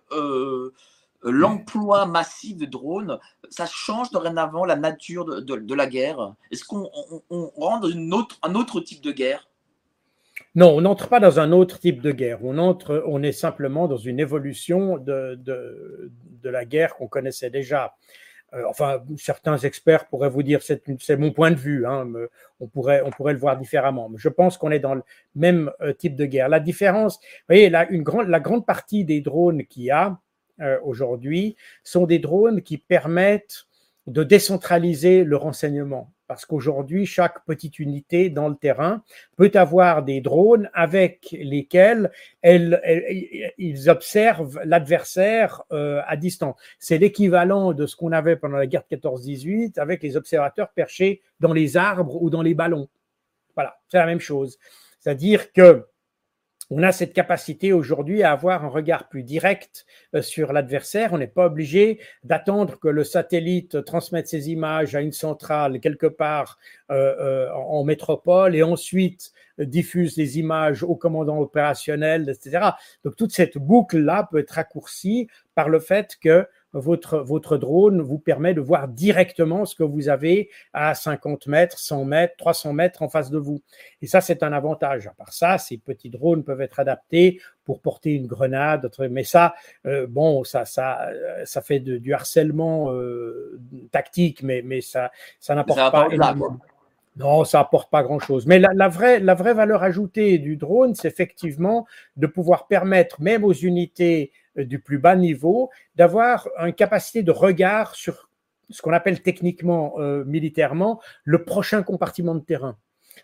[1.23, 3.19] l'emploi massif de drones,
[3.49, 6.35] ça change dorénavant la nature de, la guerre?
[6.51, 6.89] Est-ce qu'on
[7.29, 9.49] on, rentre une autre, un autre type de guerre?
[10.53, 12.39] Non, on n'entre pas dans un autre type de guerre.
[12.43, 16.11] On entre, on est simplement dans une évolution de, de,
[16.43, 17.95] de la guerre qu'on connaissait déjà.
[18.55, 22.07] Euh, enfin, certains experts pourraient vous dire, c'est mon point de vue, hein,
[22.59, 24.09] on, pourrait, le voir différemment.
[24.09, 25.03] Mais je pense qu'on est dans le
[25.35, 26.49] même euh, type de guerre.
[26.49, 30.19] La différence, vous voyez, la, une grande, la grande partie des drones qu'il y a
[30.61, 33.65] euh, aujourd'hui sont des drones qui permettent
[34.07, 39.03] de décentraliser le renseignement parce qu'aujourd'hui, chaque petite unité dans le terrain
[39.35, 42.11] peut avoir des drones avec lesquels
[42.43, 46.55] ils observent l'adversaire euh, à distance.
[46.79, 51.21] C'est l'équivalent de ce qu'on avait pendant la guerre de 14-18 avec les observateurs perchés
[51.39, 52.87] dans les arbres ou dans les ballons.
[53.55, 54.57] Voilà, c'est la même chose.
[54.99, 55.85] C'est-à-dire que
[56.71, 59.85] on a cette capacité aujourd'hui à avoir un regard plus direct
[60.15, 61.13] euh, sur l'adversaire.
[61.13, 66.07] On n'est pas obligé d'attendre que le satellite transmette ses images à une centrale quelque
[66.07, 66.57] part
[66.91, 72.71] euh, euh, en métropole et ensuite diffuse les images au commandant opérationnel, etc.
[73.03, 76.45] Donc toute cette boucle-là peut être raccourcie par le fait que
[76.79, 81.79] votre, votre drone vous permet de voir directement ce que vous avez à 50 mètres,
[81.79, 83.61] 100 mètres, 300 mètres en face de vous.
[84.01, 85.07] Et ça, c'est un avantage.
[85.07, 89.55] À part ça, ces petits drones peuvent être adaptés pour porter une grenade, mais ça,
[89.85, 91.09] euh, bon, ça, ça,
[91.45, 93.59] ça fait du harcèlement euh,
[93.91, 96.59] tactique, mais, mais ça, ça n'apporte pas énormément.
[97.17, 98.45] Non, ça apporte pas grand-chose.
[98.45, 101.87] Mais la, la, vraie, la vraie valeur ajoutée du drone, c'est effectivement
[102.17, 107.31] de pouvoir permettre, même aux unités euh, du plus bas niveau, d'avoir une capacité de
[107.31, 108.29] regard sur
[108.69, 112.77] ce qu'on appelle techniquement, euh, militairement, le prochain compartiment de terrain.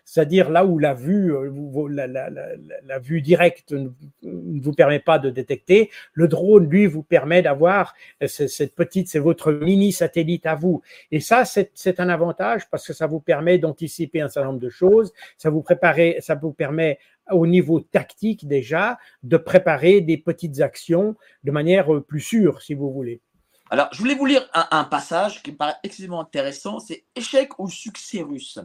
[0.04, 1.50] C'est-à-dire là où la vue, euh,
[1.88, 7.94] la, vue directe ne vous permet pas de détecter, le drone, lui, vous permet d'avoir
[8.26, 10.82] cette petite, c'est votre mini satellite à vous.
[11.10, 14.70] Et ça, c'est un avantage parce que ça vous permet d'anticiper un certain nombre de
[14.70, 16.98] choses, ça vous préparer, ça vous permet
[17.30, 22.74] au niveau tactique déjà, de préparer des petites actions de manière euh, plus sûre, si
[22.74, 23.20] vous voulez.
[23.70, 27.70] Alors, je voulais vous lire un, passage qui me paraît excessivement intéressant, c'est échec ou
[27.70, 28.58] succès russe.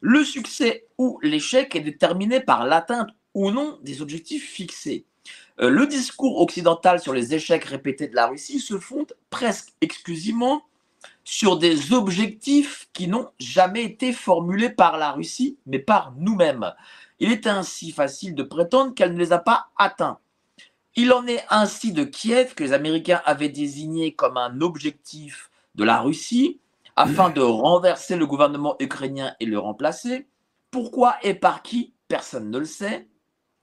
[0.00, 5.04] Le succès ou l'échec est déterminé par l'atteinte ou non des objectifs fixés.
[5.60, 10.62] Euh, le discours occidental sur les échecs répétés de la Russie se fonde presque exclusivement
[11.24, 16.72] sur des objectifs qui n'ont jamais été formulés par la Russie, mais par nous-mêmes.
[17.18, 20.18] Il est ainsi facile de prétendre qu'elle ne les a pas atteints.
[20.94, 25.84] Il en est ainsi de Kiev que les Américains avaient désigné comme un objectif de
[25.84, 26.60] la Russie
[26.96, 30.26] afin de renverser le gouvernement ukrainien et le remplacer.
[30.70, 33.08] Pourquoi et par qui Personne ne le sait.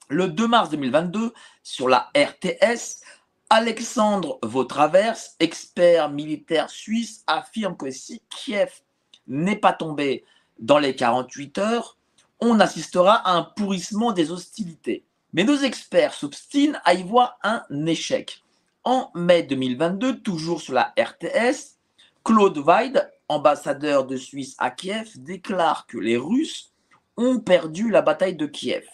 [0.09, 3.01] Le 2 mars 2022, sur la RTS,
[3.49, 8.81] Alexandre Vautravers, expert militaire suisse, affirme que si Kiev
[9.27, 10.25] n'est pas tombé
[10.59, 11.97] dans les 48 heures,
[12.45, 15.05] on assistera à un pourrissement des hostilités.
[15.31, 18.43] Mais nos experts s'obstinent à y voir un échec.
[18.83, 21.77] En mai 2022, toujours sur la RTS,
[22.23, 26.73] Claude Weid, ambassadeur de Suisse à Kiev, déclare que les Russes
[27.15, 28.85] ont perdu la bataille de Kiev.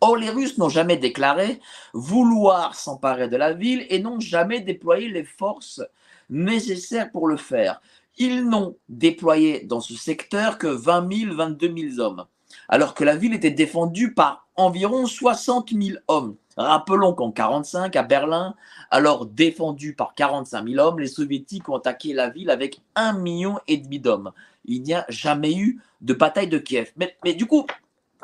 [0.00, 1.60] Or, les Russes n'ont jamais déclaré
[1.92, 5.82] vouloir s'emparer de la ville et n'ont jamais déployé les forces
[6.30, 7.82] nécessaires pour le faire.
[8.16, 12.26] Ils n'ont déployé dans ce secteur que 20 000, 22 000 hommes
[12.68, 16.36] alors que la ville était défendue par environ 60 000 hommes.
[16.56, 18.54] Rappelons qu'en 1945, à Berlin,
[18.90, 23.58] alors défendue par 45 000 hommes, les soviétiques ont attaqué la ville avec un million
[23.66, 24.30] et demi d'hommes.
[24.64, 26.92] Il n'y a jamais eu de bataille de Kiev.
[26.96, 27.66] Mais, du coup,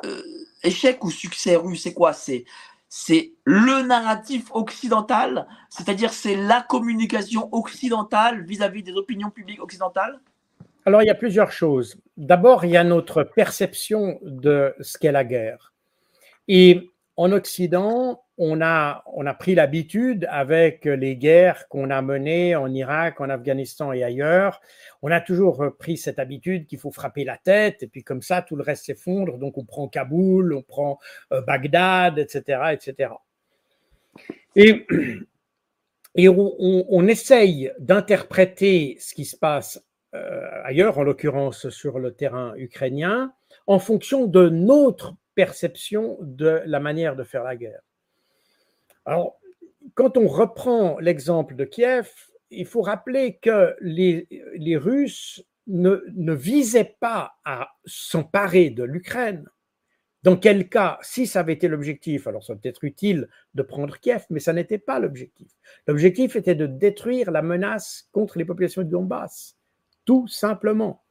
[0.05, 0.23] euh,
[0.63, 2.13] échec ou succès russe, c'est quoi?
[2.13, 2.45] C'est
[2.93, 9.63] c'est le narratif occidental, c'est-à-dire c'est la communication occidentale vis à -vis des opinions publiques
[9.63, 10.21] occidentales?
[10.87, 12.01] Alors, il y a plusieurs choses.
[12.17, 15.75] D'abord, il y a notre perception de ce qu'est la guerre.
[16.49, 22.57] Et en Occident, on a, on a pris l'habitude avec les guerres qu'on a menées
[22.57, 24.63] en Irak, en Afghanistan et ailleurs.
[25.03, 28.41] On a toujours pris cette habitude qu'il faut frapper la tête et puis comme ça,
[28.41, 29.37] tout le reste s'effondre.
[29.37, 30.99] Donc, on prend Kaboul, on prend
[31.33, 33.13] euh, Bagdad, etc., etc.
[34.57, 34.87] Et,
[36.15, 36.55] et on,
[36.89, 43.33] on essaye d'interpréter ce qui se passe ailleurs, en l'occurrence sur le terrain ukrainien,
[43.67, 47.83] en fonction de notre perception de la manière de faire la guerre.
[49.05, 49.41] Alors,
[49.95, 52.11] quand on reprend l'exemple de Kiev,
[52.51, 59.49] il faut rappeler que les, les Russes ne, ne, visaient pas à s'emparer de l'Ukraine.
[60.23, 63.99] Dans quel cas, si ça avait été l'objectif, alors ça peut être utile de prendre
[63.99, 65.51] Kiev, mais ça n'était pas l'objectif.
[65.87, 69.57] L'objectif était de détruire la menace contre les populations de Donbass
[70.05, 71.03] tout simplement.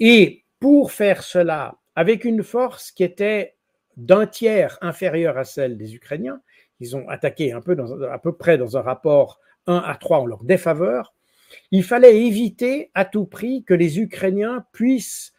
[0.00, 3.56] Et pour faire cela, avec une force qui était
[3.96, 6.40] d'un tiers inférieure à celle des Ukrainiens.
[6.80, 11.14] Ils ont attaqué à peu près dans un rapport 1 à 3 en leur défaveur.
[11.70, 15.32] Il fallait éviter à tout prix que les Ukrainiens puissent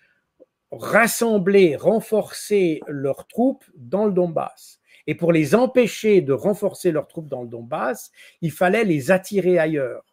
[0.72, 4.80] rassembler, renforcer leurs troupes dans le Donbass.
[5.06, 8.12] Et pour les empêcher de renforcer leurs troupes dans le Donbass,
[8.42, 10.04] il fallait les attirer ailleurs.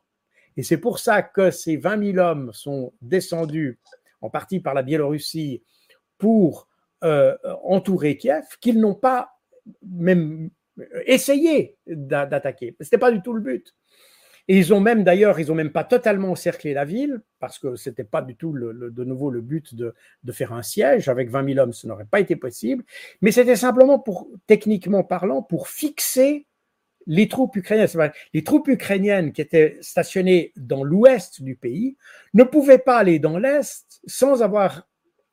[0.57, 3.79] Et c'est pour ça que ces 20 000 hommes sont descendus,
[4.21, 5.63] en partie par la Biélorussie,
[6.19, 6.69] pour
[7.03, 9.31] euh, entourer Kiev, qu'ils n'ont pas
[9.83, 10.51] même
[11.07, 12.77] essayé d'attaquer.
[12.81, 13.75] Ce n'était pas du tout le but.
[14.47, 17.77] Et ils ont même, d'ailleurs, ils ont même pas totalement encerclé la ville, parce que
[17.77, 21.09] ce n'était pas du tout le, de nouveau le but de, de, faire un siège.
[21.09, 22.85] Avec 20 000 hommes, ce n'aurait pas été possible.
[23.23, 26.47] Mais c'était simplement pour, techniquement parlant, pour fixer
[27.07, 28.13] les troupes ukrainiennes.
[28.33, 31.97] Les troupes ukrainiennes qui étaient stationnées dans l'ouest du pays
[32.33, 34.89] ne pouvaient pas aller dans l'est sans avoir,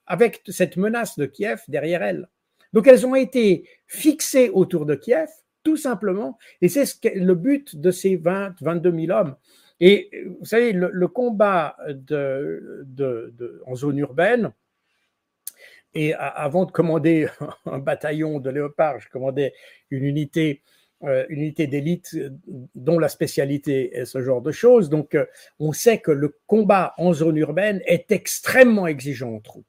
[0.05, 2.27] avec cette menace de Kiev derrière elles.
[2.73, 5.29] Donc elles ont été fixées autour de Kiev
[5.63, 6.37] tout simplement.
[6.61, 9.35] Et c'est ce le but de ces 20, 22 000 hommes.
[9.79, 11.75] Et vous savez, le, combat
[13.65, 14.53] en zone urbaine,
[15.93, 17.27] et avant de commander
[17.65, 19.53] un bataillon de léopards, je commandais
[19.89, 20.61] une unité,
[21.03, 22.15] une unité d'élite
[22.75, 24.89] dont la spécialité est ce genre de choses.
[24.89, 25.25] Donc, euh,
[25.59, 29.65] on sait que le combat en zone urbaine est extrêmement exigeant en troupes.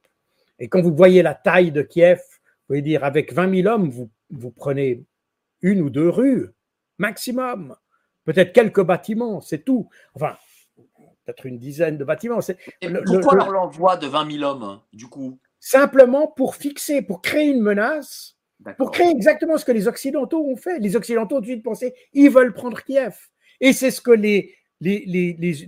[0.58, 3.90] Et quand vous voyez la taille de Kiev, vous pouvez dire avec 20 000 hommes,
[3.90, 5.04] vous, vous prenez
[5.62, 6.50] une ou deux rues,
[6.98, 7.76] maximum.
[8.24, 9.88] Peut-être quelques bâtiments, c'est tout.
[10.14, 10.36] Enfin,
[11.24, 12.40] peut-être une dizaine de bâtiments.
[12.80, 15.38] Et pourquoi leur l'envoi de 20 000 hommes, du coup?
[15.58, 18.36] Simplement pour fixer, pour créer une menace,
[18.76, 20.78] pour créer exactement ce que les Occidentaux ont fait.
[20.78, 23.16] Les Occidentaux ont tout de suite pensé, ils veulent prendre Kiev.
[23.60, 24.54] Et c'est ce que les,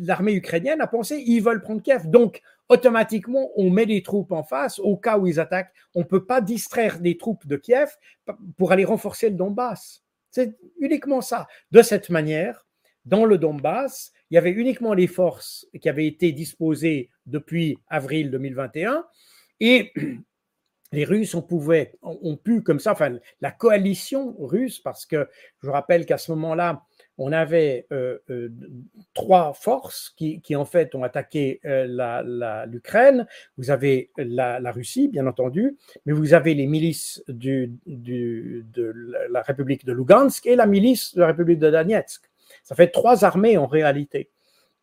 [0.01, 2.09] l'armée ukrainienne a pensé, ils veulent prendre Kiev.
[2.09, 5.73] Donc, automatiquement, on met des troupes en face au cas où ils attaquent.
[5.95, 7.91] On ne peut pas distraire des troupes de Kiev
[8.57, 10.03] pour aller renforcer le Donbass.
[10.31, 11.47] C'est uniquement ça.
[11.71, 12.67] De cette manière,
[13.05, 18.31] dans le Donbass, il y avait uniquement les forces qui avaient été disposées depuis avril
[18.31, 19.05] 2021
[19.61, 19.93] et
[20.95, 21.47] les Russes ont,
[22.03, 25.29] ont pu comme ça, enfin la coalition russe, parce que
[25.63, 26.83] je rappelle qu'à ce moment-là,
[27.19, 28.49] on avait euh, euh,
[29.13, 33.27] trois forces qui, en fait ont attaqué euh, l'Ukraine.
[33.57, 35.77] Vous avez la, Russie, bien entendu,
[36.07, 37.71] mais vous avez les milices de
[39.31, 42.25] la République de Lugansk et la milice de la République de Donetsk.
[42.63, 44.31] Ça fait trois armées en réalité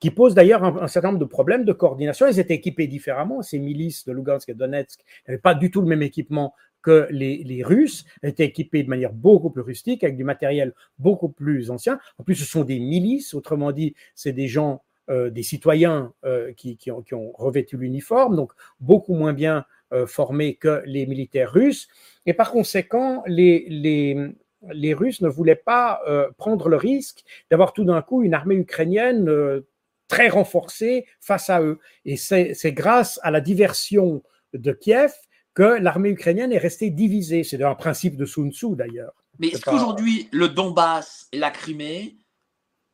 [0.02, 2.26] qui posent d'ailleurs un, certain nombre de problèmes de coordination.
[2.26, 3.44] Elles étaient équipées différemment.
[3.44, 7.62] Ces milices de Lugansk et Donetsk n'avaient pas du tout le même équipement que les,
[7.64, 12.00] Russes étaient équipés de manière beaucoup plus rustique, avec du matériel beaucoup plus ancien.
[12.18, 16.52] En plus, ce sont des milices, autrement dit, c'est des gens, euh, des citoyens euh,
[16.54, 21.88] qui, ont, revêtu l'uniforme, donc beaucoup moins bien euh, formés que les militaires russes.
[22.26, 26.02] Et par conséquent, les, les, Russes ne voulaient pas
[26.38, 29.64] prendre le risque d'avoir tout d'un coup une armée ukrainienne
[30.12, 31.80] très renforcée face à eux.
[32.04, 34.22] Et c'est grâce à la diversion
[34.54, 35.14] de Kiev
[35.54, 37.46] que l'armée ukrainienne est restée divisée.
[37.46, 39.14] C'est un principe de Sun Tzu d'ailleurs.
[39.40, 42.18] Mais est-ce qu'aujourd'hui, le Donbass et la Crimée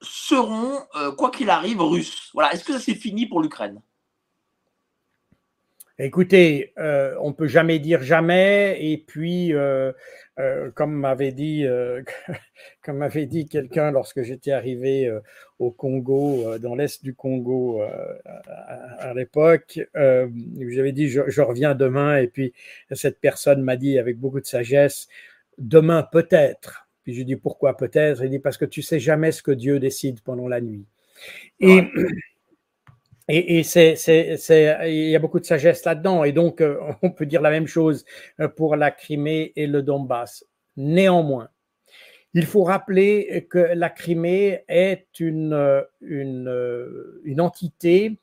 [0.03, 2.29] seront, euh, quoi qu'il arrive, russes?
[2.35, 2.53] Voilà.
[2.53, 3.81] Est-ce que ça c'est fini pour l'Ukraine?
[5.99, 8.77] Écoutez, euh, on peut jamais dire jamais.
[8.79, 9.91] Et puis, euh,
[10.37, 11.65] euh, comme m'avait dit,
[12.83, 15.11] comme m'avait dit quelqu'un lorsque j'étais arrivé
[15.57, 17.81] au Congo, dans l'est du Congo
[18.45, 22.17] à, l'époque, j'avais dit je, je, reviens demain.
[22.17, 22.53] Et puis
[22.91, 25.07] cette personne m'a dit avec beaucoup de sagesse,
[25.57, 26.87] demain peut-être.
[27.03, 28.23] Puis je dis pourquoi peut-être?
[28.23, 30.85] Il dit parce que tu sais jamais ce que Dieu décide pendant la nuit.
[31.59, 31.81] Et
[33.29, 33.95] et, c'est,
[34.85, 36.23] il y a beaucoup de sagesse là-dedans.
[36.23, 38.05] Et donc, euh, on peut dire la même chose
[38.39, 40.45] euh, pour la Crimée et le Donbass.
[40.77, 41.49] Néanmoins,
[42.33, 48.19] il faut rappeler que la Crimée est une, euh, une, une entité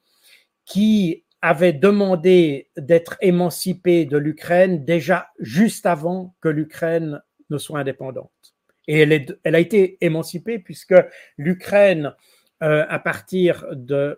[0.64, 7.20] qui avait demandé d'être émancipée de l'Ukraine déjà juste avant que l'Ukraine
[7.50, 8.30] ne soit indépendante.
[8.88, 10.94] Et elle, est, elle a été émancipée puisque
[11.36, 12.14] l'Ukraine
[12.62, 14.16] euh, à partir de,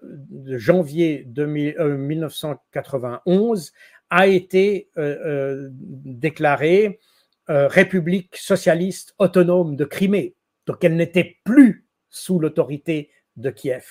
[0.58, 3.70] janvier 1991, euh,
[4.10, 7.00] a été euh, déclarée
[7.48, 10.34] République socialiste autonome de Crimée.
[10.66, 13.86] Donc elle n'était plus sous l'autorité de Kiev.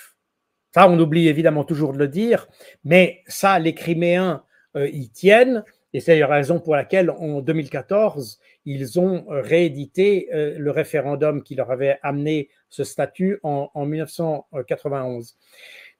[0.74, 2.50] Ça, on oublie évidemment toujours de le dire,
[2.84, 4.44] mais ça, les Criméens
[4.76, 5.64] y tiennent.
[5.94, 11.72] Et c'est la raison pour laquelle, en 2014, ils ont réédité le référendum qui leur
[11.72, 15.38] avait amené ce statut en, 1991.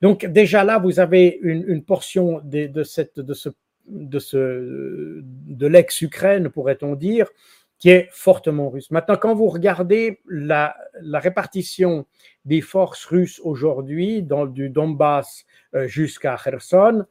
[0.02, 3.50] Donc déjà là, vous avez une, portion de, cette, de, ce,
[3.88, 7.30] de, ce, de l'ex-Ukraine, pourrait-on dire,
[7.78, 8.92] qui est fortement russe.
[8.92, 12.06] Maintenant, quand vous regardez la, répartition
[12.46, 17.06] des forces russes aujourd'hui, du Donbass euh, jusqu'à Kherson,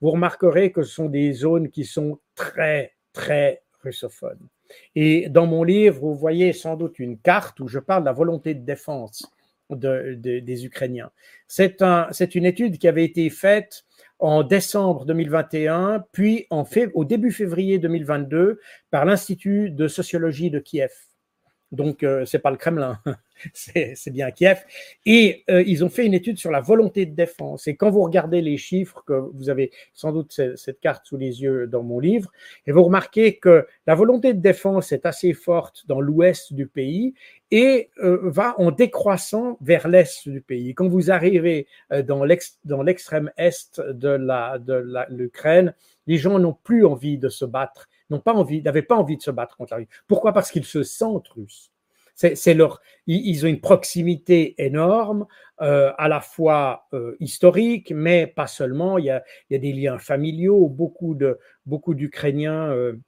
[0.00, 4.48] vous remarquerez que ce sont des zones qui sont très, très russophones.
[4.94, 8.12] Et dans mon livre, vous voyez sans doute une carte où je parle de la
[8.12, 9.30] volonté de défense
[9.70, 11.10] des Ukrainiens.
[11.46, 13.84] C'est un, une étude qui avait été faite
[14.18, 18.60] en décembre 2021, puis au début février 2022
[18.90, 20.90] par l'Institut de sociologie de Kiev.
[21.72, 22.98] Donc, euh, c'est pas le Kremlin,
[23.54, 24.58] c'est bien Kiev.
[25.06, 27.68] Et euh, ils ont fait une étude sur la volonté de défense.
[27.68, 31.42] Et quand vous regardez les chiffres, que vous avez sans doute cette, carte sous les
[31.42, 32.32] yeux dans mon livre,
[32.66, 37.14] et vous remarquez que la volonté de défense est assez forte dans l'ouest du pays
[37.52, 40.74] et euh, va en décroissant vers l'est du pays.
[40.74, 41.66] Quand vous arrivez
[42.04, 45.74] dans l'extrême est de l'Ukraine,
[46.06, 49.22] les gens n'ont plus envie de se battre n'ont pas envie, n'avaient pas envie de
[49.22, 49.90] se battre contre la Russie.
[50.06, 50.32] Pourquoi?
[50.32, 51.70] Parce qu'ils se sentent russes.
[52.14, 55.26] C'est leur, ils ont une proximité énorme,
[55.62, 58.98] euh, à la fois euh, historique, mais pas seulement.
[58.98, 60.68] Il y a, des liens familiaux.
[60.68, 62.98] Beaucoup de beaucoup d'Ukrainiens euh,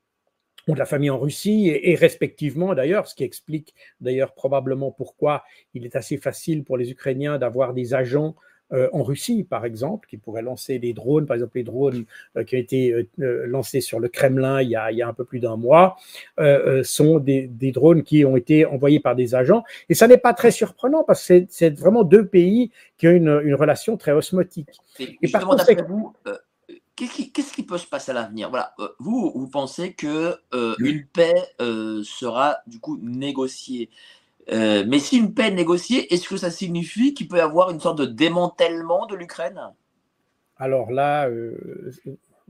[0.66, 4.92] ont de la famille en Russie et, et respectivement d'ailleurs, ce qui explique d'ailleurs probablement
[4.92, 8.34] pourquoi il est assez facile pour les Ukrainiens d'avoir des agents
[8.72, 12.04] euh, en Russie, par exemple, qui pourrait lancer des drones, par exemple les drones
[12.36, 15.40] euh, qui ont été euh, lancés sur le Kremlin il y a, un peu plus
[15.40, 15.96] d'un mois,
[16.82, 19.62] sont des, drones qui ont été envoyés par des agents.
[19.88, 23.54] Et ça n'est pas très surprenant parce que c'est vraiment deux pays qui ont une,
[23.54, 24.70] relation très osmotique.
[24.98, 26.14] Et, par contre, vous,
[26.96, 28.48] qu'est-ce qui, peut se passer à l'avenir?
[28.48, 30.34] Voilà, vous, vous pensez que
[30.78, 33.90] une paix sera du coup négociée?
[34.50, 37.70] Euh, mais si une paix est négociée, est-ce que ça signifie qu'il peut y avoir
[37.70, 39.60] une sorte de démantèlement de l'Ukraine?
[40.56, 41.90] Alors là, euh,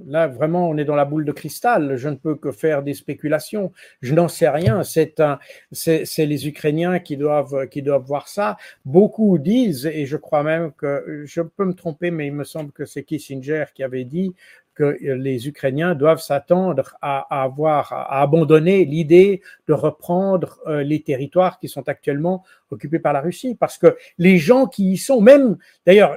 [0.07, 1.97] là, vraiment, on est dans la boule de cristal.
[1.97, 3.73] Je ne peux que faire des spéculations.
[4.01, 4.83] Je n'en sais rien.
[4.83, 8.57] C'est les Ukrainiens qui doivent, qui doivent voir ça.
[8.85, 12.73] Beaucoup disent, et je crois même que je peux me tromper, mais il me semble
[12.73, 14.35] que c'est Kissinger qui avait dit
[14.75, 21.59] que les Ukrainiens doivent s'attendre à, avoir, à abandonner l'idée de reprendre euh, les territoires
[21.59, 25.59] qui sont actuellement occupés par la Russie, parce que les gens qui y sont, même,
[25.87, 26.17] d'ailleurs,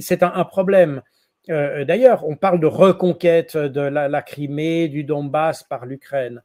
[0.00, 1.02] c'est un, problème.
[1.50, 6.42] Euh, d'ailleurs, on parle de reconquête de la, la Crimée, du Donbass par l'Ukraine,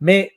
[0.00, 0.32] mais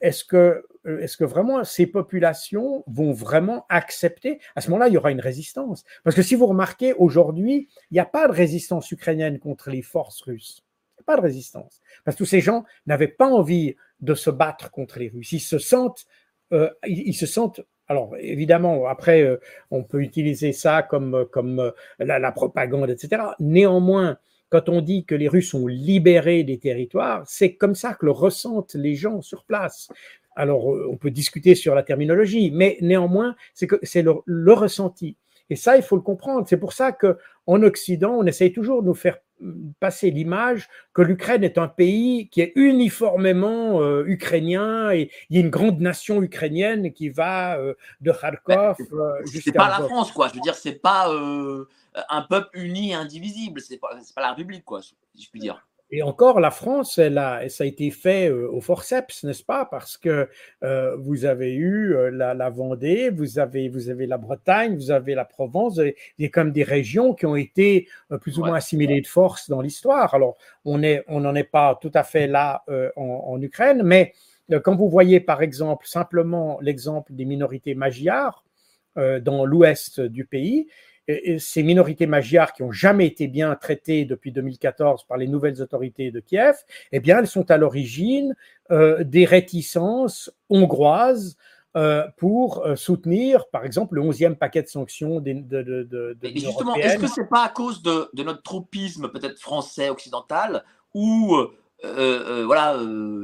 [0.00, 4.40] est-ce que, euh, est-ce que vraiment ces populations vont vraiment accepter?
[4.54, 5.84] À ce moment-là, il y aura une résistance.
[6.04, 9.82] Parce que si vous remarquez, aujourd'hui, il n'y a pas de résistance ukrainienne contre les
[9.82, 10.64] forces russes.
[10.96, 11.80] Il n'y a pas de résistance.
[12.04, 15.32] Parce que tous ces gens n'avaient pas envie de se battre contre les Russes.
[15.32, 16.06] Ils se sentent,
[16.52, 22.18] euh, ils, se sentent alors, évidemment, après, euh, on peut utiliser ça comme, comme la,
[22.18, 23.22] la, propagande, etc.
[23.40, 24.18] Néanmoins,
[24.50, 28.12] quand on dit que les Russes ont libéré des territoires, c'est comme ça que le
[28.12, 29.88] ressentent les gens sur place.
[30.36, 35.16] Alors, euh, on peut discuter sur la terminologie, mais néanmoins, c'est que c'est le, ressenti.
[35.50, 36.46] Et ça, il faut le comprendre.
[36.48, 39.18] C'est pour ça que en Occident, on essaye toujours de nous faire
[39.78, 45.38] passer l'image que l'Ukraine est un pays qui est uniformément euh, ukrainien et il y
[45.38, 48.76] a une grande nation ukrainienne qui va euh, de Kharkov
[49.26, 49.40] jusqu'à.
[49.44, 50.28] C'est pas la France, quoi.
[50.28, 51.08] Je veux dire, c'est pas
[52.08, 53.60] un peuple uni et indivisible.
[53.60, 55.64] C'est pas, pas la République, quoi, si je puis dire.
[55.90, 59.64] Et encore, la France, elle a, ça a été fait euh, au forceps, n'est-ce pas?
[59.64, 60.28] Parce que
[60.62, 65.14] euh, vous avez eu euh, la, Vendée, vous avez, vous avez la Bretagne, vous avez
[65.14, 67.88] la Provence, il y a comme des régions qui ont été
[68.20, 70.14] plus ou moins assimilées de force dans l'histoire.
[70.14, 70.36] Alors,
[70.66, 72.64] on est, on n'en est pas tout à fait là
[72.96, 74.12] en, en, Ukraine, mais
[74.62, 78.44] quand vous voyez par exemple simplement l'exemple des minorités magyars
[78.96, 80.68] dans l'ouest du pays,
[81.38, 86.10] ces minorités magyars qui ont jamais été bien traitées depuis 2014 par les nouvelles autorités
[86.10, 86.56] de Kiev,
[86.92, 88.34] eh bien, elles sont à l'origine
[88.70, 91.36] euh, des réticences hongroises
[91.76, 96.74] euh, pour euh, soutenir, par exemple, le 11e paquet de sanctions de, de, de, justement,
[96.74, 100.64] est-ce que c'est pas à cause de, notre tropisme peut-être français occidental
[100.94, 101.36] ou
[101.82, 102.76] voilà,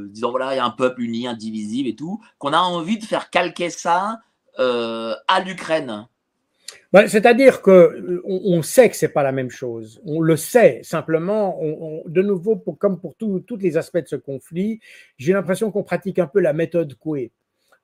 [0.08, 3.04] disons voilà, il y a un peuple uni, indivisible et tout, qu'on a envie de
[3.04, 4.20] faire calquer ça
[4.56, 6.06] à l'Ukraine?
[6.94, 10.00] Ben, c'est-à-dire que euh, on, sait que c'est pas la même chose.
[10.06, 10.78] On le sait.
[10.84, 11.60] Simplement,
[12.06, 14.78] de nouveau, comme pour tous les aspects de ce conflit,
[15.18, 17.32] j'ai l'impression qu'on pratique un peu la méthode Coué.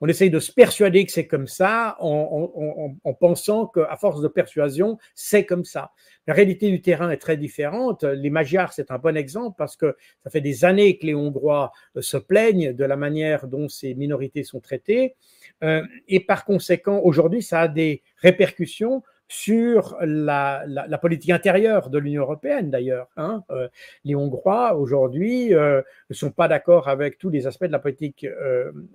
[0.01, 4.29] On essaye de se persuader que c'est comme ça en, en pensant qu'à force de
[4.29, 5.91] persuasion, c'est comme ça.
[6.29, 8.05] La réalité du terrain est très différente.
[8.05, 11.73] Les Magyars, c'est un bon exemple parce que ça fait des années que les Hongrois
[11.97, 15.17] euh, se plaignent de la manière dont ces minorités sont traitées.
[15.63, 20.65] Euh, et par conséquent, aujourd'hui, ça a des répercussions sur la,
[21.01, 23.09] politique intérieure de l'Union européenne d'ailleurs.
[23.17, 23.45] Hein.
[23.51, 23.69] Euh,
[24.05, 28.27] les Hongrois aujourd'hui euh, ne sont pas d'accord avec tous les aspects de la politique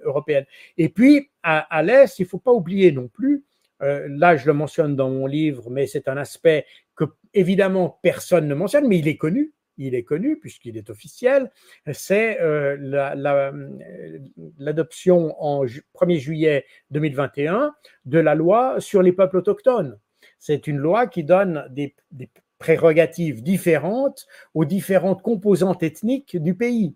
[0.03, 0.45] européenne.
[0.77, 3.45] Et puis à, l'Est, il ne faut pas oublier non plus,
[3.79, 6.65] là je le mentionne dans mon livre, mais c'est un aspect
[6.97, 11.51] que évidemment personne ne mentionne, mais il est connu, il est connu puisqu'il est officiel,
[11.91, 12.37] c'est
[14.57, 17.73] l'adoption en 1er juillet 2021
[18.05, 19.99] de la loi sur les peuples autochtones.
[20.39, 21.95] C'est une loi qui donne des,
[22.57, 26.95] prérogatives différentes aux différentes composantes ethniques du pays.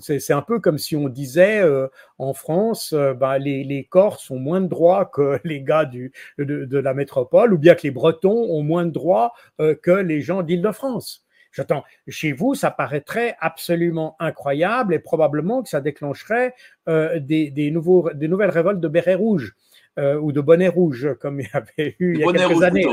[0.00, 4.38] C'est un peu comme si on disait euh, en France, euh, ben, les, Corses ont
[4.38, 8.46] moins de droits que les gars du, de, la métropole, ou bien que les Bretons
[8.50, 11.26] ont moins de droits euh, que les gens d'Île-de-France.
[11.58, 11.82] J'attends.
[12.06, 16.54] Chez vous, ça paraîtrait absolument incroyable et probablement que ça déclencherait
[16.86, 19.56] des, nouveaux, des nouvelles révoltes de bérets rouges.
[19.98, 22.86] Euh, ou de bonnets rouges, comme il y avait eu il y a quelques années.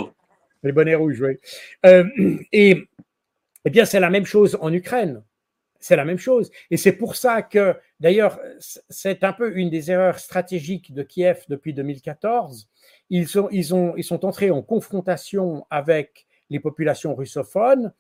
[0.64, 1.38] Les bonnets rouges, oui.
[1.86, 2.04] Euh,
[2.52, 2.88] et
[3.64, 5.22] eh bien, c'est la même chose en Ukraine.
[5.80, 6.50] C'est la même chose.
[6.72, 8.40] Et c'est pour ça que, d'ailleurs,
[8.90, 12.68] c'est un peu une des erreurs stratégiques de Kiev depuis 2014.
[13.12, 17.94] Ils sont, ils ont, ils sont entrés en confrontation avec les populations russophones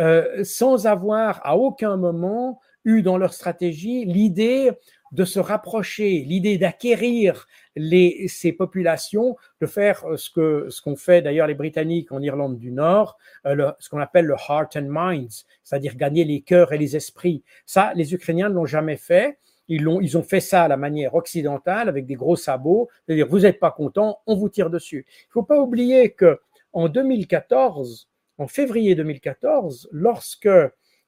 [0.00, 4.72] euh, sans avoir à aucun moment eu dans leur stratégie l'idée
[5.12, 7.46] de se rapprocher, l'idée d'acquérir
[7.76, 12.58] ces populations, de faire euh, ce que ce qu'ont fait d'ailleurs les Britanniques en Irlande
[12.58, 16.78] du Nord, euh, ce qu'on appelle le heart and minds, c'est-à-dire gagner les cœurs et
[16.78, 17.44] les esprits.
[17.66, 19.38] Ça, les Ukrainiens ne l'ont jamais fait.
[19.68, 23.28] Ils ont, ils ont fait ça à la manière occidentale avec des gros sabots, c'est-à-dire
[23.28, 25.06] vous n'êtes pas content, on vous tire dessus.
[25.08, 26.40] Il ne faut pas oublier que
[26.72, 28.08] en 2014,
[28.42, 30.48] en février 2014, lorsque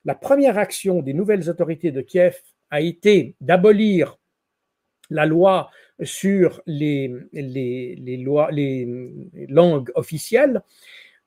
[0.05, 2.40] la première action des nouvelles autorités de Kiev
[2.70, 4.19] a été d'abolir
[5.11, 5.70] la loi
[6.02, 7.12] sur les,
[9.48, 10.62] langues officielles,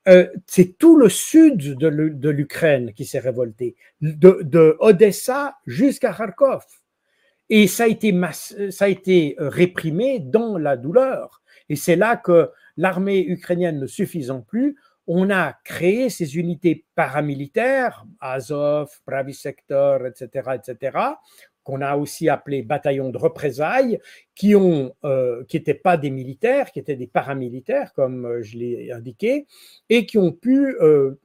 [0.08, 6.64] euh, c'est tout le sud de l'Ukraine qui s'est révolté, de, Odessa jusqu'à Kharkov.
[7.50, 8.14] Et ça a, été
[8.70, 11.42] ça a été réprimé dans la douleur.
[11.68, 14.76] Et c'est là que l'armée ukrainienne ne suffisant plus,
[15.08, 20.98] on a créé ces unités paramilitaires, Azov, Pravi Sector, etc., etc.,
[21.64, 23.98] qu'on a aussi appelés bataillons de représailles,
[24.34, 28.92] qui ont, euh, n'étaient pas des militaires, qui étaient des paramilitaires, comme euh, je l'ai
[28.92, 29.46] indiqué,
[29.88, 31.18] et qui ont pu euh,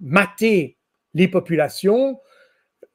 [0.00, 0.78] mater
[1.12, 2.18] les populations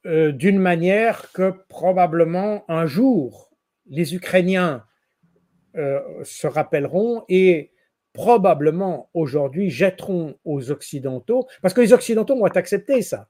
[0.04, 3.50] d'une manière que probablement un jour
[3.86, 4.82] les Ukrainiens
[5.74, 7.70] se rappelleront et
[8.12, 13.28] probablement aujourd'hui jetteront aux Occidentaux, parce que les Occidentaux vont accepter ça.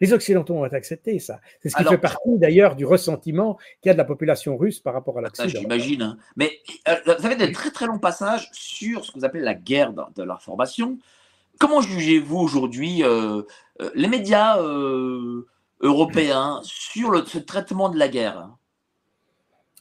[0.00, 1.40] Les Occidentaux vont accepter ça.
[1.62, 4.80] C'est ce qui fait partie d'ailleurs du ressentiment qu'il y a de la population russe
[4.80, 5.60] par rapport à l'Occident.
[5.60, 6.02] J'imagine.
[6.02, 6.16] Hein.
[6.34, 6.58] Mais
[6.88, 9.92] euh, vous avez des très très longs passages sur ce que vous appelez la guerre
[9.92, 10.98] de l'information.
[11.60, 13.42] Comment jugez-vous aujourd'hui euh,
[13.80, 14.58] euh, les médias
[15.80, 18.50] européens sur le, ce traitement de la guerre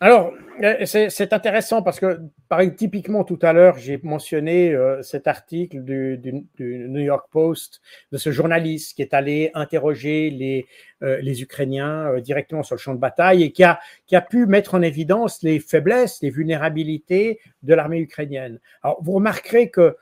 [0.04, 0.34] alors,
[0.64, 5.84] euh, c'est intéressant parce que, par typiquement tout à l'heure, j'ai mentionné euh, cet article
[5.84, 6.20] du,
[6.58, 10.66] New York Post de ce journaliste qui est allé interroger les,
[11.04, 14.48] euh, les Ukrainiens directement sur le champ de bataille et qui a, qui a pu
[14.48, 18.60] mettre en évidence les faiblesses, les vulnérabilités de l'armée ukrainienne.
[18.82, 19.96] Alors, vous remarquerez que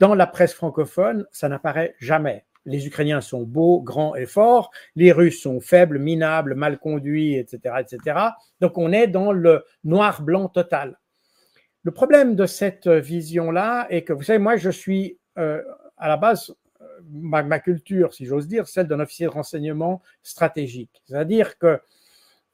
[0.00, 5.12] dans la presse francophone, ça n'apparaît jamais les Ukrainiens sont beaux, grands et forts, les
[5.12, 8.18] Russes sont faibles, minables, mal conduits, etc., etc.
[8.60, 10.98] Donc on est dans le noir-blanc total.
[11.82, 15.62] Le problème de cette vision-là est que, vous savez, moi je suis euh,
[15.96, 21.02] à la base, euh, ma, culture, si j'ose dire, celle d'un officier de renseignement stratégique.
[21.06, 21.80] C'est-à-dire que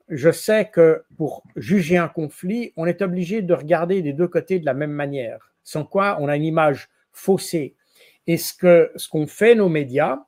[0.08, 4.58] je sais que pour juger un conflit, on est obligé de regarder des deux côtés
[4.58, 7.74] de la même manière, sans quoi on a une image faussée.
[8.26, 10.18] Et ce que ce qu'ont fait nos médias,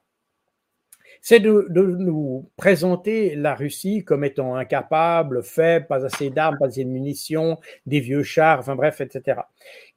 [1.20, 6.84] c'est de, nous présenter la Russie comme étant incapable, faible, pas assez d'armes, pas assez
[6.84, 9.40] de munitions, des vieux chars, enfin bref, etc.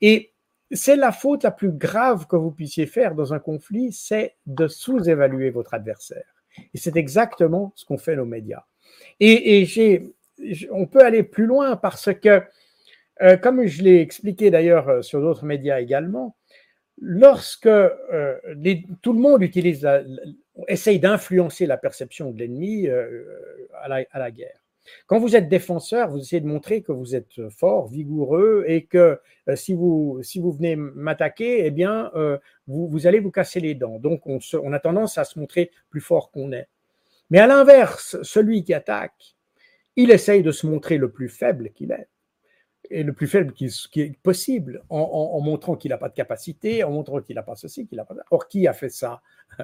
[0.01, 0.34] Et
[0.71, 4.67] c'est la faute la plus grave que vous puissiez faire dans un conflit, c'est de
[4.67, 6.26] sous-évaluer votre adversaire.
[6.73, 8.65] Et c'est exactement ce qu'ont fait nos médias.
[9.19, 10.11] Et, et
[10.71, 12.41] on peut aller plus loin parce que,
[13.21, 16.35] euh, comme je l'ai expliqué d'ailleurs euh, sur d'autres médias également,
[17.01, 18.35] lorsque euh,
[19.01, 19.88] tout le monde utilise
[20.67, 23.23] essaye d'influencer la perception de l'ennemi euh,
[23.81, 24.59] à, la, guerre.
[25.07, 29.19] Quand vous êtes défenseur, vous essayez de montrer que vous êtes fort, vigoureux et que
[29.47, 32.11] euh, si, vous, si vous venez m'attaquer, eh bien,
[32.67, 33.99] vous, allez vous casser les dents.
[33.99, 36.67] Donc, on, on a tendance à se montrer plus fort qu'on est.
[37.30, 39.35] Mais à l'inverse, celui qui attaque,
[39.95, 42.07] il essaye de se montrer le plus faible qu'il est
[42.90, 46.14] et le plus faible qui, qui est possible, en, en montrant qu'il n'a pas de
[46.14, 48.16] capacité, en montrant qu'il n'a pas ceci, qu'il n'a pas.
[48.32, 49.22] Or, qui a fait ça?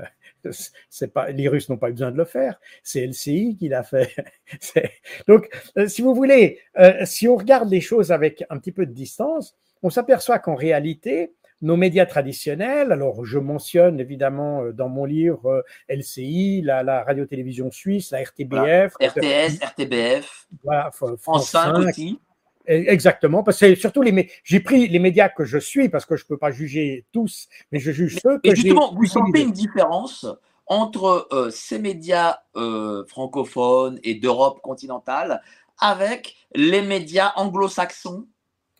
[0.89, 3.83] C'est pas, les Russes n'ont pas eu besoin de le faire, c'est LCI qui l'a
[3.83, 4.15] fait.
[5.27, 8.85] Donc, euh, si vous voulez, euh, si on regarde les choses avec un petit peu
[8.85, 14.89] de distance, on s'aperçoit qu'en réalité, nos médias traditionnels, alors je mentionne évidemment euh, dans
[14.89, 22.19] mon livre LCI, la, radio-télévision suisse, la RTBF, RTS, RTBF, voilà, France 5 aussi.
[22.67, 26.25] Exactement, parce que surtout les j'ai pris les médias que je suis parce que je
[26.25, 28.55] peux pas juger tous, mais je juge ceux que j'ai.
[28.55, 30.25] Justement, vous sentez une différence
[30.67, 35.41] entre euh, ces médias euh, francophones et d'Europe continentale
[35.79, 38.27] avec les médias anglo-saxons?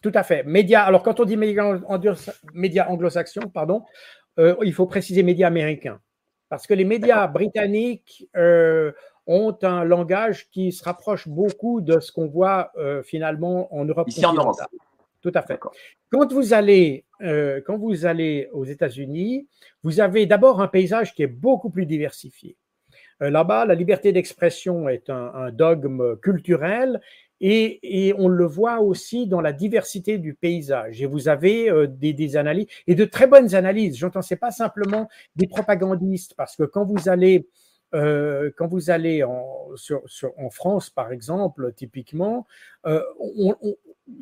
[0.02, 0.44] Tout à fait.
[0.44, 0.84] Médias.
[0.84, 3.84] Alors quand on dit médias, anglo-saxons, pardon,
[4.40, 6.00] euh, il faut préciser médias américains,
[6.50, 8.28] parce que les médias britanniques
[9.28, 14.08] ont un langage qui se rapproche beaucoup de ce qu'on voit euh, finalement en Europe
[14.08, 14.58] Ici en Europe.
[15.22, 15.60] Tout à fait.
[16.12, 19.48] Quand vous allez, euh, quand vous allez aux États-Unis,
[19.84, 22.56] vous avez d'abord un paysage qui est beaucoup plus diversifié.
[23.24, 27.02] Euh, là-bas, la liberté d'expression est un, dogme culturel
[27.42, 31.02] et, et, on le voit aussi dans la diversité du paysage.
[31.02, 33.98] Et vous avez des, des, analyses et de très bonnes analyses.
[33.98, 37.48] J'entends, c'est pas simplement des propagandistes, parce que quand vous allez
[37.96, 39.70] euh, quand vous allez en,
[40.52, 42.46] France, par exemple, typiquement,
[42.86, 43.02] euh,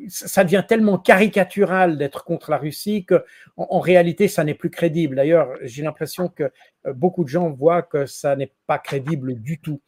[0.08, 3.18] ça devient tellement caricatural d'être contre la Russie qu'en
[3.56, 5.16] en, réalité, ça n'est plus crédible.
[5.16, 6.44] D'ailleurs, j'ai l'impression que
[6.86, 9.80] euh, beaucoup de gens voient que ça n'est pas crédible du tout.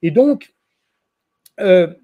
[0.00, 0.54] Et donc,
[1.58, 1.94] la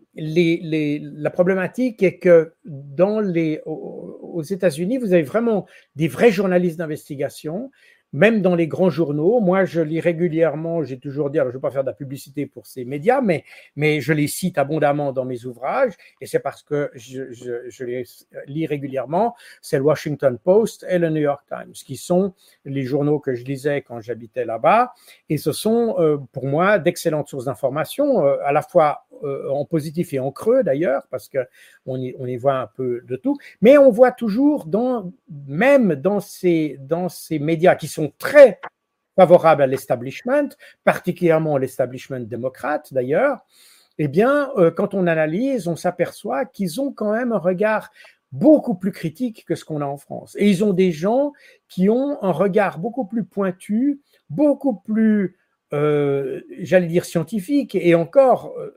[1.32, 7.70] problématique est que dans les, aux États-Unis, vous avez vraiment des vrais journalistes d'investigation
[8.12, 9.40] même dans les grands journaux.
[9.40, 12.46] Moi, je lis régulièrement, j'ai toujours dit, je ne vais pas faire de la publicité
[12.46, 13.44] pour ces médias, mais,
[13.76, 18.04] mais je les cite abondamment dans mes ouvrages, et c'est parce que je, je, les
[18.46, 19.34] lis régulièrement.
[19.62, 22.34] C'est le Washington Post et le New York Times, qui sont
[22.64, 24.92] les journaux que je lisais quand j'habitais là-bas,
[25.28, 29.66] et ce sont euh, pour moi d'excellentes sources d'information, euh, à la fois euh, en
[29.66, 31.38] positif et en creux d'ailleurs, parce que
[31.84, 35.12] on y, on y voit un peu de tout, mais on voit toujours dans,
[35.46, 38.60] même dans ces, dans ces médias qui sont très
[39.16, 40.48] favorables à l'establishment,
[40.84, 43.44] particulièrement l'establishment démocrate d'ailleurs,
[43.98, 47.90] eh bien, euh, quand on analyse, on s'aperçoit qu'ils ont quand même un regard
[48.32, 50.36] beaucoup plus critique que ce qu'on a en France.
[50.38, 51.32] Et ils ont des gens
[51.68, 54.00] qui ont un regard beaucoup plus pointu,
[54.30, 55.36] beaucoup plus,
[55.74, 58.74] euh, j'allais dire, scientifique, et encore, euh,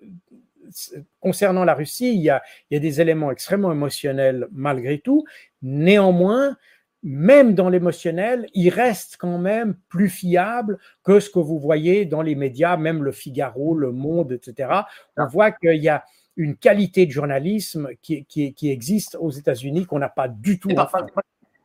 [1.19, 5.23] concernant la Russie, il y, a, il y a des éléments extrêmement émotionnels malgré tout.
[5.61, 6.57] Néanmoins,
[7.03, 12.21] même dans l'émotionnel, il reste quand même plus fiable que ce que vous voyez dans
[12.21, 14.69] les médias, même le Figaro, le Monde, etc.
[15.17, 16.05] On voit qu'il y a
[16.37, 20.69] une qualité de journalisme qui, qui, existe aux États-Unis qu'on n'a pas du tout.
[20.69, 20.91] Par,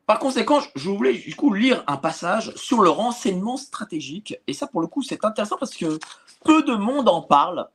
[0.07, 4.37] par, conséquent, je voulais du coup lire un passage sur le renseignement stratégique.
[4.47, 5.99] Et ça, pour le coup, c'est intéressant parce que
[6.45, 7.69] peu de monde en parle.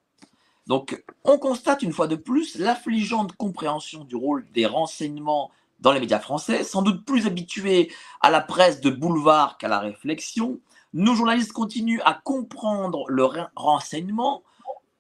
[0.68, 5.52] Donc, on constate une fois de plus l'affligeante compréhension du rôle des renseignements
[5.84, 7.91] dans les médias français, sans doute plus habitués
[8.22, 10.60] à la presse de boulevard qu'à la réflexion.
[10.93, 14.43] Nos journalistes continuent à comprendre le renseignement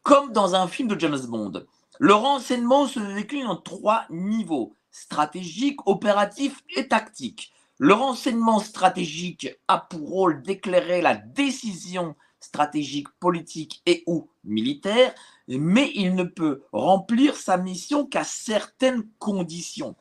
[0.03, 1.65] comme dans un film de James Bond.
[1.99, 7.53] Le renseignement se décline en trois niveaux, stratégique, opératif et tactique.
[7.77, 15.15] Le renseignement stratégique a pour rôle d'éclairer la décision stratégique, politique et ou militaire,
[15.47, 19.95] mais il ne peut remplir sa mission qu'à certaines conditions.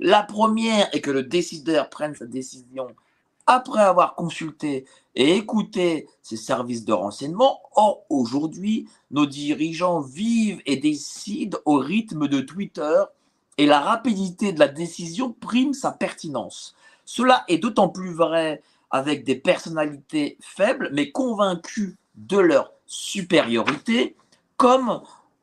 [0.00, 2.88] La première est que le décideur prenne sa décision
[3.46, 4.84] après avoir consulté
[5.14, 7.62] et écouté ses services de renseignement.
[7.74, 13.02] Or, aujourd'hui, nos dirigeants vivent et décident au rythme de Twitter
[13.56, 16.76] et la rapidité de la décision prime sa pertinence.
[17.06, 24.14] Cela est d'autant plus vrai avec des personnalités faibles mais convaincues de leur supériorité,
[24.56, 25.02] comme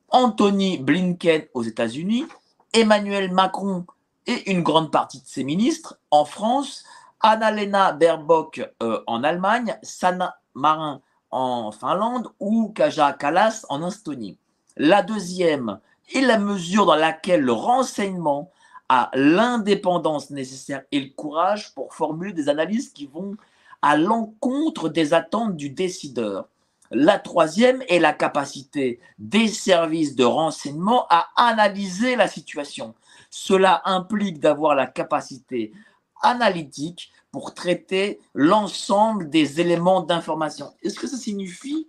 [0.10, 2.26] Anthony Blinken aux États-Unis,
[2.74, 3.86] Emmanuel Macron
[4.28, 6.84] et une grande partie de ses ministres en France,
[7.20, 14.38] Annalena Baerbock euh, en Allemagne, Sanna Marin en Finlande ou Kaja Kallas en Estonie.
[14.78, 15.80] La deuxième
[16.14, 18.52] est la mesure dans laquelle le renseignement
[18.90, 23.36] a l'indépendance nécessaire et le courage pour formuler des analyses qui vont
[23.82, 26.48] à l'encontre des attentes du décideur.
[26.92, 32.94] La troisième est la capacité des services de renseignement à analyser la situation.
[33.38, 35.74] Cela implique d'avoir la capacité
[36.22, 40.72] analytique pour traiter l'ensemble des éléments d'information.
[40.82, 41.86] Est-ce que ça signifie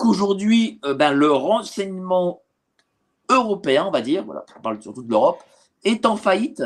[0.00, 2.42] qu'aujourd'hui, euh, ben, le renseignement
[3.28, 5.44] européen, on va dire, voilà, on parle surtout de l'Europe,
[5.84, 6.64] est en faillite?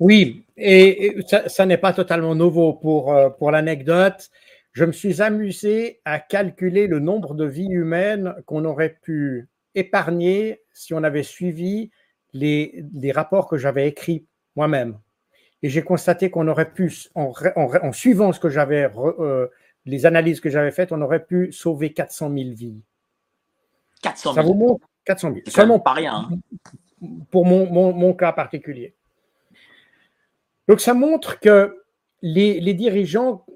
[0.00, 1.14] Oui, et,
[1.48, 2.80] ça, n'est pas totalement nouveau
[3.10, 4.30] euh, pour l'anecdote.
[4.72, 10.62] Je me suis amusé à calculer le nombre de vies humaines qu'on aurait pu épargner
[10.72, 11.90] si on avait suivi
[12.32, 14.26] les, les rapports que j'avais écrits
[14.56, 14.98] moi-même.
[15.62, 19.48] Et j'ai constaté qu'on aurait pu, en, en, suivant ce que j'avais, euh,
[19.84, 22.82] les analyses que j'avais faites, on aurait pu sauver 400 000 vies.
[24.02, 24.34] 400 000.
[24.34, 25.40] Ça vous montre 400 000.
[25.46, 26.28] Seulement pas rien.
[26.30, 27.16] Hein.
[27.30, 28.94] Pour mon, mon, mon, cas particulier.
[30.68, 31.84] Donc ça montre que
[32.22, 33.46] les, les dirigeants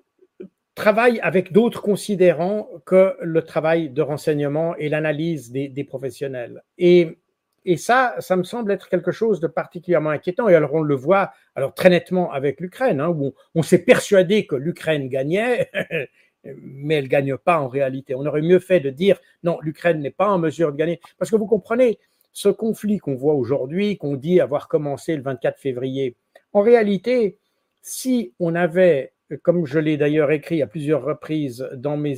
[0.75, 6.63] travaillent avec d'autres considérants que le travail de renseignement et l'analyse des, des, professionnels.
[6.79, 7.19] Et,
[7.65, 10.49] et, ça, ça me semble être quelque chose de particulièrement inquiétant.
[10.49, 13.85] Et alors on le voit alors très nettement avec l'Ukraine, hein, où on, on s'est
[13.85, 15.71] persuadé que l'Ukraine gagnait
[16.45, 18.15] mais elle ne gagne pas en réalité.
[18.15, 21.01] On aurait mieux fait de dire non, l'Ukraine n'est pas en mesure de gagner.
[21.19, 21.99] Parce que vous comprenez,
[22.33, 26.17] ce conflit qu'on voit aujourd'hui, qu'on dit avoir commencé le 24 février,
[26.53, 27.39] en réalité,
[27.83, 29.13] si on avait,
[29.43, 32.17] comme je l'ai d'ailleurs écrit à plusieurs reprises dans mes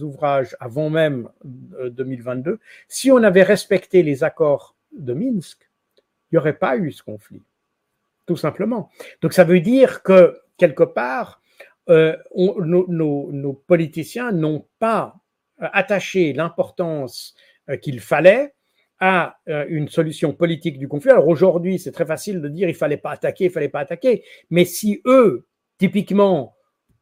[0.00, 2.58] ouvrages avant même 2022, euh,
[2.88, 5.70] si on avait respecté les accords de Minsk,
[6.30, 7.42] il n'y aurait pas eu ce conflit,
[8.26, 8.90] tout simplement.
[9.22, 11.40] Donc ça veut dire que quelque part,
[11.90, 15.16] euh, nos, politiciens n'ont pas
[15.62, 17.34] euh, attaché l'importance
[17.68, 18.54] euh, qu'il fallait
[19.00, 19.36] à
[19.68, 21.10] une solution politique du conflit.
[21.10, 24.24] Alors aujourd'hui, c'est très facile de dire il fallait pas attaquer, il fallait pas attaquer.
[24.48, 25.46] Mais si eux,
[25.76, 26.54] typiquement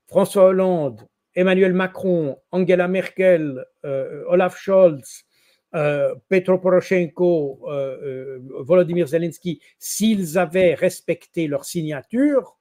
[0.07, 1.03] François Hollande,
[1.37, 5.27] Emmanuel Macron, Angela Merkel, Olaf Scholz,
[5.73, 7.61] Petro Poroshenko,
[8.61, 12.59] Volodymyr Zelensky, s'ils avaient respecté leur signature,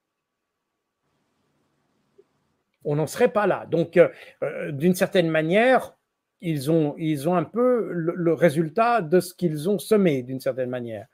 [2.86, 3.66] on n'en serait pas là.
[3.70, 4.10] Donc, euh,
[4.44, 5.96] euh, d'une certaine manière,
[6.42, 10.70] ils ont, ils ont un peu le, résultat de ce qu'ils ont semé, d'une certaine
[10.70, 11.06] manière.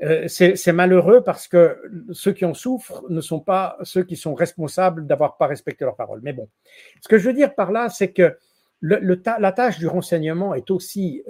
[0.00, 1.76] Euh, c'est malheureux parce que
[2.12, 5.96] ceux qui en souffrent ne sont pas ceux qui sont responsables d'avoir pas respecté leurs
[5.96, 6.20] paroles.
[6.22, 6.48] Mais bon,
[7.00, 8.38] ce que je veux dire par là, c'est que
[8.80, 11.22] la tâche du renseignement est aussi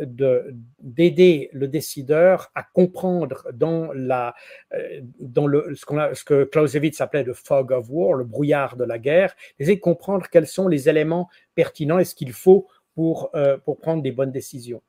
[0.80, 4.34] d'aider le décideur à comprendre dans, la,
[4.74, 8.76] euh, dans le, ce, a, ce que Clausewitz appelait le fog of war, le brouillard
[8.76, 13.30] de la guerre, de comprendre quels sont les éléments pertinents et ce qu'il faut pour,
[13.34, 14.82] euh, pour prendre des bonnes décisions.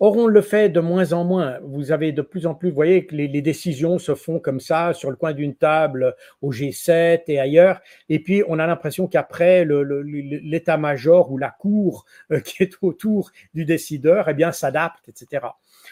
[0.00, 1.58] Or, on le fait de moins en moins.
[1.62, 4.92] Vous avez de plus en plus, vous voyez que les, décisions se font comme ça,
[4.92, 7.80] sur le coin d'une table, au G7 et ailleurs.
[8.08, 13.64] Et puis, on a l'impression qu'après, l'état-major ou la cour euh, qui est autour du
[13.64, 15.46] décideur, eh bien, s'adapte, etc.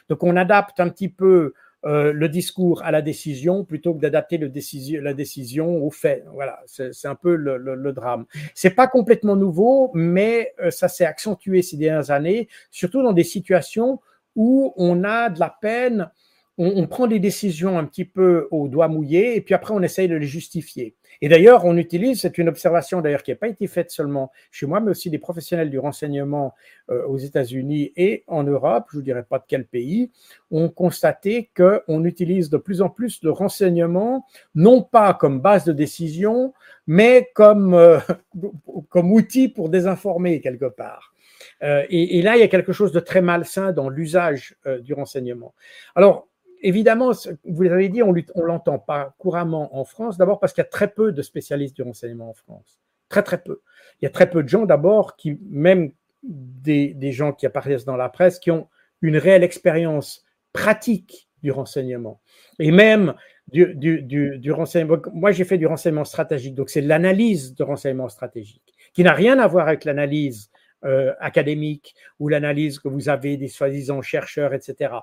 [0.08, 1.54] Donc, on adapte un petit peu
[1.86, 6.24] euh, le discours à la décision plutôt que d'adapter la décision aux faits.
[6.32, 8.24] Voilà, c'est un peu le, le, le drame.
[8.54, 13.24] C'est pas complètement nouveau, mais euh, ça s'est accentué ces dernières années, surtout dans des
[13.24, 14.00] situations
[14.34, 16.10] où on a de la peine
[16.56, 20.08] on, prend des décisions un petit peu au doigt mouillé et puis après on essaye
[20.08, 20.94] de les justifier.
[21.20, 24.66] Et d'ailleurs, on utilise, c'est une observation d'ailleurs qui n'a pas été faite seulement chez
[24.66, 26.54] moi, mais aussi des professionnels du renseignement
[26.90, 30.10] euh, aux États-Unis et en Europe, je ne vous dirai pas de quel pays,
[30.50, 35.72] ont constaté qu'on utilise de plus en plus de renseignement, non pas comme base de
[35.72, 36.52] décision,
[36.86, 37.98] mais comme, euh,
[38.88, 41.14] comme outil pour désinformer quelque part.
[41.62, 44.94] Euh, et, et, là, il y a quelque chose de très malsain dans l'usage du
[44.94, 45.54] renseignement.
[45.94, 46.28] Alors,
[46.64, 47.12] évidemment,
[47.44, 50.70] vous l'avez dit, on ne l'entend pas couramment en France, d'abord parce qu'il y a
[50.70, 52.80] très peu de spécialistes du renseignement en France.
[53.08, 53.60] Très, très peu.
[54.00, 55.92] Il y a très peu de gens, d'abord, qui, même
[56.22, 58.68] des, gens qui apparaissent dans la presse, qui ont
[59.02, 60.24] une réelle expérience
[60.54, 62.20] pratique du renseignement.
[62.58, 63.14] Et même
[63.52, 64.96] du, du renseignement.
[65.12, 69.38] Moi, j'ai fait du renseignement stratégique, donc c'est l'analyse de renseignement stratégique, qui n'a rien
[69.38, 70.50] à voir avec l'analyse
[70.84, 74.94] euh, académique ou l'analyse que vous avez des soi-disant chercheurs, etc.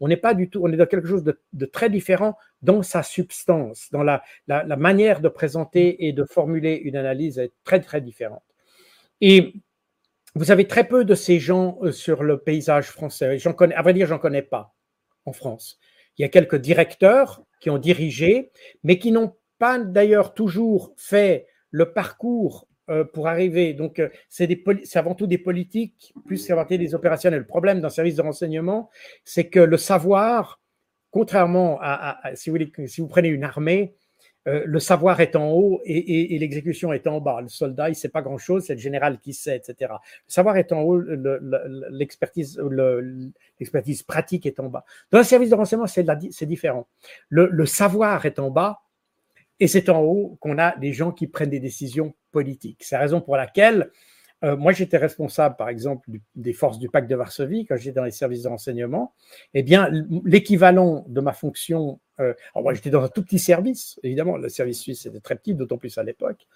[0.00, 3.02] On n'est pas du tout, on est dans quelque chose de, très différent dans sa
[3.02, 8.00] substance, dans la, la, manière de présenter et de formuler une analyse est très très
[8.00, 8.42] différente.
[9.20, 9.54] Et
[10.34, 13.38] vous avez très peu de ces gens euh, sur le paysage français.
[13.38, 14.74] J'en connais, à vrai dire, j'en connais pas
[15.24, 15.78] en France.
[16.16, 18.50] Il y a quelques directeurs qui ont dirigé,
[18.82, 23.74] mais qui n'ont pas d'ailleurs toujours fait le parcours euh, pour arriver.
[23.74, 24.48] Donc, euh, c'est
[24.94, 27.40] avant tout des politiques, plus qu'avant des opérationnels.
[27.40, 28.88] Le problème d'un service de renseignement,
[29.24, 30.58] c'est que le savoir,
[31.10, 33.94] contrairement à, si, vous prenez une armée,
[34.46, 37.42] euh, le savoir est en haut et, l'exécution est en bas.
[37.42, 39.92] Le soldat, il sait pas grand-chose, c'est le général qui sait, etc.
[40.26, 40.98] Le savoir est en haut,
[41.90, 42.56] l'expertise
[44.06, 44.86] pratique est en bas.
[45.10, 46.88] Dans un service de renseignement, c'est différent.
[47.28, 48.80] Le savoir est en bas,
[49.60, 52.82] et c'est en haut qu'on a des gens qui prennent des décisions politiques.
[52.84, 53.90] C'est la raison pour laquelle
[54.44, 58.04] Euh, moi, j'étais responsable, par exemple, des forces du pacte de Varsovie quand j'étais dans
[58.04, 59.14] les services de renseignement.
[59.54, 59.90] Eh bien,
[60.24, 64.80] l'équivalent de ma fonction, euh, moi, j'étais dans un tout petit service, évidemment, le service
[64.80, 66.46] suisse était très petit, d'autant plus à l'époque,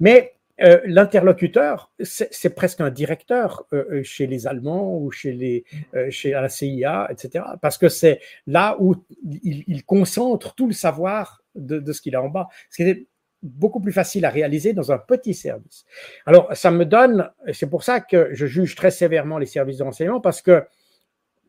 [0.00, 3.64] mais euh, l'interlocuteur, c'est presque un directeur
[4.02, 5.64] chez les Allemands ou chez, les,
[6.10, 7.44] chez la CIA, etc.
[7.62, 12.28] Parce que c'est là où il, concentre tout le savoir de, ce qu'il a en
[12.28, 12.48] bas.
[12.70, 13.08] Ce qui
[13.42, 15.84] beaucoup plus facile à réaliser dans un petit service.
[16.26, 19.84] Alors, ça me donne, c'est pour ça que je juge très sévèrement les services de
[19.84, 20.64] renseignement, parce que,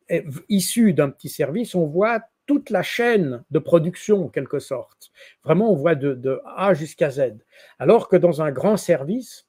[0.10, 5.12] eh, issus d'un petit service, on voit toute la chaîne de production, en quelque sorte.
[5.44, 7.38] Vraiment, on voit de, A jusqu'à Z.
[7.78, 9.46] Alors que dans un grand service,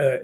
[0.00, 0.18] euh,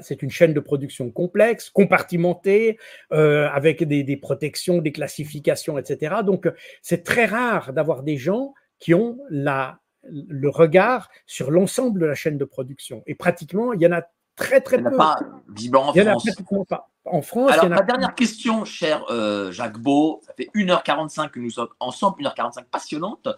[0.00, 2.78] c'est une chaîne de production complexe, compartimentée,
[3.12, 6.16] euh, avec des, protections, des classifications, etc.
[6.24, 6.48] Donc,
[6.80, 12.16] c'est très rare d'avoir des gens qui ont la le regard sur l'ensemble de la
[12.16, 13.04] chaîne de production.
[13.06, 14.02] Et pratiquement, il y en a
[14.34, 14.96] très très il peu.
[14.96, 15.96] pas en il y France.
[15.96, 16.88] En a pas.
[17.04, 20.34] En France, Alors, il y en a ma dernière question, cher euh, Jacques Beau, ça
[20.34, 23.28] fait 1h45 que nous sommes ensemble, 1h45 passionnante.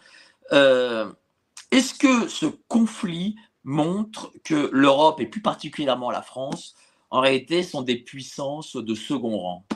[0.52, 1.12] Euh,
[1.70, 6.74] est-ce que ce conflit montre que l'Europe, et plus particulièrement la France,
[7.10, 9.66] en réalité, sont des puissances de second rang?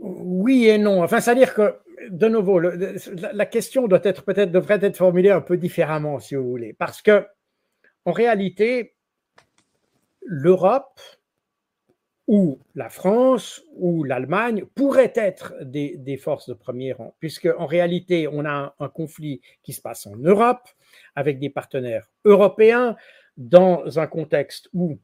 [0.00, 1.02] Oui et non.
[1.02, 1.78] Enfin, c'est-à-dire que,
[2.10, 6.48] de nouveau, la question doit être peut-être devrait être formulée un peu différemment, si vous
[6.48, 7.26] voulez, parce que,
[8.04, 8.94] en réalité,
[10.24, 11.00] l'Europe
[12.28, 18.28] ou la France ou l'Allemagne pourraient être des, forces de premier rang, puisque en réalité,
[18.28, 20.68] on a un conflit qui se passe en Europe
[21.14, 22.96] avec des partenaires européens
[23.36, 24.98] dans un contexte où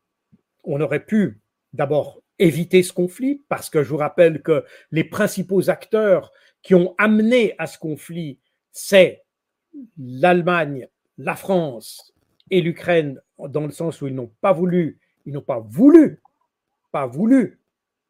[0.65, 1.41] on aurait pu
[1.73, 6.33] d'abord éviter ce conflit, parce que je vous rappelle que les principaux acteurs
[6.63, 8.39] qui ont amené à ce conflit,
[8.73, 9.25] c'est
[9.99, 10.89] l'Allemagne,
[11.19, 12.15] la France
[12.51, 16.21] et l'Ukraine, dans le sens où ils n'ont pas voulu, ils n'ont pas voulu,
[16.91, 17.61] pas voulu,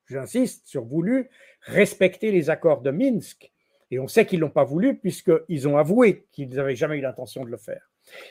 [0.06, 1.28] j'insiste sur voulu,
[1.62, 3.50] respecter les accords de Minsk.
[3.90, 7.44] Et on sait qu'ils n'ont pas voulu puisqu'ils ont avoué qu'ils n'avaient jamais eu l'intention
[7.44, 7.90] de le faire.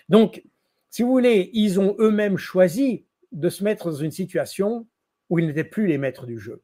[0.09, 0.43] Donc,
[0.89, 4.87] si vous voulez, ils ont eux-mêmes choisi de se mettre dans une situation
[5.29, 6.63] où ils n'étaient plus les maîtres du jeu.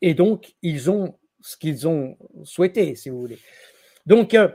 [0.00, 3.38] Et donc, ils ont ce qu'ils ont souhaité, si vous voulez.
[4.06, 4.48] Donc, euh,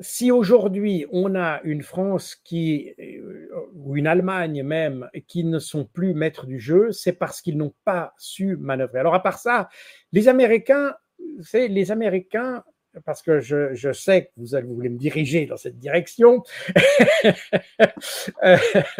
[0.00, 5.84] si aujourd'hui on a une France qui, euh, ou une Allemagne même, qui ne sont
[5.84, 9.00] plus maîtres du jeu, c'est parce qu'ils n'ont pas su manœuvrer.
[9.00, 9.68] Alors, à part ça,
[10.12, 10.94] les Américains,
[11.42, 12.62] c'est les Américains
[13.04, 16.42] parce que je, sais que vous, allez, vous voulez me diriger dans cette direction.
[18.44, 18.56] Euh,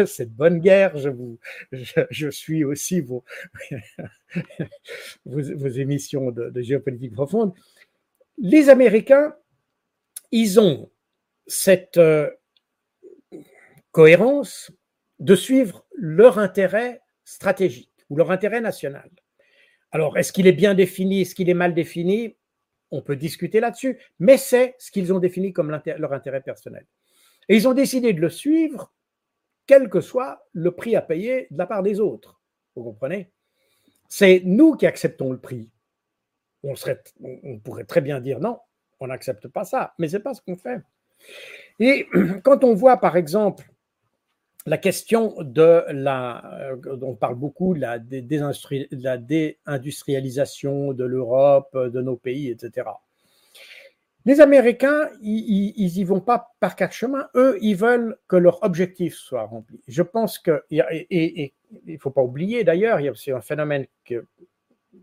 [0.07, 1.39] cette bonne guerre, je, vous,
[1.73, 3.25] je, suis aussi vos,
[5.25, 7.53] vos, émissions de, géopolitique profonde.
[8.37, 9.35] Les Américains,
[10.33, 10.91] ils ont
[11.47, 12.31] cette euh,
[13.93, 14.71] cohérence
[15.19, 19.11] de suivre leur intérêt stratégique ou leur intérêt national.
[19.91, 22.37] Alors, est-ce qu'il est bien défini, est-ce qu'il est mal défini?
[22.91, 26.87] On peut discuter là-dessus, mais c'est ce qu'ils ont défini comme leur intérêt personnel.
[27.49, 28.93] Et ils ont décidé de le suivre,
[29.67, 32.41] quel que soit le prix à payer de la part des autres.
[32.75, 33.31] Vous comprenez?
[34.09, 35.71] C'est nous qui acceptons le prix.
[36.63, 36.75] On,
[37.45, 38.59] on pourrait très bien dire non,
[39.01, 40.81] on n'accepte pas ça, mais ce n'est pas ce qu'on fait.
[41.79, 42.07] Et
[42.43, 43.71] quand on voit, par exemple,
[44.69, 52.17] la question de la, euh, on parle beaucoup de la, déindustrialisation de l'Europe, de nos
[52.17, 52.89] pays, etc.
[54.25, 57.29] Les Américains, ils n'y vont pas par quatre chemins.
[57.35, 59.81] Eux, ils veulent que leur objectif soit rempli.
[59.89, 61.55] Je pense que, et
[61.87, 64.23] il ne faut pas oublier d'ailleurs, il y a aussi un phénomène qu'il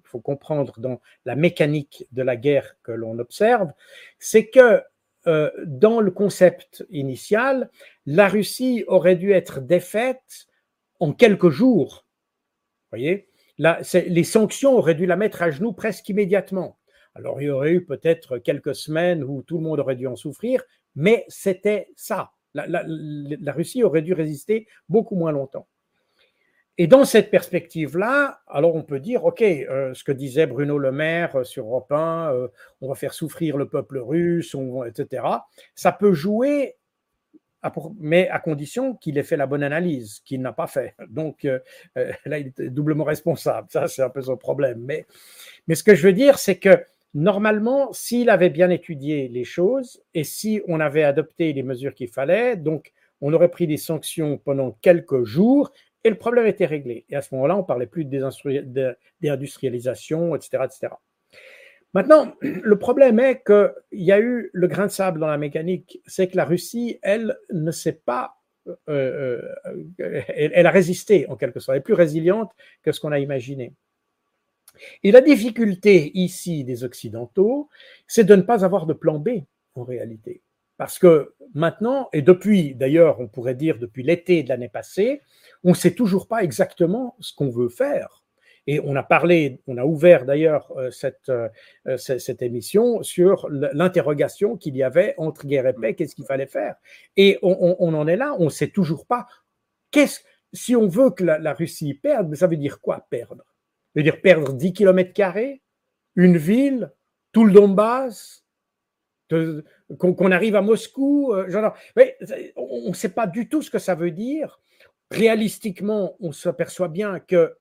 [0.04, 3.72] faut comprendre dans la mécanique de la guerre que l'on observe,
[4.20, 4.84] c'est que
[5.28, 7.70] euh, dans le concept initial,
[8.06, 10.48] la Russie aurait dû être défaite
[11.00, 12.06] en quelques jours.
[12.92, 13.28] voyez?
[13.58, 16.78] Les sanctions auraient dû la mettre à genoux presque immédiatement.
[17.16, 20.18] Alors il y aurait eu peut-être quelques semaines où tout le monde aurait dû en
[20.18, 20.64] souffrir,
[20.96, 22.32] mais c'était ça.
[22.54, 25.68] la Russie aurait dû résister beaucoup moins longtemps.
[26.78, 30.92] Et dans cette perspective-là, alors on peut dire, OK, euh, ce que disait Bruno Le
[30.92, 32.48] Maire euh, sur Europe 1, euh,
[32.82, 35.24] on va faire souffrir le peuple russe, etc.
[35.74, 36.76] Ça peut jouer,
[37.98, 40.96] mais à condition qu'il ait fait la bonne analyse, qu'il n'a pas fait.
[41.10, 41.44] Donc
[41.96, 43.68] là, il est doublement responsable.
[43.72, 44.80] Ça, c'est un peu son problème.
[44.80, 45.06] Mais,
[45.68, 46.84] mais ce que je veux dire, c'est que
[47.14, 52.10] normalement, s'il avait bien étudié les choses et si on avait adopté les mesures qu'il
[52.10, 52.92] fallait, donc
[53.22, 55.72] on aurait pris des sanctions pendant quelques jours
[56.06, 57.04] et le problème était réglé.
[57.10, 60.94] Et à ce moment-là, on parlait plus de désindustrialisation, etc., etc.
[61.96, 66.00] Maintenant, le problème est qu'il y a eu le grain de sable dans la mécanique,
[66.06, 68.38] c'est que la Russie, elle, ne sait pas,
[68.88, 72.52] euh, euh, elle, a résisté en quelque sorte, elle est plus résiliente
[72.84, 73.74] que ce qu'on a imaginé.
[75.02, 77.70] Et la difficulté ici des Occidentaux,
[78.08, 79.30] c'est de ne pas avoir de plan B
[79.74, 80.44] en réalité.
[80.78, 85.22] Parce que maintenant, et depuis, d'ailleurs, on pourrait dire depuis l'été de l'année passée,
[85.64, 88.26] on ne sait toujours pas exactement ce qu'on veut faire.
[88.68, 91.50] Et on a parlé, on a ouvert d'ailleurs euh, cette, euh,
[91.98, 96.76] cette émission sur l'interrogation qu'il y avait entre guerre et paix, qu'est-ce qu'il fallait faire.
[97.16, 99.28] Et on, en est là, on ne sait toujours pas.
[99.92, 100.22] Qu'est-ce,
[100.52, 103.44] si on veut que la, Russie perde, ça veut dire quoi perdre?
[103.46, 105.38] Ça veut dire perdre 10 km,
[106.16, 106.92] une ville,
[107.34, 108.44] tout le Donbass,
[109.98, 111.34] qu'on arrive à Moscou.
[111.34, 111.72] Euh,
[112.56, 114.60] on ne sait pas du tout ce que ça veut dire.
[115.12, 117.56] Réalistiquement, on s'aperçoit bien que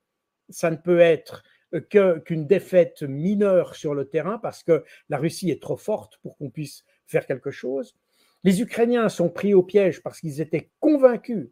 [0.49, 1.43] ça ne peut être
[1.73, 6.37] euh, qu'une défaite mineure sur le terrain parce que la Russie est trop forte pour
[6.37, 7.95] qu'on puisse faire quelque chose.
[8.43, 11.49] Les Ukrainiens sont pris au piège parce qu'ils étaient convaincus,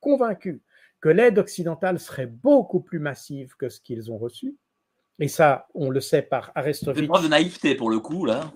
[0.00, 0.60] convaincus
[1.00, 4.56] que l'aide occidentale serait beaucoup plus massive que ce qu'ils ont reçu.
[5.18, 7.08] Et ça, on le sait par Arestovitch.
[7.12, 8.52] C'est de naïveté pour le coup, là.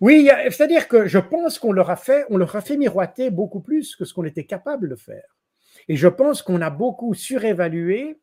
[0.00, 3.60] Oui, c'est-à-dire que je pense qu'on leur a fait, on leur a fait miroiter beaucoup
[3.60, 5.36] plus que ce qu'on était capable de faire.
[5.88, 8.18] Et je pense qu'on a beaucoup surévalué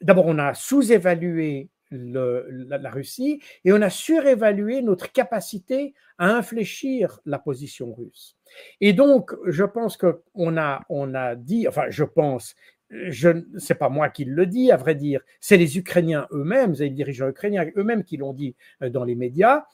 [0.00, 7.38] d'abord, on a sous-évalué la, Russie et on a surévalué notre capacité à infléchir la
[7.38, 8.36] position russe.
[8.80, 12.56] Et donc, je pense qu'on a, on a dit, enfin, je pense,
[12.90, 16.90] je c'est pas moi qui le dis, à vrai dire, c'est les Ukrainiens eux-mêmes, les
[16.90, 19.64] dirigeants ukrainiens eux-mêmes qui l'ont dit euh, dans les médias.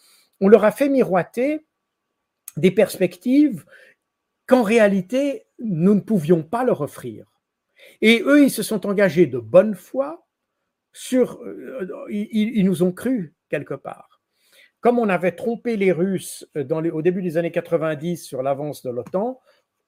[0.43, 1.65] On leur a fait miroiter
[2.57, 3.65] des perspectives
[4.47, 7.27] qu'en réalité, nous ne pouvions pas leur offrir.
[8.01, 10.27] Et eux, ils se sont engagés de bonne foi
[10.93, 11.41] sur.
[11.43, 14.21] Euh, ils, nous ont cru quelque part.
[14.81, 19.41] Comme on avait trompé les Russes au début des années 90 sur l'avance de l'OTAN,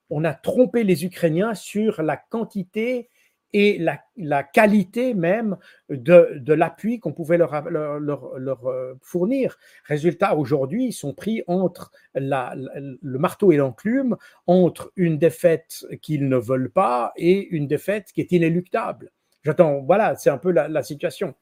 [0.09, 3.11] on a trompé les Ukrainiens sur la quantité
[3.55, 3.79] et
[4.17, 5.57] la, qualité même
[5.89, 9.57] de, de l'appui qu'on pouvait leur, leur, leur, euh, fournir.
[9.85, 14.17] Résultat, aujourd'hui, ils sont pris entre la, le marteau et l'enclume,
[14.49, 19.13] entre une défaite qu'ils ne veulent pas et une défaite qui est inéluctable.
[19.45, 21.35] J'attends, voilà, c'est un peu la, situation.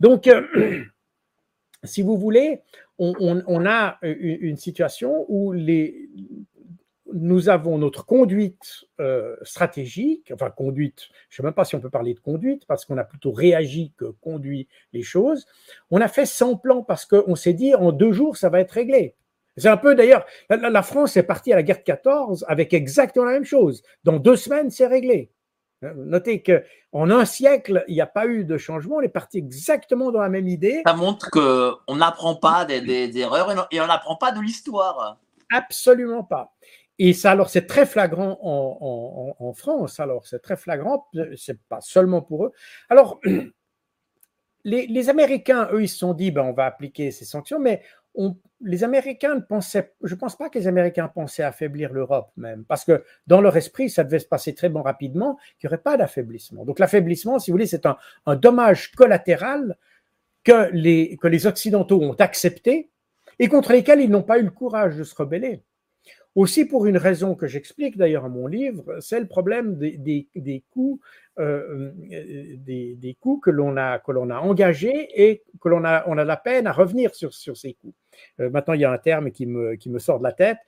[0.00, 0.42] Donc, euh,
[1.82, 2.60] si vous voulez,
[2.98, 3.14] on,
[3.46, 6.10] on, a une, une situation où les,
[7.14, 11.80] nous avons notre conduite euh, stratégique, enfin conduite, je ne sais même pas si on
[11.80, 15.46] peut parler de conduite, parce qu'on a plutôt réagi que conduit les choses.
[15.90, 18.72] On a fait sans plan parce qu'on s'est dit en deux jours, ça va être
[18.72, 19.14] réglé.
[19.56, 23.24] C'est un peu d'ailleurs, la, France est partie à la guerre de 14 avec exactement
[23.24, 23.84] la même chose.
[24.02, 25.30] Dans deux semaines, c'est réglé.
[25.82, 28.96] Notez qu'en un siècle, il n'y a pas eu de changement.
[28.96, 30.82] On est parti exactement dans la même idée.
[30.84, 35.18] Ça montre qu'on n'apprend pas des, des erreurs et on n'apprend pas de l'histoire.
[35.52, 36.52] Absolument pas.
[36.98, 40.00] Et ça, alors, c'est très flagrant en, France.
[40.00, 41.08] Alors, c'est très flagrant.
[41.36, 42.52] C'est pas seulement pour eux.
[42.88, 43.20] Alors,
[44.64, 47.82] les, Américains, eux, ils se sont dit, ben, on va appliquer ces sanctions, mais
[48.60, 52.64] les Américains ne pensaient, je ne pense pas que les Américains pensaient affaiblir l'Europe même,
[52.64, 55.82] parce que dans leur esprit, ça devait se passer très bon rapidement, qu'il n'y aurait
[55.82, 56.64] pas d'affaiblissement.
[56.64, 57.96] Donc l'affaiblissement, si vous voulez, c'est un,
[58.26, 59.76] un, dommage collatéral
[60.44, 62.90] que les, que les Occidentaux ont accepté
[63.38, 65.62] et contre lesquels ils n'ont pas eu le courage de se rebeller.
[66.34, 70.28] Aussi pour une raison que j'explique d'ailleurs à mon livre, c'est le problème des, des,
[70.34, 71.00] des coûts,
[71.38, 71.92] euh,
[73.20, 74.00] coûts que l'on a
[74.40, 77.94] engagés et que l'on a on a la peine à revenir sur ces coûts.
[78.40, 80.58] Euh, maintenant, il y a un terme qui me qui me sort de la tête,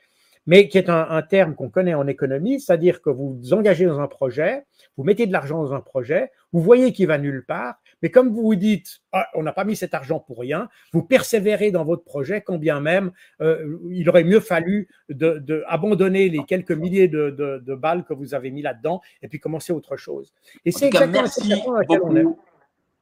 [0.47, 3.87] mais qui est un, un terme qu'on connaît en économie, c'est-à-dire que vous vous engagez
[3.87, 4.65] dans un projet,
[4.97, 8.29] vous mettez de l'argent dans un projet, vous voyez qu'il va nulle part, mais comme
[8.29, 11.85] vous vous dites, ah, on n'a pas mis cet argent pour rien, vous persévérez dans
[11.85, 17.09] votre projet, quand bien même euh, il aurait mieux fallu de, abandonner les quelques milliers
[17.09, 20.33] de, balles que vous avez mis là-dedans et puis commencer autre chose.
[20.65, 21.53] Et c'est exactement merci
[21.89, 22.39] beaucoup,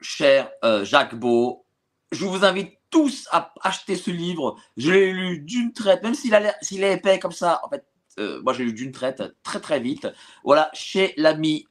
[0.01, 1.65] cher euh, Jacques Beau.
[2.13, 4.57] Je vous invite tous à acheter ce livre.
[4.77, 7.61] Je l'ai lu d'une traite, même s'il est épais comme ça.
[7.65, 7.85] En fait,
[8.21, 10.07] euh, moi j'ai lu d'une traite très très vite.
[10.45, 11.67] Voilà, chez l'ami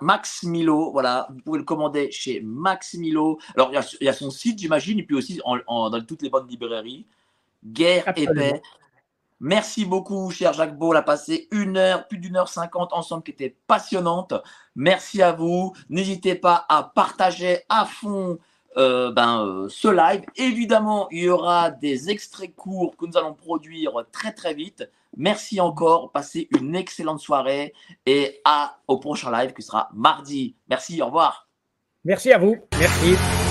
[0.00, 0.90] Max Milo.
[0.90, 3.38] Voilà, vous pouvez le commander chez Max Milo.
[3.54, 7.06] Alors il y, a, son site, j'imagine, et puis aussi dans toutes les bonnes librairies.
[7.64, 8.60] Guerre et paix.
[9.38, 10.92] Merci beaucoup, cher Jacques Beau.
[10.92, 14.34] On a passé une heure, plus d'une heure cinquante ensemble, qui était passionnante.
[14.74, 15.72] Merci à vous.
[15.88, 18.40] N'hésitez pas à partager à fond
[18.76, 20.22] euh, ben, euh, ce live.
[20.36, 24.88] Évidemment, il y aura des extraits courts que nous allons produire très très vite.
[25.16, 27.72] Merci encore, passez une excellente soirée
[28.04, 30.56] et à au prochain live qui sera mardi.
[30.68, 31.48] Merci, au revoir.
[32.04, 32.56] Merci à vous.
[32.78, 33.43] Merci.